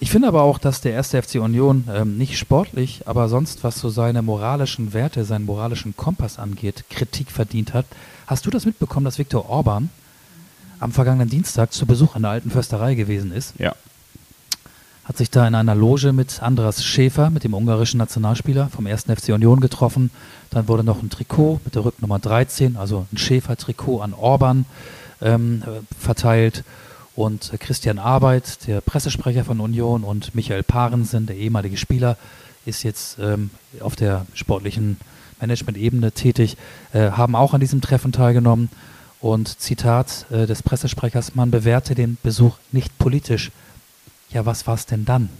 ich 0.01 0.11
finde 0.11 0.28
aber 0.28 0.43
auch, 0.43 0.59
dass 0.59 0.80
der 0.80 0.93
erste 0.93 1.22
FC 1.22 1.37
Union 1.37 1.85
ähm, 1.93 2.18
nicht 2.18 2.39
sportlich, 2.39 3.03
aber 3.07 3.28
sonst, 3.28 3.64
was 3.64 3.78
so 3.78 3.89
seine 3.89 4.22
moralischen 4.22 4.93
Werte, 4.93 5.24
seinen 5.24 5.47
moralischen 5.47 5.97
Kompass 5.97 6.39
angeht, 6.39 6.85
Kritik 6.91 7.30
verdient 7.30 7.72
hat. 7.72 7.87
Hast 8.26 8.45
du 8.45 8.51
das 8.51 8.66
mitbekommen, 8.66 9.05
dass 9.05 9.18
Viktor 9.18 9.49
Orban 9.49 9.91
am 10.80 10.93
vergangenen 10.93 11.30
Dienstag 11.30 11.72
zu 11.72 11.87
Besuch 11.87 12.16
an 12.16 12.22
der 12.22 12.32
alten 12.32 12.51
Försterei 12.51 12.95
gewesen 12.95 13.32
ist? 13.32 13.55
Ja 13.59 13.74
hat 15.05 15.18
sich 15.18 15.30
da 15.30 15.47
in 15.47 15.55
einer 15.55 15.74
Loge 15.74 16.12
mit 16.12 16.43
Andras 16.43 16.82
Schäfer, 16.82 17.28
mit 17.30 17.45
dem 17.45 17.55
ungarischen 17.55 17.99
Nationalspieler 17.99 18.70
vom 18.70 18.87
1. 18.87 19.05
FC 19.05 19.28
Union 19.28 19.61
getroffen. 19.61 20.11
Dann 20.55 20.69
wurde 20.69 20.85
noch 20.85 21.03
ein 21.03 21.11
Trikot 21.11 21.61
mit 21.65 21.75
der 21.75 21.85
Rücknummer 21.85 22.21
13, 22.21 22.77
also 22.77 23.07
ein 23.13 23.19
Schäfer-Trikot 23.19 24.01
an 24.01 24.15
Orban 24.15 24.67
ähm, 25.21 25.65
verteilt. 25.99 26.63
Und 27.17 27.53
Christian 27.59 27.99
Arbeit, 27.99 28.67
der 28.69 28.81
Pressesprecher 28.81 29.45
von 29.45 29.59
Union, 29.59 30.05
und 30.05 30.35
Michael 30.35 30.63
Parensen, 30.63 31.27
der 31.27 31.37
ehemalige 31.37 31.77
Spieler, 31.77 32.17
ist 32.67 32.85
jetzt 32.85 33.19
ähm, 33.19 33.51
auf 33.81 33.97
der 33.97 34.27
sportlichen 34.35 34.97
Management-Ebene 35.41 36.13
tätig, 36.13 36.57
äh, 36.93 37.11
haben 37.11 37.35
auch 37.35 37.53
an 37.53 37.61
diesem 37.61 37.81
Treffen 37.81 38.13
teilgenommen. 38.13 38.71
Und 39.21 39.59
Zitat 39.61 40.27
äh, 40.31 40.47
des 40.47 40.63
Pressesprechers, 40.63 41.35
man 41.35 41.51
bewerte 41.51 41.97
den 41.97 42.17
Besuch 42.23 42.59
nicht 42.73 42.97
politisch, 42.99 43.51
ja, 44.31 44.47
was 44.47 44.67
war 44.67 44.75
es 44.75 44.87
denn 44.87 45.05
dann? 45.05 45.31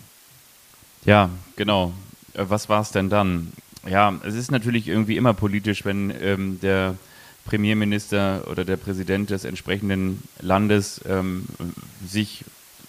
Ja, 1.05 1.31
genau. 1.55 1.93
Äh, 2.35 2.45
was 2.49 2.69
war 2.69 2.81
es 2.81 2.91
denn 2.91 3.11
dann? 3.11 3.53
Ja, 3.89 4.15
es 4.25 4.35
ist 4.35 4.51
natürlich 4.51 4.89
irgendwie 4.89 5.17
immer 5.17 5.35
politisch, 5.35 5.85
wenn 5.85 6.13
ähm, 6.21 6.59
der 6.61 6.97
Premierminister 7.45 8.45
oder 8.51 8.65
der 8.65 8.77
Präsident 8.77 9.31
des 9.31 9.45
entsprechenden 9.45 10.23
Landes 10.41 11.01
ähm, 11.07 11.47
sich 12.07 12.45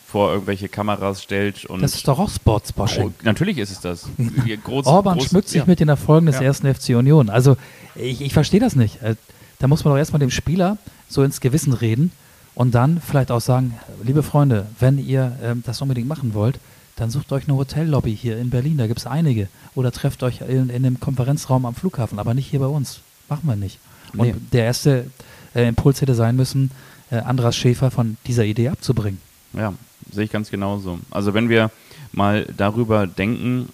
vor 0.07 0.31
irgendwelche 0.31 0.69
Kameras 0.69 1.21
stellt. 1.21 1.65
Und 1.65 1.81
das 1.81 1.95
ist 1.95 2.07
doch 2.07 2.19
auch 2.19 2.29
Sportsbashing. 2.29 3.07
Oh, 3.07 3.11
natürlich 3.23 3.57
ist 3.57 3.71
es 3.71 3.81
das. 3.81 4.07
Groß, 4.63 4.85
Orban 4.85 5.17
groß, 5.17 5.27
schmückt 5.27 5.49
sich 5.49 5.59
ja. 5.59 5.65
mit 5.65 5.79
den 5.79 5.89
Erfolgen 5.89 6.27
des 6.27 6.37
ja. 6.37 6.43
ersten 6.43 6.73
FC 6.73 6.89
Union. 6.91 7.29
Also 7.29 7.57
ich, 7.95 8.21
ich 8.21 8.31
verstehe 8.31 8.61
das 8.61 8.77
nicht. 8.77 9.01
Äh, 9.01 9.15
da 9.59 9.67
muss 9.67 9.83
man 9.83 9.93
doch 9.93 9.97
erstmal 9.97 10.19
dem 10.19 10.31
Spieler 10.31 10.77
so 11.09 11.23
ins 11.23 11.41
Gewissen 11.41 11.73
reden 11.73 12.11
und 12.53 12.75
dann 12.75 13.01
vielleicht 13.01 13.31
auch 13.31 13.41
sagen, 13.41 13.77
liebe 14.03 14.23
Freunde, 14.23 14.67
wenn 14.79 14.97
ihr 14.97 15.37
ähm, 15.43 15.63
das 15.65 15.81
unbedingt 15.81 16.07
machen 16.07 16.33
wollt, 16.33 16.59
dann 16.95 17.09
sucht 17.09 17.31
euch 17.31 17.47
eine 17.47 17.57
Hotellobby 17.57 18.15
hier 18.15 18.37
in 18.37 18.49
Berlin, 18.49 18.77
da 18.77 18.87
gibt 18.87 18.99
es 18.99 19.07
einige. 19.07 19.49
Oder 19.75 19.91
trefft 19.91 20.23
euch 20.23 20.41
in, 20.41 20.69
in 20.69 20.85
einem 20.85 20.99
Konferenzraum 20.99 21.65
am 21.65 21.75
Flughafen, 21.75 22.19
aber 22.19 22.33
nicht 22.33 22.47
hier 22.47 22.59
bei 22.59 22.67
uns. 22.67 23.01
Machen 23.27 23.47
wir 23.47 23.55
nicht. 23.55 23.79
Und 24.13 24.27
nee. 24.27 24.35
der 24.53 24.65
erste 24.65 25.11
äh, 25.53 25.67
Impuls 25.67 26.01
hätte 26.01 26.15
sein 26.15 26.35
müssen, 26.35 26.71
äh, 27.11 27.17
Andras 27.17 27.57
Schäfer 27.57 27.91
von 27.91 28.17
dieser 28.27 28.45
Idee 28.45 28.69
abzubringen. 28.69 29.19
Ja, 29.53 29.73
sehe 30.11 30.25
ich 30.25 30.31
ganz 30.31 30.49
genauso. 30.49 30.99
Also 31.11 31.33
wenn 31.33 31.49
wir 31.49 31.71
mal 32.11 32.45
darüber 32.55 33.07
denken, 33.07 33.69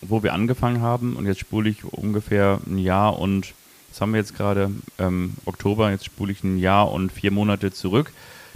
wo 0.00 0.22
wir 0.22 0.32
angefangen 0.32 0.80
haben, 0.80 1.16
und 1.16 1.26
jetzt 1.26 1.40
spule 1.40 1.70
ich 1.70 1.84
ungefähr 1.84 2.60
ein 2.66 2.78
Jahr 2.78 3.18
und 3.18 3.54
Das 3.90 4.00
haben 4.00 4.12
wir 4.12 4.18
jetzt 4.18 4.36
gerade 4.36 4.72
ähm, 4.98 5.34
Oktober, 5.44 5.92
jetzt 5.92 6.04
spule 6.04 6.32
ich 6.32 6.42
ein 6.42 6.58
Jahr 6.58 6.90
und 6.90 7.12
vier 7.12 7.30
Monate 7.30 7.72
zurück. 7.72 8.12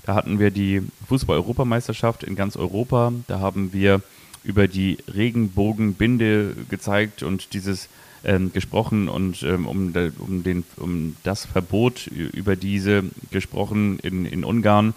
Da 0.08 0.14
hatten 0.14 0.38
wir 0.38 0.50
die 0.50 0.80
Fußball-Europameisterschaft 1.06 2.24
in 2.24 2.34
ganz 2.34 2.56
Europa. 2.56 3.12
Da 3.26 3.40
haben 3.40 3.74
wir 3.74 4.00
über 4.42 4.66
die 4.66 4.96
Regenbogenbinde 5.06 6.56
gezeigt 6.70 7.22
und 7.22 7.52
dieses 7.52 7.90
ähm, 8.24 8.50
gesprochen 8.50 9.10
und 9.10 9.42
ähm, 9.42 9.66
um, 9.66 9.92
um, 10.18 10.42
den, 10.42 10.64
um 10.78 11.14
das 11.24 11.44
Verbot 11.44 12.06
über 12.06 12.56
diese 12.56 13.04
gesprochen 13.30 13.98
in, 13.98 14.24
in 14.24 14.44
Ungarn 14.44 14.94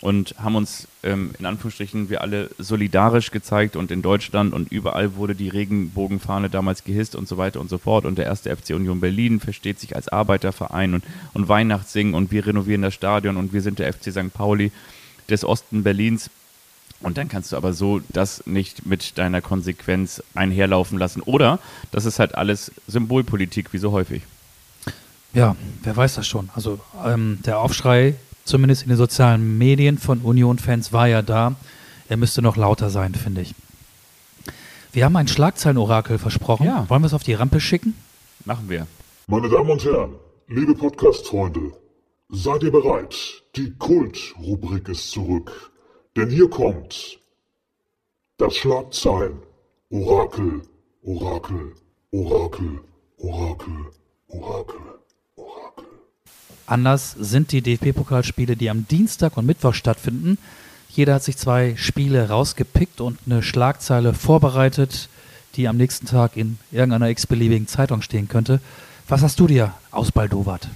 und 0.00 0.34
haben 0.38 0.54
uns 0.54 0.86
ähm, 1.02 1.32
in 1.38 1.46
Anführungsstrichen 1.46 2.08
wir 2.08 2.20
alle 2.20 2.50
solidarisch 2.58 3.30
gezeigt 3.30 3.76
und 3.76 3.90
in 3.90 4.02
Deutschland 4.02 4.52
und 4.52 4.70
überall 4.70 5.16
wurde 5.16 5.34
die 5.34 5.48
Regenbogenfahne 5.48 6.50
damals 6.50 6.84
gehisst 6.84 7.16
und 7.16 7.26
so 7.26 7.36
weiter 7.36 7.60
und 7.60 7.68
so 7.68 7.78
fort 7.78 8.04
und 8.04 8.16
der 8.16 8.26
erste 8.26 8.54
FC 8.54 8.70
Union 8.70 9.00
Berlin 9.00 9.40
versteht 9.40 9.80
sich 9.80 9.96
als 9.96 10.08
Arbeiterverein 10.08 10.94
und, 10.94 11.04
und 11.34 11.48
Weihnachtssingen 11.48 12.14
und 12.14 12.30
wir 12.30 12.46
renovieren 12.46 12.82
das 12.82 12.94
Stadion 12.94 13.36
und 13.36 13.52
wir 13.52 13.62
sind 13.62 13.78
der 13.78 13.92
FC 13.92 14.12
St. 14.12 14.32
Pauli 14.32 14.70
des 15.28 15.44
Osten 15.44 15.82
Berlins 15.82 16.30
und 17.00 17.16
dann 17.16 17.28
kannst 17.28 17.52
du 17.52 17.56
aber 17.56 17.72
so 17.72 18.00
das 18.08 18.46
nicht 18.46 18.86
mit 18.86 19.18
deiner 19.18 19.40
Konsequenz 19.40 20.22
einherlaufen 20.34 20.98
lassen. 20.98 21.22
Oder 21.22 21.60
das 21.92 22.04
ist 22.04 22.18
halt 22.18 22.34
alles 22.34 22.72
Symbolpolitik, 22.88 23.72
wie 23.72 23.78
so 23.78 23.92
häufig. 23.92 24.22
Ja, 25.32 25.54
wer 25.82 25.96
weiß 25.96 26.16
das 26.16 26.26
schon. 26.26 26.50
Also 26.54 26.80
ähm, 27.04 27.38
der 27.44 27.60
Aufschrei, 27.60 28.16
zumindest 28.48 28.82
in 28.82 28.88
den 28.88 28.98
sozialen 28.98 29.58
Medien 29.58 29.98
von 29.98 30.20
Union-Fans, 30.20 30.92
war 30.92 31.06
ja 31.06 31.22
da. 31.22 31.56
Er 32.08 32.16
müsste 32.16 32.42
noch 32.42 32.56
lauter 32.56 32.90
sein, 32.90 33.14
finde 33.14 33.42
ich. 33.42 33.54
Wir 34.92 35.04
haben 35.04 35.16
ein 35.16 35.28
Schlagzeilenorakel 35.28 36.18
versprochen. 36.18 36.66
Ja. 36.66 36.88
Wollen 36.88 37.02
wir 37.02 37.06
es 37.06 37.14
auf 37.14 37.22
die 37.22 37.34
Rampe 37.34 37.60
schicken? 37.60 37.94
Machen 38.44 38.68
wir. 38.68 38.86
Meine 39.26 39.48
Damen 39.48 39.70
und 39.70 39.84
Herren, 39.84 40.14
liebe 40.48 40.74
Podcast-Freunde, 40.74 41.72
seid 42.30 42.62
ihr 42.62 42.72
bereit? 42.72 43.42
Die 43.56 43.70
Kult-Rubrik 43.78 44.88
ist 44.88 45.10
zurück. 45.10 45.70
Denn 46.16 46.30
hier 46.30 46.48
kommt 46.48 47.18
das 48.38 48.56
Schlagzeilen. 48.56 49.42
Orakel, 49.90 50.62
Orakel, 51.02 51.74
Orakel, 52.10 52.80
Orakel, 53.18 53.86
Orakel. 54.28 54.80
Anders 56.68 57.16
sind 57.18 57.52
die 57.52 57.62
DFB-Pokalspiele, 57.62 58.54
die 58.54 58.68
am 58.68 58.86
Dienstag 58.86 59.38
und 59.38 59.46
Mittwoch 59.46 59.72
stattfinden. 59.72 60.36
Jeder 60.90 61.14
hat 61.14 61.24
sich 61.24 61.38
zwei 61.38 61.74
Spiele 61.76 62.28
rausgepickt 62.28 63.00
und 63.00 63.18
eine 63.24 63.42
Schlagzeile 63.42 64.12
vorbereitet, 64.12 65.08
die 65.54 65.66
am 65.66 65.78
nächsten 65.78 66.06
Tag 66.06 66.36
in 66.36 66.58
irgendeiner 66.70 67.08
x-beliebigen 67.08 67.68
Zeitung 67.68 68.02
stehen 68.02 68.28
könnte. 68.28 68.60
Was 69.08 69.22
hast 69.22 69.40
du 69.40 69.46
dir 69.46 69.72
ausbaldowert? 69.92 70.68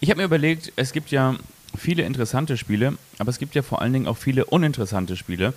Ich 0.00 0.10
habe 0.10 0.18
mir 0.18 0.26
überlegt, 0.26 0.70
es 0.76 0.92
gibt 0.92 1.10
ja 1.10 1.34
viele 1.74 2.02
interessante 2.02 2.58
Spiele, 2.58 2.98
aber 3.18 3.30
es 3.30 3.38
gibt 3.38 3.54
ja 3.54 3.62
vor 3.62 3.80
allen 3.80 3.94
Dingen 3.94 4.06
auch 4.06 4.18
viele 4.18 4.44
uninteressante 4.44 5.16
Spiele. 5.16 5.54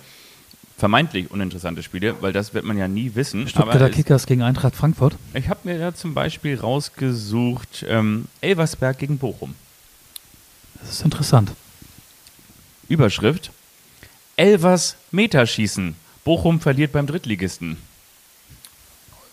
Vermeintlich 0.78 1.30
uninteressante 1.30 1.82
Spiele, 1.82 2.14
weil 2.22 2.32
das 2.32 2.54
wird 2.54 2.64
man 2.64 2.78
ja 2.78 2.88
nie 2.88 3.14
wissen. 3.14 3.46
Stuttgarter 3.46 3.90
Kickers 3.90 4.24
gegen 4.26 4.40
Eintracht 4.40 4.74
Frankfurt. 4.74 5.16
Ich 5.34 5.50
habe 5.50 5.60
mir 5.64 5.78
da 5.78 5.94
zum 5.94 6.14
Beispiel 6.14 6.58
rausgesucht 6.58 7.84
ähm, 7.86 8.24
Elversberg 8.40 8.96
gegen 8.96 9.18
Bochum. 9.18 9.54
Das 10.82 10.96
ist 10.96 11.04
interessant. 11.04 11.52
Überschrift: 12.88 13.50
Elvers 14.36 14.96
Meterschießen. 15.10 15.94
Bochum 16.24 16.60
verliert 16.60 16.92
beim 16.92 17.06
Drittligisten. 17.06 17.76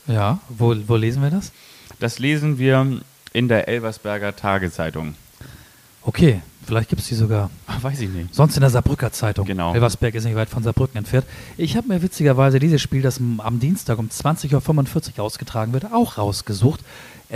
Ja, 0.08 0.40
wo, 0.50 0.76
wo 0.88 0.96
lesen 0.96 1.22
wir 1.22 1.30
das? 1.30 1.52
Das 2.00 2.18
lesen 2.18 2.58
wir 2.58 3.02
in 3.34 3.48
der 3.48 3.68
Elversberger 3.68 4.36
Tagezeitung. 4.36 5.16
Okay, 6.02 6.42
vielleicht 6.66 6.90
gibt 6.90 7.02
es 7.02 7.10
die 7.10 7.16
sogar. 7.16 7.52
Ach, 7.68 7.84
weiß 7.84 8.00
ich 8.02 8.10
nicht. 8.10 8.34
Sonst 8.34 8.56
in 8.56 8.62
der 8.62 8.70
Saarbrücker 8.70 9.12
Zeitung. 9.12 9.46
Genau. 9.46 9.74
Elversberg 9.74 10.16
ist 10.16 10.24
nicht 10.24 10.36
weit 10.36 10.50
von 10.50 10.64
Saarbrücken 10.64 10.98
entfernt. 10.98 11.26
Ich 11.58 11.78
habe 11.78 11.88
mir 11.88 12.02
witzigerweise 12.02 12.58
dieses 12.58 12.82
Spiel, 12.82 13.02
das 13.02 13.20
am 13.20 13.60
Dienstag 13.60 14.00
um 14.00 14.08
20.45 14.08 15.18
Uhr 15.18 15.24
ausgetragen 15.26 15.74
wird, 15.74 15.92
auch 15.92 16.18
rausgesucht. 16.18 16.80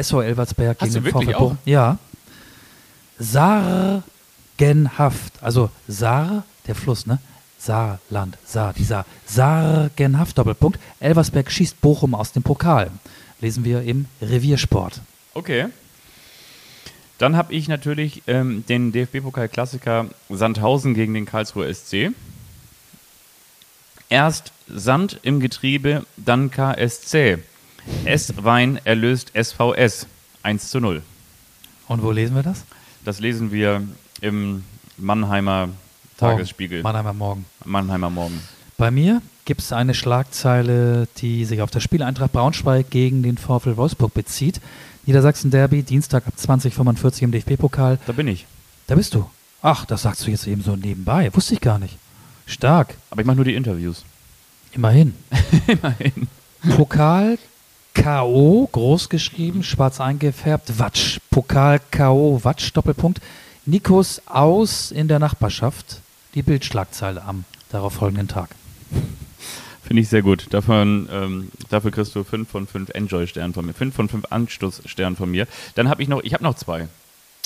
SO 0.01 0.22
Elversberg 0.22 0.80
Hast 0.80 0.93
gegen 0.93 1.03
du 1.03 1.11
den 1.11 1.14
wirklich 1.14 1.36
VfB 1.36 1.43
auch? 1.43 1.55
Ja. 1.66 1.99
Sargenhaft. 3.20 4.03
Also 5.41 5.70
Saar, 5.88 6.43
der 6.68 6.76
Fluss, 6.76 7.05
ne? 7.05 7.20
Saarland, 7.57 8.38
Saar, 8.45 8.74
die 8.74 8.84
Saar. 8.84 9.05
Sargenhaft, 9.26 10.38
Doppelpunkt. 10.38 10.80
Elversberg 10.99 11.49
schießt 11.49 11.80
Bochum 11.80 12.14
aus 12.14 12.34
dem 12.34 12.43
Pokal. 12.43 12.91
Lesen 13.39 13.64
wir 13.64 13.84
im 13.84 14.07
Reviersport. 14.22 14.99
Okay. 15.34 15.68
Dann 17.18 17.38
habe 17.38 17.53
ich 17.53 17.70
natürlich 17.70 18.24
ähm, 18.28 18.66
den 18.68 18.91
DFB-Pokal-Klassiker 18.91 20.07
Sandhausen 20.30 20.93
gegen 20.93 21.14
den 21.14 21.26
Karlsruher 21.26 21.74
SC. 21.74 22.11
Erst 24.09 24.51
Sand 24.68 25.20
im 25.24 25.39
Getriebe, 25.39 26.05
dann 26.18 26.51
KSC. 26.51 27.38
S-Wein 28.05 28.80
erlöst 28.84 29.32
SVS. 29.41 30.07
1 30.43 30.70
zu 30.70 30.82
0. 30.82 31.01
Und 31.88 32.03
wo 32.03 32.11
lesen 32.11 32.36
wir 32.36 32.43
das? 32.43 32.66
Das 33.04 33.20
lesen 33.20 33.51
wir 33.51 33.82
im 34.22 34.64
Mannheimer 34.97 35.70
Tagesspiegel. 36.18 36.82
Morgen. 36.82 36.84
Mannheimer 36.84 37.14
Morgen. 37.14 37.45
Mannheimer 37.66 38.10
Morgen. 38.10 38.41
Bei 38.78 38.91
mir 38.91 39.22
gibt 39.45 39.62
es 39.62 39.74
eine 39.74 39.93
Schlagzeile, 39.93 41.08
die 41.18 41.43
sich 41.45 41.62
auf 41.62 41.70
das 41.70 41.84
Spiel 41.84 42.01
Eintracht 42.01 42.32
Braunschweig 42.32 42.89
gegen 42.89 43.22
den 43.24 43.38
VfL 43.38 43.76
Wolfsburg 43.76 44.14
bezieht. 44.14 44.62
Niedersachsen 45.06 45.51
Derby, 45.51 45.84
Dienstag 45.84 46.28
ab 46.28 46.34
2045 46.38 47.24
im 47.24 47.32
DFB-Pokal. 47.32 47.99
Da 48.06 48.14
bin 48.14 48.28
ich. 48.28 48.45
Da 48.88 48.95
bist 48.95 49.14
du. 49.16 49.30
Ach, 49.62 49.86
das 49.86 50.04
sagst 50.04 50.26
du 50.26 50.32
jetzt 50.32 50.47
eben 50.47 50.62
so 50.62 50.76
nebenbei. 50.76 51.34
Wusste 51.34 51.56
ich 51.56 51.62
gar 51.62 51.80
nicht. 51.80 51.97
Stark. 52.45 52.95
Aber 53.10 53.22
ich 53.22 53.28
mache 53.28 53.36
nur 53.36 53.45
die 53.45 53.56
Interviews. 53.56 54.04
Immerhin. 54.72 55.14
Immerhin. 55.68 56.28
Pokal 56.78 57.38
K.O. 57.94 58.68
groß 58.72 59.10
geschrieben, 59.10 59.64
schwarz 59.64 60.02
eingefärbt, 60.02 60.80
Watsch. 60.80 61.20
Pokal 61.30 61.80
K.O. 61.91 62.44
Watsch, 62.44 62.74
Doppelpunkt. 62.74 63.22
Nikos 63.66 64.22
aus 64.26 64.91
in 64.91 65.08
der 65.08 65.20
Nachbarschaft. 65.20 66.02
Die 66.34 66.41
Bildschlagzeile 66.41 67.24
am 67.24 67.46
darauf 67.70 67.94
folgenden 67.94 68.28
Tag. 68.28 68.50
Finde 69.84 70.02
ich 70.02 70.10
sehr 70.10 70.22
gut. 70.22 70.48
Davon, 70.50 71.08
ähm, 71.12 71.52
dafür 71.70 71.91
kriegst 71.91 72.16
du 72.16 72.24
5 72.24 72.50
von 72.50 72.68
5 72.68 72.89
Enjoy-Sternen 72.89 73.54
von 73.54 73.66
mir. 73.66 73.74
5 73.74 73.94
von 73.96 74.10
5 74.10 74.26
Anstoß-Sternen 74.32 75.16
von 75.16 75.30
mir. 75.30 75.48
Dann 75.76 75.88
habe 75.89 76.02
ich 76.02 76.08
noch, 76.10 76.24
ich 76.24 76.34
habe 76.34 76.44
noch 76.44 76.56
zwei. 76.56 76.88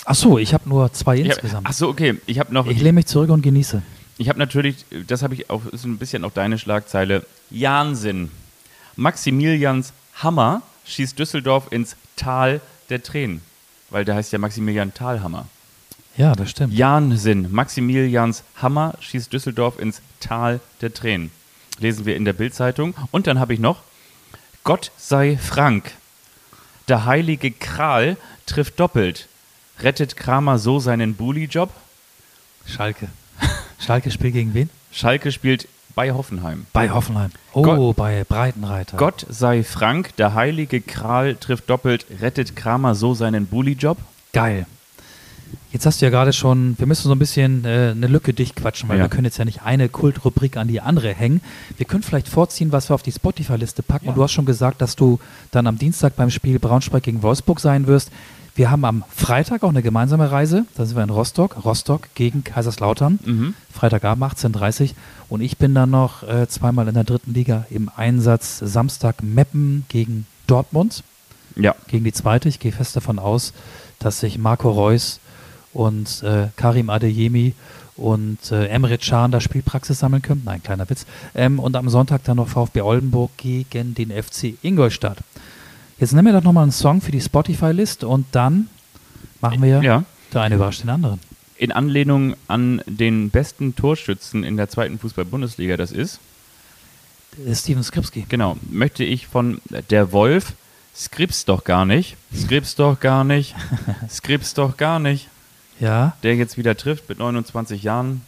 Ach 0.04 0.14
so, 0.14 0.38
ich 0.38 0.54
habe 0.54 0.68
nur 0.68 0.92
zwei 0.92 1.18
hab, 1.18 1.26
insgesamt. 1.26 1.66
ach 1.68 1.72
so, 1.72 1.88
okay. 1.88 2.18
Ich 2.26 2.38
habe 2.38 2.54
noch, 2.54 2.66
Ich 2.66 2.78
lehne 2.78 2.94
mich 2.94 3.06
zurück 3.06 3.30
und 3.30 3.42
genieße. 3.42 3.82
ich 4.16 4.28
habe 4.28 4.38
natürlich, 4.38 4.86
das 5.06 5.22
habe 5.22 5.34
ich 5.34 5.50
auch, 5.50 5.66
ist 5.66 5.84
ein 5.84 5.98
bisschen 5.98 6.24
auch 6.24 6.32
deine 6.32 6.58
Schlagzeile. 6.58 7.26
Jahnsinn. 7.50 8.30
Maximilians 8.96 9.92
Hammer 10.22 10.62
schießt 10.84 11.18
Düsseldorf 11.18 11.70
ins 11.70 11.96
Tal 12.16 12.60
der 12.90 13.02
Tränen. 13.02 13.42
Weil 13.90 14.04
der 14.04 14.16
heißt 14.16 14.32
ja 14.32 14.38
Maximilian 14.38 14.92
Talhammer. 14.94 15.46
Ja, 16.16 16.34
das 16.34 16.50
stimmt. 16.50 16.74
Jahnsinn. 16.74 17.52
Maximilians 17.52 18.42
Hammer 18.56 18.94
schießt 19.00 19.32
Düsseldorf 19.32 19.78
ins 19.78 20.02
Tal 20.20 20.60
der 20.80 20.92
Tränen. 20.92 21.30
Lesen 21.78 22.06
wir 22.06 22.16
in 22.16 22.24
der 22.24 22.32
Bildzeitung. 22.32 22.94
Und 23.12 23.26
dann 23.26 23.38
habe 23.38 23.54
ich 23.54 23.60
noch 23.60 23.82
Gott 24.64 24.90
sei 24.96 25.38
Frank. 25.38 25.92
Der 26.88 27.04
heilige 27.04 27.50
Kral 27.50 28.16
trifft 28.46 28.80
doppelt. 28.80 29.28
Rettet 29.80 30.16
Kramer 30.16 30.58
so 30.58 30.80
seinen 30.80 31.14
Bully-Job? 31.14 31.70
Schalke. 32.66 33.08
Schalke 33.78 34.10
spielt 34.10 34.34
gegen 34.34 34.54
wen? 34.54 34.70
Schalke 34.90 35.30
spielt 35.30 35.68
bei 35.98 36.12
Hoffenheim. 36.12 36.64
Bei 36.72 36.90
Hoffenheim. 36.90 37.32
Oh, 37.54 37.62
Gott- 37.62 37.96
bei 37.96 38.22
Breitenreiter. 38.22 38.96
Gott 38.98 39.26
sei 39.28 39.64
Frank, 39.64 40.14
der 40.14 40.32
heilige 40.34 40.80
Kral 40.80 41.34
trifft 41.34 41.68
doppelt. 41.68 42.06
Rettet 42.20 42.54
Kramer 42.54 42.94
so 42.94 43.14
seinen 43.14 43.46
Bully-Job? 43.46 43.98
Geil. 44.32 44.66
Jetzt 45.72 45.86
hast 45.86 46.00
du 46.00 46.06
ja 46.06 46.10
gerade 46.10 46.32
schon, 46.32 46.78
wir 46.78 46.86
müssen 46.86 47.08
so 47.08 47.12
ein 47.12 47.18
bisschen 47.18 47.64
äh, 47.64 47.90
eine 47.96 48.06
Lücke 48.06 48.32
dicht 48.32 48.54
quatschen, 48.54 48.88
weil 48.88 48.98
Ja. 48.98 49.06
wir 49.06 49.08
können 49.08 49.24
jetzt 49.24 49.38
ja 49.38 49.44
nicht 49.44 49.62
eine 49.62 49.88
Kultrubrik 49.88 50.56
an 50.56 50.68
die 50.68 50.80
andere 50.80 51.12
hängen. 51.12 51.40
Wir 51.78 51.84
können 51.84 52.04
vielleicht 52.04 52.28
vorziehen, 52.28 52.70
was 52.70 52.88
wir 52.90 52.94
auf 52.94 53.02
die 53.02 53.10
Spotify-Liste 53.10 53.82
packen. 53.82 54.06
Und 54.08 54.16
du 54.16 54.22
hast 54.22 54.30
schon 54.30 54.46
gesagt, 54.46 54.80
dass 54.80 54.94
du 54.94 55.18
dann 55.50 55.66
am 55.66 55.78
Dienstag 55.78 56.14
beim 56.14 56.30
Spiel 56.30 56.60
Braunschweig 56.60 57.02
gegen 57.02 57.24
Wolfsburg 57.24 57.58
sein 57.58 57.88
wirst. 57.88 58.12
Wir 58.54 58.70
haben 58.72 58.84
am 58.84 59.04
Freitag 59.14 59.62
auch 59.62 59.68
eine 59.68 59.82
gemeinsame 59.82 60.30
Reise. 60.30 60.64
Da 60.76 60.84
sind 60.86 60.96
wir 60.96 61.02
in 61.04 61.10
Rostock. 61.10 61.64
Rostock 61.64 62.08
gegen 62.14 62.44
Kaiserslautern. 62.44 63.18
Mhm. 63.24 63.54
Freitagabend 63.72 64.24
18.30 64.24 64.94
Und 65.28 65.40
ich 65.42 65.58
bin 65.58 65.74
dann 65.74 65.90
noch 65.90 66.22
äh, 66.22 66.48
zweimal 66.48 66.88
in 66.88 66.94
der 66.94 67.04
dritten 67.04 67.34
Liga 67.34 67.66
im 67.70 67.90
Einsatz. 67.94 68.58
Samstag 68.58 69.22
Meppen 69.22 69.84
gegen 69.88 70.26
Dortmund 70.46 71.02
Ja. 71.56 71.74
gegen 71.88 72.04
die 72.04 72.12
zweite. 72.12 72.48
Ich 72.48 72.58
gehe 72.60 72.72
fest 72.72 72.96
davon 72.96 73.18
aus, 73.18 73.52
dass 73.98 74.20
sich 74.20 74.38
Marco 74.38 74.70
Reus 74.70 75.20
und 75.74 76.22
äh, 76.22 76.48
Karim 76.56 76.88
Adeyemi 76.88 77.54
und 77.96 78.38
äh, 78.52 78.68
Emre 78.68 78.96
Can 78.96 79.30
da 79.32 79.40
Spielpraxis 79.40 79.98
sammeln 79.98 80.22
können. 80.22 80.42
Nein, 80.44 80.62
kleiner 80.62 80.88
Witz. 80.88 81.04
Ähm, 81.34 81.58
und 81.58 81.76
am 81.76 81.88
Sonntag 81.90 82.24
dann 82.24 82.36
noch 82.36 82.48
VfB 82.48 82.80
Oldenburg 82.80 83.30
gegen 83.36 83.94
den 83.94 84.10
FC 84.10 84.54
Ingolstadt. 84.62 85.18
Jetzt 85.98 86.12
nimm 86.14 86.24
mir 86.24 86.32
doch 86.32 86.44
nochmal 86.44 86.62
einen 86.62 86.72
Song 86.72 87.00
für 87.00 87.10
die 87.12 87.20
Spotify-List 87.20 88.04
und 88.04 88.26
dann 88.32 88.68
Machen 89.40 89.62
wir. 89.62 89.82
Ja. 89.82 90.04
Der 90.32 90.42
eine 90.42 90.56
überrascht 90.56 90.82
den 90.82 90.90
anderen. 90.90 91.20
In 91.58 91.72
Anlehnung 91.72 92.36
an 92.46 92.82
den 92.86 93.30
besten 93.30 93.74
Torschützen 93.74 94.44
in 94.44 94.56
der 94.56 94.68
zweiten 94.68 94.98
Fußball-Bundesliga, 94.98 95.76
das 95.76 95.90
ist, 95.92 96.20
Äh, 97.46 97.54
Steven 97.54 97.82
Skripski. 97.82 98.26
genau, 98.28 98.56
möchte 98.70 99.04
ich 99.04 99.26
von 99.26 99.60
der 99.90 100.12
Wolf, 100.12 100.52
Skrips 100.96 101.44
doch 101.44 101.64
gar 101.64 101.84
nicht, 101.84 102.16
Skrips 102.34 102.74
doch 102.76 102.98
gar 103.00 103.24
nicht, 103.24 103.54
Skrips 104.10 104.54
doch 104.54 104.76
gar 104.76 104.98
nicht, 104.98 105.28
Ja. 105.80 106.16
der 106.22 106.36
jetzt 106.36 106.56
wieder 106.56 106.76
trifft 106.76 107.08
mit 107.08 107.18
29 107.18 107.82
Jahren. 107.82 108.22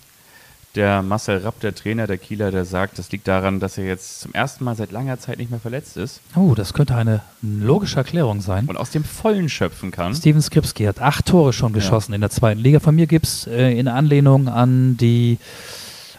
Der 0.76 1.02
Marcel 1.02 1.38
Rapp, 1.38 1.58
der 1.60 1.74
Trainer 1.74 2.06
der 2.06 2.16
Kieler, 2.16 2.52
der 2.52 2.64
sagt, 2.64 2.98
das 3.00 3.10
liegt 3.10 3.26
daran, 3.26 3.58
dass 3.58 3.76
er 3.76 3.84
jetzt 3.86 4.20
zum 4.20 4.32
ersten 4.32 4.62
Mal 4.62 4.76
seit 4.76 4.92
langer 4.92 5.18
Zeit 5.18 5.38
nicht 5.38 5.50
mehr 5.50 5.58
verletzt 5.58 5.96
ist 5.96 6.20
Oh, 6.36 6.54
das 6.54 6.72
könnte 6.74 6.94
eine 6.94 7.22
logische 7.42 7.96
Erklärung 7.96 8.40
sein. 8.40 8.66
und 8.66 8.76
aus 8.76 8.90
dem 8.90 9.02
Vollen 9.02 9.48
schöpfen 9.48 9.90
kann. 9.90 10.14
Steven 10.14 10.40
Skripski 10.40 10.84
hat 10.84 11.00
acht 11.00 11.26
Tore 11.26 11.52
schon 11.52 11.72
geschossen 11.72 12.12
in 12.12 12.20
der 12.20 12.30
zweiten 12.30 12.60
Liga. 12.60 12.78
Von 12.78 12.94
mir 12.94 13.08
gibt 13.08 13.26
es 13.26 13.48
äh, 13.48 13.76
in 13.76 13.88
Anlehnung 13.88 14.46
an 14.48 14.96
die 14.96 15.38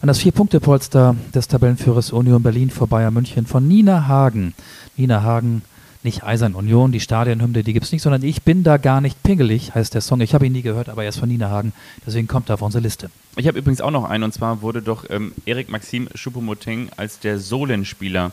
an 0.02 0.08
das 0.08 0.18
Vier-Punkte-Polster 0.20 1.16
des 1.34 1.48
Tabellenführers 1.48 2.12
Union 2.12 2.42
Berlin 2.42 2.72
vor 2.72 2.88
Bayern 2.88 3.14
München 3.14 3.46
von 3.46 3.68
Nina 3.68 4.08
Hagen. 4.08 4.56
Nina 4.98 5.22
Hagen, 5.22 5.62
nicht 6.04 6.24
Eisern 6.24 6.56
Union, 6.56 6.92
die 6.92 7.00
Stadionhymne, 7.00 7.64
die 7.64 7.74
gibt 7.74 7.86
es 7.86 7.92
nicht, 7.92 8.02
sondern 8.02 8.24
ich 8.24 8.44
bin 8.44 8.64
da 8.64 8.78
gar 8.78 9.02
nicht 9.02 9.22
pingelig, 9.24 9.76
heißt 9.76 9.94
der 9.94 10.02
Song. 10.02 10.22
Ich 10.22 10.34
habe 10.34 10.46
ihn 10.46 10.52
nie 10.52 10.62
gehört, 10.62 10.90
aber 10.90 11.04
er 11.04 11.10
ist 11.10 11.20
von 11.20 11.30
Nina 11.30 11.50
Hagen, 11.50 11.74
deswegen 12.06 12.28
kommt 12.28 12.50
er 12.50 12.56
auf 12.56 12.62
unsere 12.62 12.82
Liste. 12.82 13.10
Ich 13.36 13.48
habe 13.48 13.60
übrigens 13.60 13.82
auch 13.82 13.92
noch 13.92 14.06
einen, 14.06 14.24
und 14.24 14.34
zwar 14.34 14.62
wurde 14.62 14.82
doch 14.82 15.10
ähm, 15.10 15.34
Erik 15.46 15.70
Maxim 15.70 16.08
Choupo-Moting 16.16 16.90
als 16.98 17.20
der 17.20 17.40
Sohlenspieler 17.40 18.32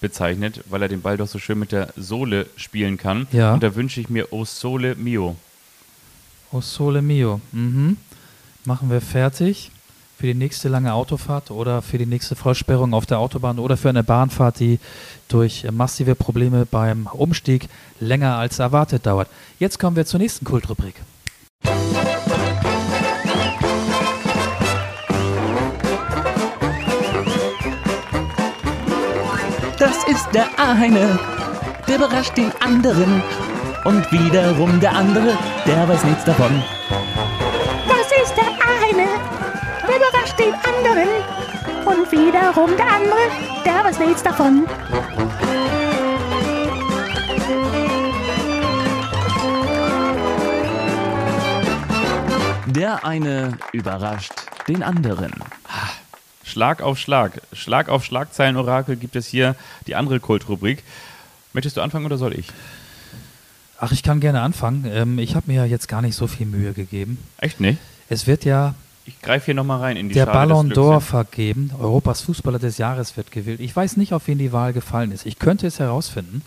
bezeichnet, 0.00 0.64
weil 0.70 0.82
er 0.82 0.88
den 0.88 1.02
Ball 1.02 1.16
doch 1.16 1.28
so 1.28 1.38
schön 1.38 1.58
mit 1.58 1.72
der 1.72 1.92
Sohle 1.96 2.46
spielen 2.56 2.96
kann. 2.96 3.26
Ja. 3.32 3.52
Und 3.52 3.62
da 3.62 3.74
wünsche 3.74 4.00
ich 4.00 4.08
mir 4.08 4.32
O 4.32 4.44
Sole 4.44 4.94
Mio. 4.96 5.36
Oh 6.52 6.60
Sole 6.60 7.02
Mio. 7.02 7.40
Mhm. 7.52 7.96
Machen 8.64 8.90
wir 8.90 9.00
fertig 9.00 9.70
für 10.20 10.26
die 10.26 10.34
nächste 10.34 10.68
lange 10.68 10.92
Autofahrt 10.92 11.50
oder 11.50 11.80
für 11.80 11.96
die 11.96 12.04
nächste 12.04 12.36
Vollsperrung 12.36 12.92
auf 12.92 13.06
der 13.06 13.18
Autobahn 13.18 13.58
oder 13.58 13.78
für 13.78 13.88
eine 13.88 14.04
Bahnfahrt, 14.04 14.60
die 14.60 14.78
durch 15.28 15.66
massive 15.72 16.14
Probleme 16.14 16.66
beim 16.66 17.06
Umstieg 17.06 17.70
länger 18.00 18.36
als 18.36 18.58
erwartet 18.58 19.06
dauert. 19.06 19.28
Jetzt 19.58 19.78
kommen 19.78 19.96
wir 19.96 20.04
zur 20.04 20.20
nächsten 20.20 20.44
Kultrubrik. 20.44 20.96
Das 29.78 30.04
ist 30.06 30.28
der 30.34 30.48
eine, 30.58 31.18
der 31.88 31.96
überrascht 31.96 32.36
den 32.36 32.52
anderen. 32.60 33.22
Und 33.86 34.12
wiederum 34.12 34.78
der 34.80 34.94
andere, 34.94 35.38
der 35.64 35.88
weiß 35.88 36.04
nichts 36.04 36.24
davon. 36.24 36.62
Den 40.40 40.54
anderen. 40.54 41.08
Und 41.84 42.12
wiederum 42.12 42.70
der 42.76 42.90
andere, 42.90 43.24
der 43.64 43.84
weiß 43.84 43.98
nichts 43.98 44.22
davon. 44.22 44.66
Der 52.66 53.04
eine 53.04 53.58
überrascht 53.72 54.32
den 54.68 54.82
anderen. 54.82 55.32
Schlag 56.44 56.82
auf 56.82 56.98
Schlag. 56.98 57.42
Schlag 57.52 57.88
auf 57.88 58.04
Schlagzeilenorakel 58.04 58.96
gibt 58.96 59.16
es 59.16 59.26
hier 59.26 59.56
die 59.86 59.94
andere 59.94 60.20
Kultrubrik. 60.20 60.82
Möchtest 61.52 61.76
du 61.76 61.80
anfangen 61.80 62.06
oder 62.06 62.16
soll 62.16 62.38
ich? 62.38 62.46
Ach, 63.78 63.92
ich 63.92 64.02
kann 64.02 64.20
gerne 64.20 64.42
anfangen. 64.42 64.84
Ähm, 64.92 65.18
ich 65.18 65.34
habe 65.34 65.46
mir 65.48 65.56
ja 65.56 65.64
jetzt 65.64 65.88
gar 65.88 66.02
nicht 66.02 66.14
so 66.14 66.26
viel 66.26 66.46
Mühe 66.46 66.72
gegeben. 66.72 67.18
Echt 67.38 67.60
nicht? 67.60 67.78
Es 68.08 68.26
wird 68.26 68.44
ja 68.44 68.74
Ich 69.10 69.20
greife 69.22 69.46
hier 69.46 69.54
nochmal 69.54 69.80
rein 69.80 69.96
in 69.96 70.08
die 70.08 70.14
der 70.14 70.26
Schale 70.26 70.54
Ballon 70.54 70.72
d'Or 70.72 71.00
vergeben. 71.00 71.72
Europas 71.80 72.20
Fußballer 72.20 72.60
des 72.60 72.78
Jahres 72.78 73.16
wird 73.16 73.32
gewählt. 73.32 73.58
Ich 73.58 73.74
weiß 73.74 73.96
nicht, 73.96 74.12
auf 74.12 74.28
wen 74.28 74.38
die 74.38 74.52
Wahl 74.52 74.72
gefallen 74.72 75.10
ist. 75.10 75.26
Ich 75.26 75.40
könnte 75.40 75.66
es 75.66 75.80
herausfinden. 75.80 76.42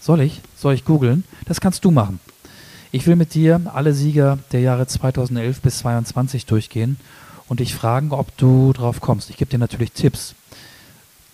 Soll 0.00 0.20
ich? 0.22 0.40
Soll 0.56 0.74
ich 0.74 0.84
googeln? 0.84 1.22
Das 1.44 1.60
kannst 1.60 1.84
du 1.84 1.92
machen. 1.92 2.18
Ich 2.90 3.06
will 3.06 3.14
mit 3.14 3.32
dir 3.34 3.60
alle 3.72 3.94
Sieger 3.94 4.40
der 4.50 4.60
Jahre 4.60 4.88
2011 4.88 5.60
bis 5.60 5.78
2022 5.78 6.46
durchgehen 6.46 6.96
und 7.46 7.60
dich 7.60 7.76
fragen, 7.76 8.10
ob 8.10 8.36
du 8.36 8.72
drauf 8.72 9.00
kommst. 9.00 9.30
Ich 9.30 9.36
gebe 9.36 9.50
dir 9.50 9.58
natürlich 9.58 9.92
Tipps. 9.92 10.34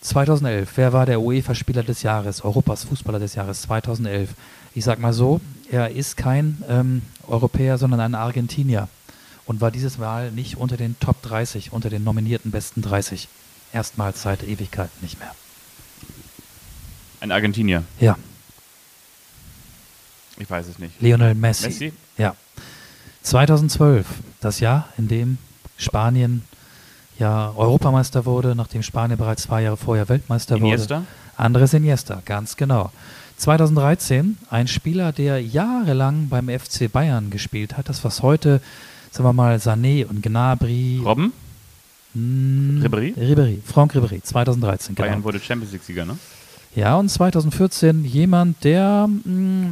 2011, 0.03 0.73
wer 0.77 0.93
war 0.93 1.07
der 1.07 1.23
UEFA-Spieler 1.23 1.85
des 1.85 2.03
Jahres, 2.03 2.45
Europas 2.45 2.85
Fußballer 2.85 3.19
des 3.19 3.35
Jahres 3.35 3.63
2011? 3.63 4.35
Ich 4.75 4.85
sag 4.85 4.99
mal 4.99 5.15
so, 5.15 5.41
er 5.71 5.93
ist 5.93 6.19
kein 6.19 6.63
ähm, 6.69 7.01
Europäer, 7.27 7.79
sondern 7.79 8.01
ein 8.01 8.15
Argentinier 8.15 8.89
und 9.47 9.61
war 9.61 9.71
dieses 9.71 9.99
Mal 9.99 10.31
nicht 10.31 10.57
unter 10.57 10.77
den 10.77 10.99
Top 11.01 11.21
30, 11.23 11.73
unter 11.73 11.91
den 11.91 12.05
nominierten 12.05 12.51
besten 12.51 12.83
30. 12.83 13.29
Erstmals 13.73 14.23
seit 14.23 14.43
Ewigkeit 14.45 14.91
nicht 15.03 15.19
mehr. 15.19 15.35
Ein 17.21 17.33
Argentinier. 17.33 17.83
Ja, 18.01 18.17
Ich 20.39 20.51
weiß 20.51 20.67
es 20.69 20.79
nicht. 20.79 21.01
Lionel 21.01 21.35
Messi. 21.35 21.67
Messi? 21.67 21.93
Ja. 22.19 22.35
2012, 23.23 24.07
das 24.41 24.61
Jahr, 24.61 24.89
in 24.99 25.09
dem 25.09 25.39
Spanien 25.77 26.43
ja 27.19 27.53
Europameister 27.57 28.27
wurde, 28.27 28.55
nachdem 28.55 28.83
Spanien 28.83 29.17
bereits 29.19 29.45
zwei 29.45 29.63
Jahre 29.63 29.77
vorher 29.77 30.09
Weltmeister 30.09 30.57
Iniesta? 30.57 30.97
wurde. 30.97 31.07
Andres 31.37 31.73
Iniesta, 31.73 32.23
ganz 32.25 32.57
genau. 32.57 32.93
2013 33.39 34.37
ein 34.51 34.69
Spieler, 34.69 35.13
der 35.13 35.43
jahrelang 35.43 36.29
beim 36.29 36.49
FC 36.49 36.91
Bayern 36.91 37.31
gespielt 37.31 37.77
hat, 37.77 37.89
das 37.89 38.05
was 38.05 38.23
heute, 38.23 38.61
sagen 39.15 39.29
wir 39.29 39.33
mal, 39.33 39.57
Sané 39.57 40.05
und 40.07 40.23
Gnabry, 40.23 41.01
Robben? 41.05 41.33
Mm, 42.15 42.83
Ribéry? 42.83 43.15
Ribéry, 43.17 43.61
Franck 43.65 43.95
Ribéry, 43.95 44.21
2013, 44.21 44.97
genau. 44.97 45.07
Bayern 45.09 45.25
wurde 45.25 45.39
Champions 45.39 45.73
League-Sieger, 45.73 46.05
ne? 46.05 46.19
Ja, 46.75 46.97
und 46.97 47.09
2014 47.09 48.05
jemand, 48.05 48.65
der 48.65 49.07
mh, 49.09 49.71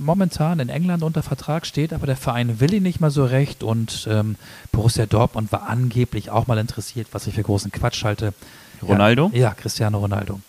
momentan 0.00 0.60
in 0.60 0.70
England 0.70 1.02
unter 1.02 1.22
Vertrag 1.22 1.66
steht, 1.66 1.92
aber 1.92 2.06
der 2.06 2.16
Verein 2.16 2.60
will 2.60 2.72
ihn 2.72 2.82
nicht 2.82 3.00
mal 3.00 3.10
so 3.10 3.26
recht 3.26 3.62
und 3.62 4.08
ähm, 4.10 4.36
Borussia 4.72 5.04
Dortmund 5.04 5.52
war 5.52 5.68
angeblich 5.68 6.30
auch 6.30 6.46
mal 6.46 6.56
interessiert, 6.56 7.08
was 7.12 7.26
ich 7.26 7.34
für 7.34 7.42
großen 7.42 7.70
Quatsch 7.70 8.04
halte. 8.04 8.32
Ronaldo? 8.82 9.30
Ja, 9.34 9.40
ja 9.40 9.54
Cristiano 9.54 9.98
Ronaldo. 9.98 10.40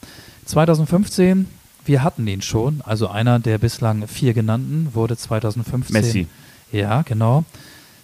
2015, 0.45 1.47
wir 1.83 2.03
hatten 2.03 2.25
ihn 2.27 2.41
schon, 2.41 2.81
also 2.85 3.09
einer 3.09 3.39
der 3.39 3.57
bislang 3.57 4.07
vier 4.07 4.33
genannten 4.33 4.91
wurde 4.93 5.17
2015. 5.17 5.93
Messi. 5.93 6.27
Ja, 6.71 7.01
genau. 7.01 7.43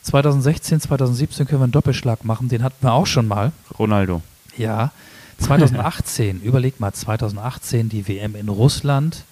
2016, 0.05 0.81
2017 0.81 1.47
können 1.47 1.61
wir 1.61 1.63
einen 1.63 1.71
Doppelschlag 1.71 2.23
machen, 2.25 2.47
den 2.47 2.63
hatten 2.63 2.85
wir 2.85 2.93
auch 2.93 3.07
schon 3.07 3.27
mal. 3.27 3.51
Ronaldo. 3.77 4.21
Ja, 4.55 4.91
2018, 5.39 6.41
überleg 6.43 6.79
mal, 6.79 6.93
2018 6.93 7.89
die 7.89 8.07
WM 8.07 8.35
in 8.35 8.47
Russland. 8.47 9.23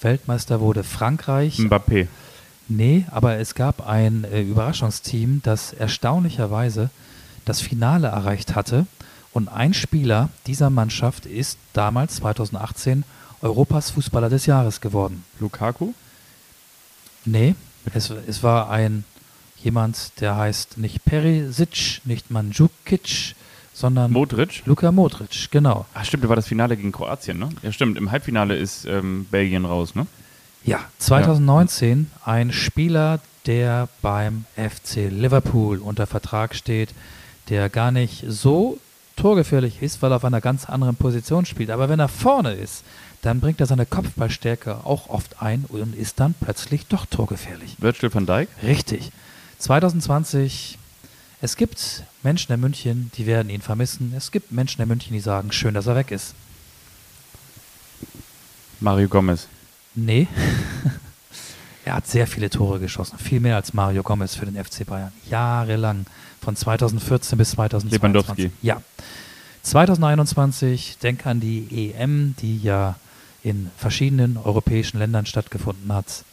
Weltmeister 0.00 0.60
wurde 0.60 0.82
Frankreich. 0.82 1.58
Mbappé. 1.58 2.08
Nee, 2.68 3.04
aber 3.10 3.36
es 3.36 3.54
gab 3.54 3.86
ein 3.86 4.24
äh, 4.24 4.40
Überraschungsteam, 4.40 5.40
das 5.44 5.74
erstaunlicherweise 5.74 6.88
das 7.44 7.60
Finale 7.60 8.08
erreicht 8.08 8.54
hatte. 8.54 8.86
Und 9.34 9.48
ein 9.48 9.74
Spieler 9.74 10.30
dieser 10.46 10.70
Mannschaft 10.70 11.26
ist 11.26 11.58
damals, 11.74 12.16
2018, 12.16 13.04
Europas 13.42 13.90
Fußballer 13.90 14.30
des 14.30 14.46
Jahres 14.46 14.80
geworden. 14.80 15.24
Lukaku? 15.38 15.92
Nee, 17.26 17.54
es, 17.92 18.10
es 18.26 18.42
war 18.42 18.70
ein 18.70 19.04
jemand, 19.62 20.20
der 20.20 20.36
heißt 20.36 20.78
nicht 20.78 21.04
Perisic, 21.04 22.00
nicht 22.04 22.30
Mandzukic, 22.30 23.34
sondern 23.72 24.12
Modric? 24.12 24.62
Luka 24.66 24.92
Modric, 24.92 25.50
genau. 25.50 25.86
Ach 25.94 26.04
stimmt, 26.04 26.24
da 26.24 26.28
war 26.28 26.36
das 26.36 26.46
Finale 26.46 26.76
gegen 26.76 26.92
Kroatien, 26.92 27.38
ne? 27.38 27.48
Ja 27.62 27.72
stimmt, 27.72 27.98
im 27.98 28.10
Halbfinale 28.10 28.56
ist 28.56 28.84
ähm, 28.86 29.26
Belgien 29.30 29.64
raus, 29.64 29.94
ne? 29.94 30.06
Ja, 30.64 30.80
2019 30.98 32.10
ein 32.24 32.52
Spieler, 32.52 33.20
der 33.46 33.88
beim 34.00 34.46
FC 34.56 35.10
Liverpool 35.10 35.78
unter 35.78 36.06
Vertrag 36.06 36.54
steht, 36.54 36.94
der 37.50 37.68
gar 37.68 37.90
nicht 37.90 38.24
so 38.26 38.78
torgefährlich 39.16 39.82
ist, 39.82 40.00
weil 40.02 40.12
er 40.12 40.16
auf 40.16 40.24
einer 40.24 40.40
ganz 40.40 40.64
anderen 40.64 40.96
Position 40.96 41.44
spielt. 41.44 41.70
Aber 41.70 41.88
wenn 41.88 42.00
er 42.00 42.08
vorne 42.08 42.52
ist, 42.52 42.84
dann 43.22 43.40
bringt 43.40 43.60
er 43.60 43.66
seine 43.66 43.86
Kopfballstärke 43.86 44.84
auch 44.84 45.08
oft 45.08 45.42
ein 45.42 45.64
und 45.68 45.94
ist 45.94 46.20
dann 46.20 46.34
plötzlich 46.38 46.86
doch 46.86 47.06
torgefährlich. 47.06 47.76
Virgil 47.78 48.12
van 48.12 48.26
Dijk? 48.26 48.48
Richtig. 48.62 49.12
2020, 49.64 50.78
es 51.40 51.56
gibt 51.56 52.02
Menschen 52.22 52.52
in 52.52 52.60
München, 52.60 53.10
die 53.16 53.24
werden 53.24 53.48
ihn 53.48 53.62
vermissen. 53.62 54.12
Es 54.14 54.30
gibt 54.30 54.52
Menschen 54.52 54.82
in 54.82 54.88
München, 54.88 55.14
die 55.14 55.20
sagen, 55.20 55.52
schön, 55.52 55.72
dass 55.72 55.86
er 55.86 55.96
weg 55.96 56.10
ist. 56.10 56.34
Mario 58.80 59.08
Gomez. 59.08 59.48
Nee. 59.94 60.28
er 61.86 61.94
hat 61.94 62.06
sehr 62.06 62.26
viele 62.26 62.50
Tore 62.50 62.78
geschossen. 62.78 63.16
Viel 63.16 63.40
mehr 63.40 63.56
als 63.56 63.72
Mario 63.72 64.02
Gomez 64.02 64.34
für 64.34 64.44
den 64.44 64.62
FC 64.62 64.84
Bayern. 64.84 65.12
Jahrelang. 65.30 66.04
Von 66.42 66.56
2014 66.56 67.38
bis 67.38 67.52
2022. 67.52 67.90
Lewandowski. 67.90 68.50
Ja. 68.60 68.82
2021, 69.62 70.98
denk 71.02 71.24
an 71.24 71.40
die 71.40 71.94
EM, 71.94 72.34
die 72.38 72.58
ja 72.58 72.96
in 73.42 73.70
verschiedenen 73.78 74.36
europäischen 74.36 74.98
Ländern 74.98 75.24
stattgefunden 75.24 75.90
hat. 75.90 76.24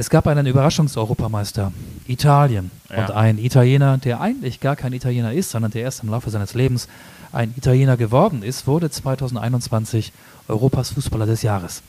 Es 0.00 0.10
gab 0.10 0.28
einen 0.28 0.46
Überraschungseuropameister, 0.46 1.72
Italien. 2.06 2.70
Ja. 2.88 3.00
Und 3.00 3.10
ein 3.10 3.38
Italiener, 3.38 3.98
der 3.98 4.20
eigentlich 4.20 4.60
gar 4.60 4.76
kein 4.76 4.92
Italiener 4.92 5.32
ist, 5.32 5.50
sondern 5.50 5.72
der 5.72 5.82
erst 5.82 6.04
im 6.04 6.08
Laufe 6.08 6.30
seines 6.30 6.54
Lebens 6.54 6.88
ein 7.32 7.52
Italiener 7.56 7.96
geworden 7.96 8.44
ist, 8.44 8.68
wurde 8.68 8.90
2021 8.90 10.12
Europas 10.46 10.90
Fußballer 10.90 11.26
des 11.26 11.42
Jahres. 11.42 11.82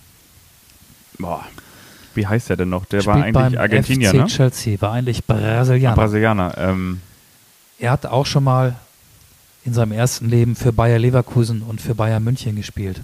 Boah. 1.19 1.45
Wie 2.15 2.25
heißt 2.25 2.49
der 2.49 2.57
denn 2.57 2.69
noch? 2.69 2.85
Der 2.85 3.01
Spielt 3.01 3.15
war 3.15 3.23
eigentlich 3.23 3.33
beim 3.33 3.57
Argentinier, 3.57 4.09
FC 4.09 4.15
ne? 4.15 4.25
Chelsea, 4.25 4.81
war 4.81 4.93
eigentlich 4.93 5.23
Brasilianer. 5.23 5.95
Brasilianer. 5.95 6.57
Ähm, 6.57 7.01
er 7.77 7.91
hat 7.91 8.07
auch 8.07 8.25
schon 8.25 8.43
mal 8.43 8.75
in 9.63 9.75
seinem 9.75 9.91
ersten 9.91 10.27
Leben 10.27 10.55
für 10.55 10.73
Bayer 10.73 10.97
Leverkusen 10.97 11.61
und 11.61 11.79
für 11.79 11.93
Bayern 11.93 12.23
München 12.23 12.55
gespielt. 12.55 13.01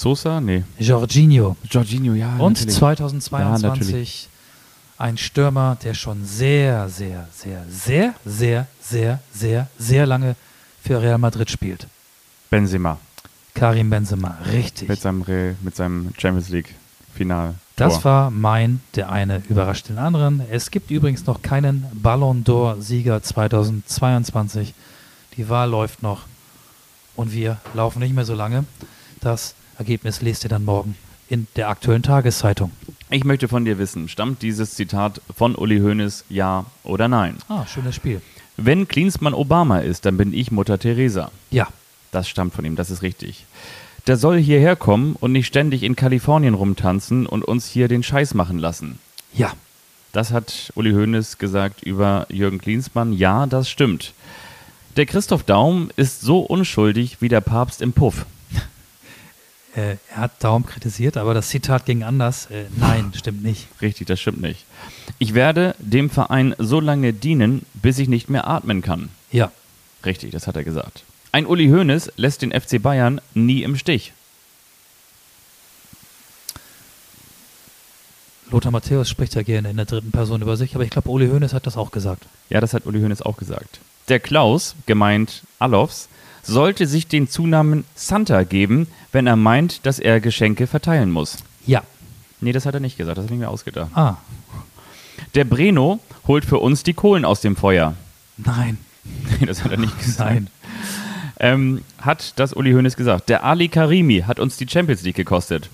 Sosa? 0.00 0.40
Nee. 0.40 0.64
Jorginho. 0.78 1.56
Jorginho, 1.70 2.14
ja. 2.14 2.36
Und 2.36 2.58
natürlich. 2.58 2.76
2022 2.76 4.28
ein 4.98 5.16
Stürmer, 5.16 5.76
der 5.82 5.94
schon 5.94 6.24
sehr, 6.24 6.88
sehr, 6.88 7.28
sehr, 7.32 7.64
sehr, 7.70 8.14
sehr, 8.24 8.66
sehr, 8.80 9.20
sehr, 9.32 9.68
sehr 9.78 10.06
lange 10.06 10.36
für 10.82 11.00
Real 11.00 11.18
Madrid 11.18 11.50
spielt. 11.50 11.86
Benzema. 12.50 12.98
Karim 13.54 13.90
Benzema, 13.90 14.38
richtig. 14.52 14.88
Mit 14.88 15.00
seinem, 15.00 15.22
Re 15.22 15.56
mit 15.62 15.74
seinem 15.76 16.10
Champions 16.16 16.48
League 16.48 16.74
Final. 17.14 17.54
Das 17.76 18.04
war 18.04 18.30
mein, 18.30 18.80
der 18.96 19.10
eine 19.10 19.42
überrascht 19.48 19.88
den 19.88 19.98
anderen. 19.98 20.42
Es 20.50 20.70
gibt 20.70 20.90
übrigens 20.90 21.26
noch 21.26 21.42
keinen 21.42 21.86
Ballon 21.92 22.44
d'Or-Sieger 22.44 23.22
2022. 23.22 24.74
Die 25.36 25.48
Wahl 25.48 25.70
läuft 25.70 26.02
noch 26.02 26.22
und 27.14 27.32
wir 27.32 27.58
laufen 27.74 28.00
nicht 28.00 28.14
mehr 28.14 28.24
so 28.24 28.34
lange. 28.34 28.64
Das 29.20 29.54
Ergebnis 29.78 30.22
lest 30.22 30.44
ihr 30.44 30.50
dann 30.50 30.64
morgen 30.64 30.96
in 31.28 31.46
der 31.56 31.68
aktuellen 31.68 32.02
Tageszeitung. 32.02 32.72
Ich 33.10 33.24
möchte 33.24 33.48
von 33.48 33.64
dir 33.64 33.78
wissen, 33.78 34.08
stammt 34.08 34.42
dieses 34.42 34.74
Zitat 34.74 35.20
von 35.34 35.54
Uli 35.54 35.78
Hoeneß, 35.80 36.24
ja 36.28 36.64
oder 36.84 37.08
nein? 37.08 37.36
Ah, 37.48 37.66
schönes 37.66 37.94
Spiel. 37.94 38.20
Wenn 38.56 38.88
Klinsmann 38.88 39.34
Obama 39.34 39.78
ist, 39.80 40.04
dann 40.04 40.16
bin 40.16 40.34
ich 40.34 40.50
Mutter 40.50 40.78
Teresa. 40.78 41.30
Ja, 41.50 41.68
Das 42.10 42.28
stammt 42.28 42.54
von 42.54 42.64
ihm, 42.64 42.74
das 42.76 42.90
ist 42.90 43.02
richtig. 43.02 43.44
Der 44.06 44.16
soll 44.16 44.38
hierher 44.38 44.74
kommen 44.76 45.14
und 45.20 45.32
nicht 45.32 45.46
ständig 45.46 45.82
in 45.82 45.94
Kalifornien 45.96 46.54
rumtanzen 46.54 47.26
und 47.26 47.44
uns 47.44 47.66
hier 47.68 47.88
den 47.88 48.02
Scheiß 48.02 48.34
machen 48.34 48.58
lassen. 48.58 48.98
ja. 49.32 49.52
Das 50.12 50.32
hat 50.32 50.72
Uli 50.74 50.92
Hoeneß 50.92 51.36
gesagt 51.36 51.82
über 51.82 52.26
Jürgen 52.30 52.58
Klinsmann. 52.58 53.12
Ja, 53.12 53.44
das 53.46 53.68
stimmt. 53.68 54.14
Der 54.96 55.04
Christoph 55.04 55.42
Daum 55.42 55.90
ist 55.96 56.22
so 56.22 56.40
unschuldig 56.40 57.18
wie 57.20 57.28
der 57.28 57.42
Papst 57.42 57.82
im 57.82 57.92
Puff. 57.92 58.24
Äh, 59.78 59.96
er 60.10 60.16
hat 60.16 60.32
Daum 60.40 60.66
kritisiert, 60.66 61.16
aber 61.16 61.34
das 61.34 61.48
Zitat 61.48 61.86
ging 61.86 62.02
anders. 62.02 62.46
Äh, 62.46 62.64
nein, 62.76 63.12
stimmt 63.14 63.42
nicht. 63.42 63.68
Richtig, 63.80 64.06
das 64.06 64.20
stimmt 64.20 64.40
nicht. 64.40 64.64
Ich 65.18 65.34
werde 65.34 65.74
dem 65.78 66.10
Verein 66.10 66.54
so 66.58 66.80
lange 66.80 67.12
dienen, 67.12 67.64
bis 67.74 67.98
ich 67.98 68.08
nicht 68.08 68.28
mehr 68.28 68.46
atmen 68.46 68.82
kann. 68.82 69.10
Ja, 69.30 69.52
Richtig, 70.04 70.30
das 70.30 70.46
hat 70.46 70.56
er 70.56 70.64
gesagt. 70.64 71.02
Ein 71.32 71.46
Uli 71.46 71.68
Hoeneß 71.68 72.12
lässt 72.16 72.42
den 72.42 72.52
FC 72.52 72.80
Bayern 72.80 73.20
nie 73.34 73.62
im 73.62 73.76
Stich. 73.76 74.12
Lothar 78.50 78.72
Matthäus 78.72 79.10
spricht 79.10 79.34
ja 79.34 79.42
gerne 79.42 79.68
in 79.68 79.76
der 79.76 79.84
dritten 79.84 80.10
Person 80.10 80.40
über 80.40 80.56
sich, 80.56 80.74
aber 80.74 80.84
ich 80.84 80.90
glaube, 80.90 81.10
Uli 81.10 81.28
Hoeneß 81.28 81.52
hat 81.52 81.66
das 81.66 81.76
auch 81.76 81.90
gesagt. 81.90 82.24
Ja, 82.48 82.60
das 82.60 82.72
hat 82.72 82.86
Uli 82.86 83.00
Hoeneß 83.00 83.20
auch 83.22 83.36
gesagt. 83.36 83.80
Der 84.08 84.20
Klaus, 84.20 84.74
gemeint 84.86 85.42
Alofs, 85.58 86.08
sollte 86.48 86.86
sich 86.86 87.06
den 87.06 87.28
Zunamen 87.28 87.84
Santa 87.94 88.42
geben, 88.42 88.86
wenn 89.12 89.26
er 89.26 89.36
meint, 89.36 89.86
dass 89.86 89.98
er 89.98 90.20
Geschenke 90.20 90.66
verteilen 90.66 91.10
muss. 91.10 91.36
Ja. 91.66 91.82
Nee, 92.40 92.52
das 92.52 92.66
hat 92.66 92.74
er 92.74 92.80
nicht 92.80 92.96
gesagt, 92.96 93.18
das 93.18 93.24
habe 93.24 93.34
ich 93.34 93.40
mir 93.40 93.48
ausgedacht. 93.48 93.90
Ah, 93.94 94.16
Der 95.34 95.44
Breno 95.44 96.00
holt 96.26 96.44
für 96.44 96.58
uns 96.58 96.82
die 96.82 96.94
Kohlen 96.94 97.24
aus 97.24 97.40
dem 97.40 97.56
Feuer. 97.56 97.94
nein. 98.36 98.78
Nee, 99.40 99.46
das 99.46 99.64
hat 99.64 99.70
er 99.70 99.78
nicht 99.78 99.98
gesagt. 99.98 100.30
Nein. 100.30 100.50
Ähm, 101.40 101.82
hat 102.00 102.34
das 102.38 102.52
Uli 102.52 102.72
Hoeneß 102.72 102.94
gesagt. 102.96 103.28
Der 103.30 103.42
Ali 103.44 103.68
Karimi 103.68 104.20
hat 104.26 104.38
uns 104.38 104.56
die 104.58 104.68
Champions 104.68 105.02
League 105.02 105.16
gekostet. 105.16 105.70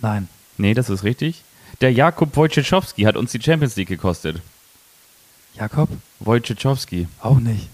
Nein. 0.00 0.28
Nee, 0.58 0.74
das 0.74 0.90
ist 0.90 1.04
richtig. 1.04 1.42
Der 1.80 1.92
Jakub 1.92 2.36
Wojciechowski 2.36 3.02
hat 3.04 3.16
uns 3.16 3.32
die 3.32 3.40
Champions 3.40 3.76
League 3.76 3.88
gekostet. 3.88 4.42
Jakob? 5.54 5.88
Wojciechowski. 6.20 7.08
Auch 7.20 7.38
nicht. 7.38 7.68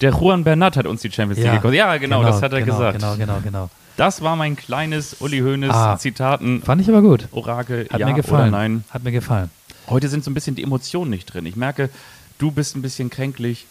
Der 0.00 0.12
Juan 0.12 0.44
Bernat 0.44 0.76
hat 0.76 0.86
uns 0.86 1.02
die 1.02 1.10
Champions 1.10 1.40
League 1.42 1.52
gekostet. 1.52 1.78
Ja, 1.78 1.96
genau, 1.98 2.22
das 2.22 2.40
hat 2.42 2.52
er 2.52 2.60
genau, 2.60 2.76
gesagt. 2.78 2.98
Genau, 2.98 3.16
genau, 3.16 3.38
genau. 3.42 3.70
Das 3.96 4.22
war 4.22 4.34
mein 4.36 4.56
kleines 4.56 5.16
Uli 5.20 5.40
Hoeneß 5.40 5.70
Ah. 5.74 5.98
Zitaten. 5.98 6.62
Fand 6.62 6.80
ich 6.80 6.88
aber 6.88 7.02
gut. 7.02 7.28
Orakel, 7.32 7.86
Hat 7.90 8.00
ja 8.00 8.06
mir 8.06 8.14
gefallen. 8.14 8.48
oder 8.48 8.58
nein. 8.58 8.84
Hat 8.90 9.04
mir 9.04 9.12
gefallen. 9.12 9.50
Heute 9.88 10.08
sind 10.08 10.24
so 10.24 10.30
ein 10.30 10.34
bisschen 10.34 10.54
die 10.54 10.62
Emotionen 10.62 11.10
nicht 11.10 11.26
drin. 11.26 11.44
Ich 11.44 11.56
merke, 11.56 11.90
du 12.38 12.50
bist 12.50 12.76
ein 12.76 12.82
bisschen 12.82 13.10
kränklich. 13.10 13.66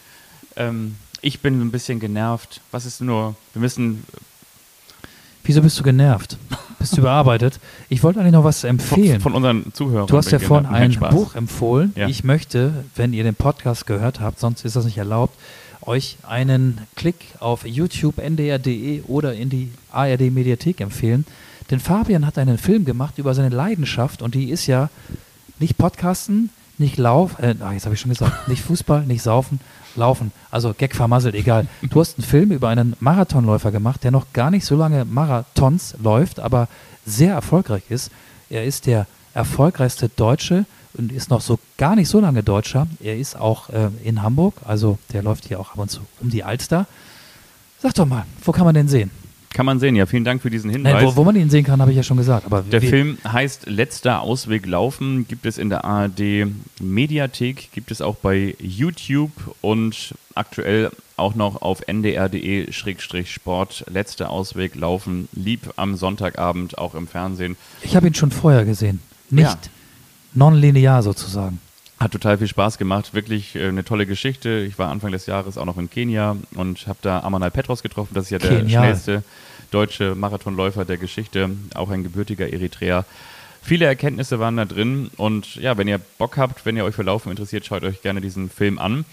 Ähm, 0.55 0.95
ich 1.21 1.39
bin 1.39 1.59
ein 1.61 1.71
bisschen 1.71 1.99
genervt. 1.99 2.61
Was 2.71 2.85
ist 2.85 3.01
nur, 3.01 3.35
wir 3.53 3.61
müssen 3.61 4.03
Wieso 5.43 5.61
bist 5.63 5.79
du 5.79 5.83
genervt? 5.83 6.37
Bist 6.77 6.95
du 6.95 7.01
überarbeitet? 7.01 7.59
Ich 7.87 8.03
wollte 8.03 8.19
eigentlich 8.19 8.33
noch 8.33 8.43
was 8.43 8.61
von, 8.61 8.69
empfehlen. 8.69 9.19
von 9.19 9.33
unseren 9.33 9.73
Zuhörern. 9.73 10.05
Du 10.07 10.15
hast 10.17 10.29
ja 10.31 10.37
vorhin 10.37 10.69
Nein, 10.71 10.95
ein. 11.01 11.09
Buch 11.09 11.33
empfohlen. 11.33 11.91
Ja. 11.95 12.07
Ich 12.07 12.23
möchte, 12.23 12.83
wenn 12.95 13.13
ihr 13.13 13.23
den 13.23 13.33
Podcast 13.35 13.87
gehört 13.87 14.19
habt, 14.19 14.39
sonst 14.39 14.63
ist 14.63 14.75
das 14.75 14.85
nicht 14.85 14.97
erlaubt, 14.97 15.35
euch 15.89 16.17
einen 16.21 16.79
Klick 16.95 17.15
auf 17.39 17.65
YouTube, 17.65 18.19
ndr.de 18.19 19.01
oder 19.07 19.33
in 19.33 19.49
die 19.49 19.71
ARD 19.91 20.31
Mediathek 20.31 20.81
empfehlen. 20.81 21.25
Denn 21.71 21.79
Fabian 21.79 22.27
hat 22.27 22.37
einen 22.37 22.59
Film 22.59 22.85
gemacht 22.85 23.17
über 23.17 23.33
seine 23.33 23.49
Leidenschaft 23.49 24.21
und 24.21 24.35
die 24.35 24.51
ist 24.51 24.67
ja 24.67 24.89
nicht 25.57 25.79
Podcasten, 25.79 26.51
nicht 26.77 26.97
Lauf, 26.97 27.39
äh, 27.39 27.55
ah, 27.59 27.73
jetzt 27.73 27.85
habe 27.85 27.95
ich 27.95 28.01
schon 28.01 28.11
gesagt, 28.11 28.47
nicht 28.47 28.61
Fußball, 28.61 29.05
nicht 29.07 29.23
Saufen, 29.23 29.59
Laufen. 29.95 30.31
Also 30.51 30.75
Gag 30.77 30.95
vermasselt, 30.95 31.33
egal. 31.33 31.65
Du 31.81 31.99
hast 31.99 32.19
einen 32.19 32.27
Film 32.27 32.51
über 32.51 32.69
einen 32.69 32.95
Marathonläufer 32.99 33.71
gemacht, 33.71 34.03
der 34.03 34.11
noch 34.11 34.31
gar 34.31 34.51
nicht 34.51 34.65
so 34.65 34.75
lange 34.75 35.05
Marathons 35.05 35.95
läuft, 36.01 36.39
aber 36.39 36.67
sehr 37.05 37.33
erfolgreich 37.33 37.83
ist. 37.89 38.11
Er 38.51 38.63
ist 38.63 38.85
der 38.85 39.07
erfolgreichste 39.33 40.09
Deutsche 40.09 40.65
und 40.93 41.11
ist 41.11 41.29
noch 41.29 41.41
so 41.41 41.59
gar 41.77 41.95
nicht 41.95 42.09
so 42.09 42.19
lange 42.19 42.43
Deutscher. 42.43 42.87
Er 43.01 43.17
ist 43.17 43.35
auch 43.35 43.69
äh, 43.69 43.89
in 44.03 44.21
Hamburg, 44.21 44.55
also 44.65 44.97
der 45.13 45.23
läuft 45.23 45.45
hier 45.47 45.59
auch 45.59 45.71
ab 45.71 45.77
und 45.79 45.89
zu 45.89 46.01
um 46.19 46.29
die 46.29 46.43
Alster. 46.43 46.87
Sag 47.81 47.93
doch 47.95 48.05
mal, 48.05 48.25
wo 48.43 48.51
kann 48.51 48.65
man 48.65 48.75
den 48.75 48.87
sehen? 48.87 49.11
Kann 49.51 49.65
man 49.65 49.79
sehen, 49.79 49.95
ja. 49.95 50.05
Vielen 50.05 50.23
Dank 50.25 50.43
für 50.43 50.51
diesen 50.51 50.69
Hinweis. 50.69 50.93
Nein, 50.93 51.05
wo, 51.05 51.15
wo 51.15 51.23
man 51.23 51.35
ihn 51.35 51.49
sehen 51.49 51.63
kann, 51.65 51.81
habe 51.81 51.89
ich 51.91 51.97
ja 51.97 52.03
schon 52.03 52.17
gesagt. 52.17 52.45
Aber 52.45 52.61
Der 52.61 52.81
Film 52.81 53.17
heißt 53.27 53.67
Letzter 53.67 54.21
Ausweg 54.21 54.67
laufen, 54.67 55.27
gibt 55.27 55.45
es 55.47 55.57
in 55.57 55.69
der 55.69 55.85
ARD 55.85 56.47
Mediathek, 56.79 57.71
gibt 57.71 57.89
es 57.89 58.01
auch 58.01 58.15
bei 58.15 58.55
YouTube 58.59 59.31
und 59.61 60.13
aktuell 60.35 60.91
auch 61.17 61.33
noch 61.35 61.61
auf 61.63 61.81
ndr.de-sport. 61.87 63.85
Letzter 63.89 64.29
Ausweg 64.29 64.75
laufen, 64.75 65.27
lieb 65.33 65.73
am 65.77 65.95
Sonntagabend, 65.95 66.77
auch 66.77 66.93
im 66.93 67.07
Fernsehen. 67.07 67.57
Ich 67.81 67.95
habe 67.95 68.07
ihn 68.07 68.13
schon 68.13 68.31
vorher 68.31 68.65
gesehen. 68.65 68.99
Nicht 69.29 69.45
Ja. 69.45 69.57
Non-linear 70.33 71.03
sozusagen. 71.03 71.59
Hat 71.99 72.11
total 72.11 72.37
viel 72.37 72.47
Spaß 72.47 72.77
gemacht, 72.77 73.13
wirklich 73.13 73.55
äh, 73.55 73.67
eine 73.67 73.83
tolle 73.83 74.05
Geschichte. 74.05 74.65
Ich 74.67 74.79
war 74.79 74.89
Anfang 74.89 75.11
des 75.11 75.25
Jahres 75.25 75.57
auch 75.57 75.65
noch 75.65 75.77
in 75.77 75.89
Kenia 75.89 76.37
und 76.55 76.87
habe 76.87 76.99
da 77.01 77.21
Amanal 77.21 77.51
Petros 77.51 77.83
getroffen. 77.83 78.13
Das 78.13 78.25
ist 78.25 78.29
ja 78.29 78.39
der 78.39 78.59
Genial. 78.59 78.83
schnellste 78.83 79.23
deutsche 79.71 80.15
Marathonläufer 80.15 80.85
der 80.85 80.97
Geschichte, 80.97 81.49
auch 81.75 81.89
ein 81.89 82.03
gebürtiger 82.03 82.51
Eritreer. 82.51 83.05
Viele 83.61 83.85
Erkenntnisse 83.85 84.39
waren 84.39 84.55
da 84.55 84.65
drin 84.65 85.11
und 85.17 85.55
ja, 85.55 85.77
wenn 85.77 85.87
ihr 85.87 85.99
Bock 86.17 86.37
habt, 86.37 86.65
wenn 86.65 86.77
ihr 86.77 86.85
euch 86.85 86.95
für 86.95 87.03
Laufen 87.03 87.29
interessiert, 87.29 87.65
schaut 87.65 87.83
euch 87.83 88.01
gerne 88.01 88.21
diesen 88.21 88.49
Film 88.49 88.79
an 88.79 89.03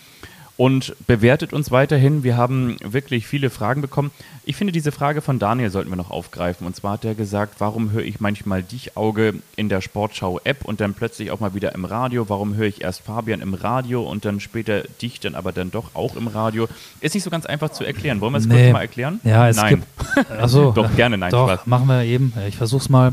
und 0.59 0.95
bewertet 1.07 1.53
uns 1.53 1.71
weiterhin. 1.71 2.25
Wir 2.25 2.37
haben 2.39 2.77
wirklich 2.83 3.27
viele 3.27 3.51
Fragen 3.51 3.83
bekommen. 3.83 4.11
Ich 4.47 4.57
finde, 4.57 4.73
diese 4.73 4.91
Frage 4.91 5.21
von 5.21 5.39
Daniel 5.39 5.69
sollten 5.69 5.91
wir 5.91 5.97
noch 5.97 6.11
aufgreifen. 6.11 6.67
Und 6.67 6.75
zwar 6.75 6.93
hat 6.93 7.05
er 7.05 7.15
gesagt, 7.15 7.57
warum 7.59 7.91
höre 7.91 8.05
ich 8.05 8.21
manchmal 8.21 8.63
dich 8.63 8.97
Auge 8.97 9.35
in 9.57 9.69
der 9.69 9.83
Sportschau-App 9.83 10.65
und 10.65 10.81
dann 10.81 10.95
plötzlich 10.95 11.31
auch 11.31 11.41
mal 11.41 11.53
wieder 11.55 11.75
im 11.75 11.85
Radio? 11.85 12.29
Warum 12.31 12.55
höre 12.55 12.69
ich 12.69 12.81
erst 12.83 13.03
Fabian 13.03 13.43
im 13.43 13.53
Radio 13.53 14.03
und 14.09 14.25
dann 14.25 14.41
später 14.41 14.83
dich 15.03 15.21
dann 15.21 15.35
aber 15.35 15.53
dann 15.53 15.71
doch 15.71 15.95
auch 15.95 16.17
im 16.17 16.27
Radio? 16.27 16.69
Ist 17.01 17.15
nicht 17.15 17.25
so 17.25 17.31
ganz 17.31 17.45
einfach 17.45 17.71
zu 17.71 17.85
erklären. 17.85 18.23
Wollen 18.23 18.33
wir 18.33 18.39
es 18.39 18.47
Nee. 18.47 18.63
kurz 18.63 18.73
mal 18.73 18.81
erklären? 18.81 19.21
Ja, 19.25 19.49
es 19.49 19.57
Nein. 19.57 19.83
gibt. 20.17 20.31
Also, 20.41 20.73
Doch, 20.73 20.95
gerne, 20.97 21.19
nein, 21.19 21.31
Doch, 21.33 21.49
Spaß. 21.51 21.67
machen 21.67 21.87
wir 21.89 22.03
eben. 22.05 22.33
Ich 22.49 22.57
versuch's 22.57 22.89
mal. 22.89 23.13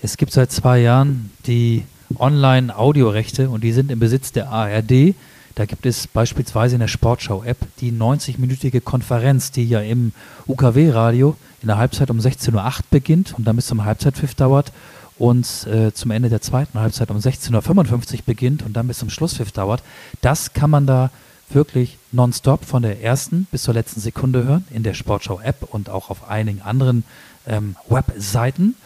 Es 0.00 0.16
gibt 0.16 0.30
seit 0.32 0.52
zwei 0.52 0.78
Jahren 0.78 1.30
die 1.46 1.82
Online-Audiorechte 2.18 3.50
und 3.50 3.64
die 3.64 3.72
sind 3.72 3.90
im 3.90 3.98
Besitz 3.98 4.32
der 4.32 4.48
ARD. 4.50 5.14
Da 5.58 5.66
gibt 5.66 5.86
es 5.86 6.06
beispielsweise 6.06 6.76
in 6.76 6.80
der 6.80 6.86
Sportschau-App 6.86 7.56
die 7.80 7.90
90-minütige 7.90 8.80
Konferenz, 8.80 9.50
die 9.50 9.64
ja 9.64 9.80
im 9.80 10.12
UKW-Radio 10.46 11.34
in 11.62 11.66
der 11.66 11.78
Halbzeit 11.78 12.10
um 12.10 12.20
16.08 12.20 12.54
Uhr 12.54 12.72
beginnt 12.92 13.34
und 13.36 13.44
dann 13.44 13.56
bis 13.56 13.66
zum 13.66 13.84
Halbzeitpfiff 13.84 14.36
dauert 14.36 14.70
und 15.18 15.66
äh, 15.66 15.92
zum 15.92 16.12
Ende 16.12 16.28
der 16.28 16.42
zweiten 16.42 16.78
Halbzeit 16.78 17.10
um 17.10 17.16
16.55 17.16 18.12
Uhr 18.14 18.18
beginnt 18.24 18.62
und 18.62 18.74
dann 18.74 18.86
bis 18.86 18.98
zum 18.98 19.10
Schlusspfiff 19.10 19.50
dauert. 19.50 19.82
Das 20.20 20.52
kann 20.52 20.70
man 20.70 20.86
da 20.86 21.10
wirklich 21.50 21.98
nonstop 22.12 22.64
von 22.64 22.84
der 22.84 23.02
ersten 23.02 23.48
bis 23.50 23.64
zur 23.64 23.74
letzten 23.74 23.98
Sekunde 23.98 24.44
hören 24.44 24.64
in 24.70 24.84
der 24.84 24.94
Sportschau-App 24.94 25.66
und 25.72 25.90
auch 25.90 26.10
auf 26.10 26.30
einigen 26.30 26.62
anderen 26.62 27.02
ähm, 27.48 27.74
Webseiten. 27.88 28.76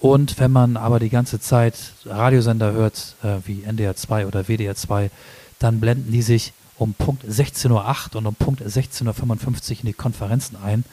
Und 0.00 0.40
wenn 0.40 0.50
man 0.50 0.76
aber 0.76 0.98
die 0.98 1.10
ganze 1.10 1.38
Zeit 1.38 1.76
Radiosender 2.04 2.72
hört, 2.72 3.14
äh, 3.22 3.36
wie 3.46 3.62
NDR 3.62 3.94
2 3.94 4.26
oder 4.26 4.48
WDR 4.48 4.74
2, 4.74 5.08
dann 5.60 5.78
blenden 5.78 6.10
die 6.10 6.22
sich 6.22 6.52
um 6.76 6.94
Punkt 6.94 7.24
16.08 7.24 7.70
Uhr 7.70 8.16
und 8.16 8.26
um 8.26 8.34
Punkt 8.34 8.62
16.55 8.62 9.04
Uhr 9.04 9.80
in 9.80 9.86
die 9.86 9.92
Konferenzen 9.92 10.56
ein. 10.56 10.84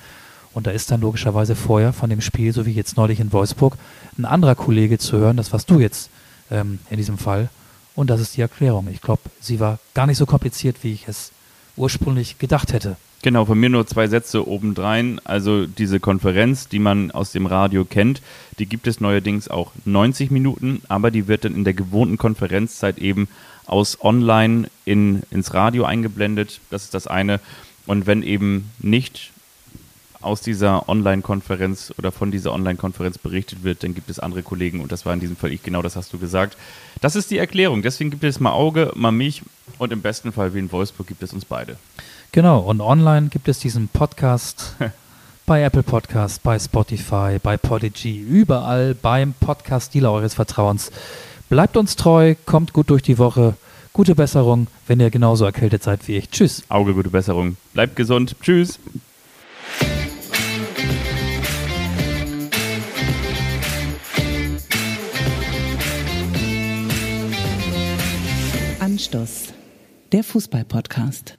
Und 0.53 0.67
da 0.67 0.71
ist 0.71 0.91
dann 0.91 1.01
logischerweise 1.01 1.55
vorher 1.55 1.93
von 1.93 2.09
dem 2.09 2.21
Spiel, 2.21 2.53
so 2.53 2.65
wie 2.65 2.71
jetzt 2.71 2.97
neulich 2.97 3.19
in 3.19 3.31
Wolfsburg, 3.31 3.77
ein 4.17 4.25
anderer 4.25 4.55
Kollege 4.55 4.97
zu 4.97 5.17
hören, 5.17 5.37
das 5.37 5.51
warst 5.53 5.69
du 5.69 5.79
jetzt 5.79 6.09
ähm, 6.51 6.79
in 6.89 6.97
diesem 6.97 7.17
Fall. 7.17 7.49
Und 7.95 8.09
das 8.09 8.21
ist 8.21 8.37
die 8.37 8.41
Erklärung. 8.41 8.87
Ich 8.91 9.01
glaube, 9.01 9.21
sie 9.39 9.59
war 9.59 9.79
gar 9.93 10.05
nicht 10.05 10.17
so 10.17 10.25
kompliziert, 10.25 10.77
wie 10.83 10.93
ich 10.93 11.07
es 11.07 11.31
ursprünglich 11.77 12.37
gedacht 12.37 12.73
hätte. 12.73 12.97
Genau, 13.23 13.45
von 13.45 13.59
mir 13.59 13.69
nur 13.69 13.87
zwei 13.87 14.07
Sätze 14.07 14.47
obendrein. 14.47 15.19
Also 15.23 15.65
diese 15.65 15.99
Konferenz, 15.99 16.67
die 16.67 16.79
man 16.79 17.11
aus 17.11 17.31
dem 17.31 17.45
Radio 17.45 17.83
kennt, 17.85 18.21
die 18.59 18.67
gibt 18.67 18.87
es 18.87 19.01
neuerdings 19.01 19.47
auch 19.47 19.71
90 19.85 20.29
Minuten, 20.29 20.81
aber 20.87 21.09
die 21.09 21.27
wird 21.27 21.45
dann 21.45 21.55
in 21.55 21.63
der 21.63 21.73
gewohnten 21.73 22.17
Konferenzzeit 22.17 22.99
eben 22.99 23.27
aus 23.67 24.01
online 24.01 24.69
in, 24.85 25.23
ins 25.29 25.53
Radio 25.53 25.85
eingeblendet. 25.85 26.59
Das 26.69 26.83
ist 26.83 26.93
das 26.93 27.07
eine. 27.07 27.39
Und 27.85 28.07
wenn 28.07 28.23
eben 28.23 28.71
nicht 28.79 29.31
aus 30.21 30.41
dieser 30.41 30.89
Online-Konferenz 30.89 31.93
oder 31.97 32.11
von 32.11 32.31
dieser 32.31 32.51
Online-Konferenz 32.53 33.17
berichtet 33.17 33.63
wird, 33.63 33.83
dann 33.83 33.93
gibt 33.93 34.09
es 34.09 34.19
andere 34.19 34.43
Kollegen 34.43 34.81
und 34.81 34.91
das 34.91 35.05
war 35.05 35.13
in 35.13 35.19
diesem 35.19 35.35
Fall 35.35 35.51
ich, 35.51 35.63
genau 35.63 35.81
das 35.81 35.95
hast 35.95 36.11
du 36.11 36.17
gesagt. 36.17 36.57
Das 37.01 37.15
ist 37.15 37.29
die 37.29 37.37
Erklärung. 37.37 37.81
Deswegen 37.81 38.09
gibt 38.09 38.23
es 38.23 38.39
mal 38.39 38.51
Auge, 38.51 38.91
mal 38.95 39.11
mich 39.11 39.43
und 39.77 39.93
im 39.93 40.01
besten 40.01 40.31
Fall 40.31 40.53
wie 40.53 40.59
in 40.59 40.71
Wolfsburg 40.71 41.07
gibt 41.07 41.23
es 41.23 41.33
uns 41.33 41.45
beide. 41.45 41.77
Genau, 42.31 42.59
und 42.59 42.81
online 42.81 43.29
gibt 43.29 43.47
es 43.47 43.59
diesen 43.59 43.87
Podcast 43.87 44.75
bei 45.45 45.61
Apple 45.61 45.83
Podcast, 45.83 46.43
bei 46.43 46.59
Spotify, 46.59 47.37
bei 47.41 47.55
Podigy, 47.55 48.19
überall 48.19 48.95
beim 48.95 49.33
Podcast-Dealer 49.33 50.11
eures 50.11 50.33
Vertrauens. 50.33 50.91
Bleibt 51.49 51.77
uns 51.77 51.95
treu, 51.95 52.35
kommt 52.45 52.73
gut 52.73 52.89
durch 52.89 53.01
die 53.01 53.17
Woche. 53.17 53.55
Gute 53.93 54.15
Besserung, 54.15 54.67
wenn 54.85 54.99
ihr 54.99 55.09
genauso 55.09 55.45
erkältet 55.45 55.81
seid 55.81 56.07
wie 56.07 56.17
ich. 56.17 56.29
Tschüss. 56.29 56.63
Auge, 56.67 56.93
gute 56.93 57.09
Besserung. 57.09 57.55
Bleibt 57.73 57.95
gesund. 57.95 58.35
Tschüss. 58.41 58.79
Anstoß, 68.79 69.53
der 70.11 70.23
Fußball-Podcast. 70.23 71.37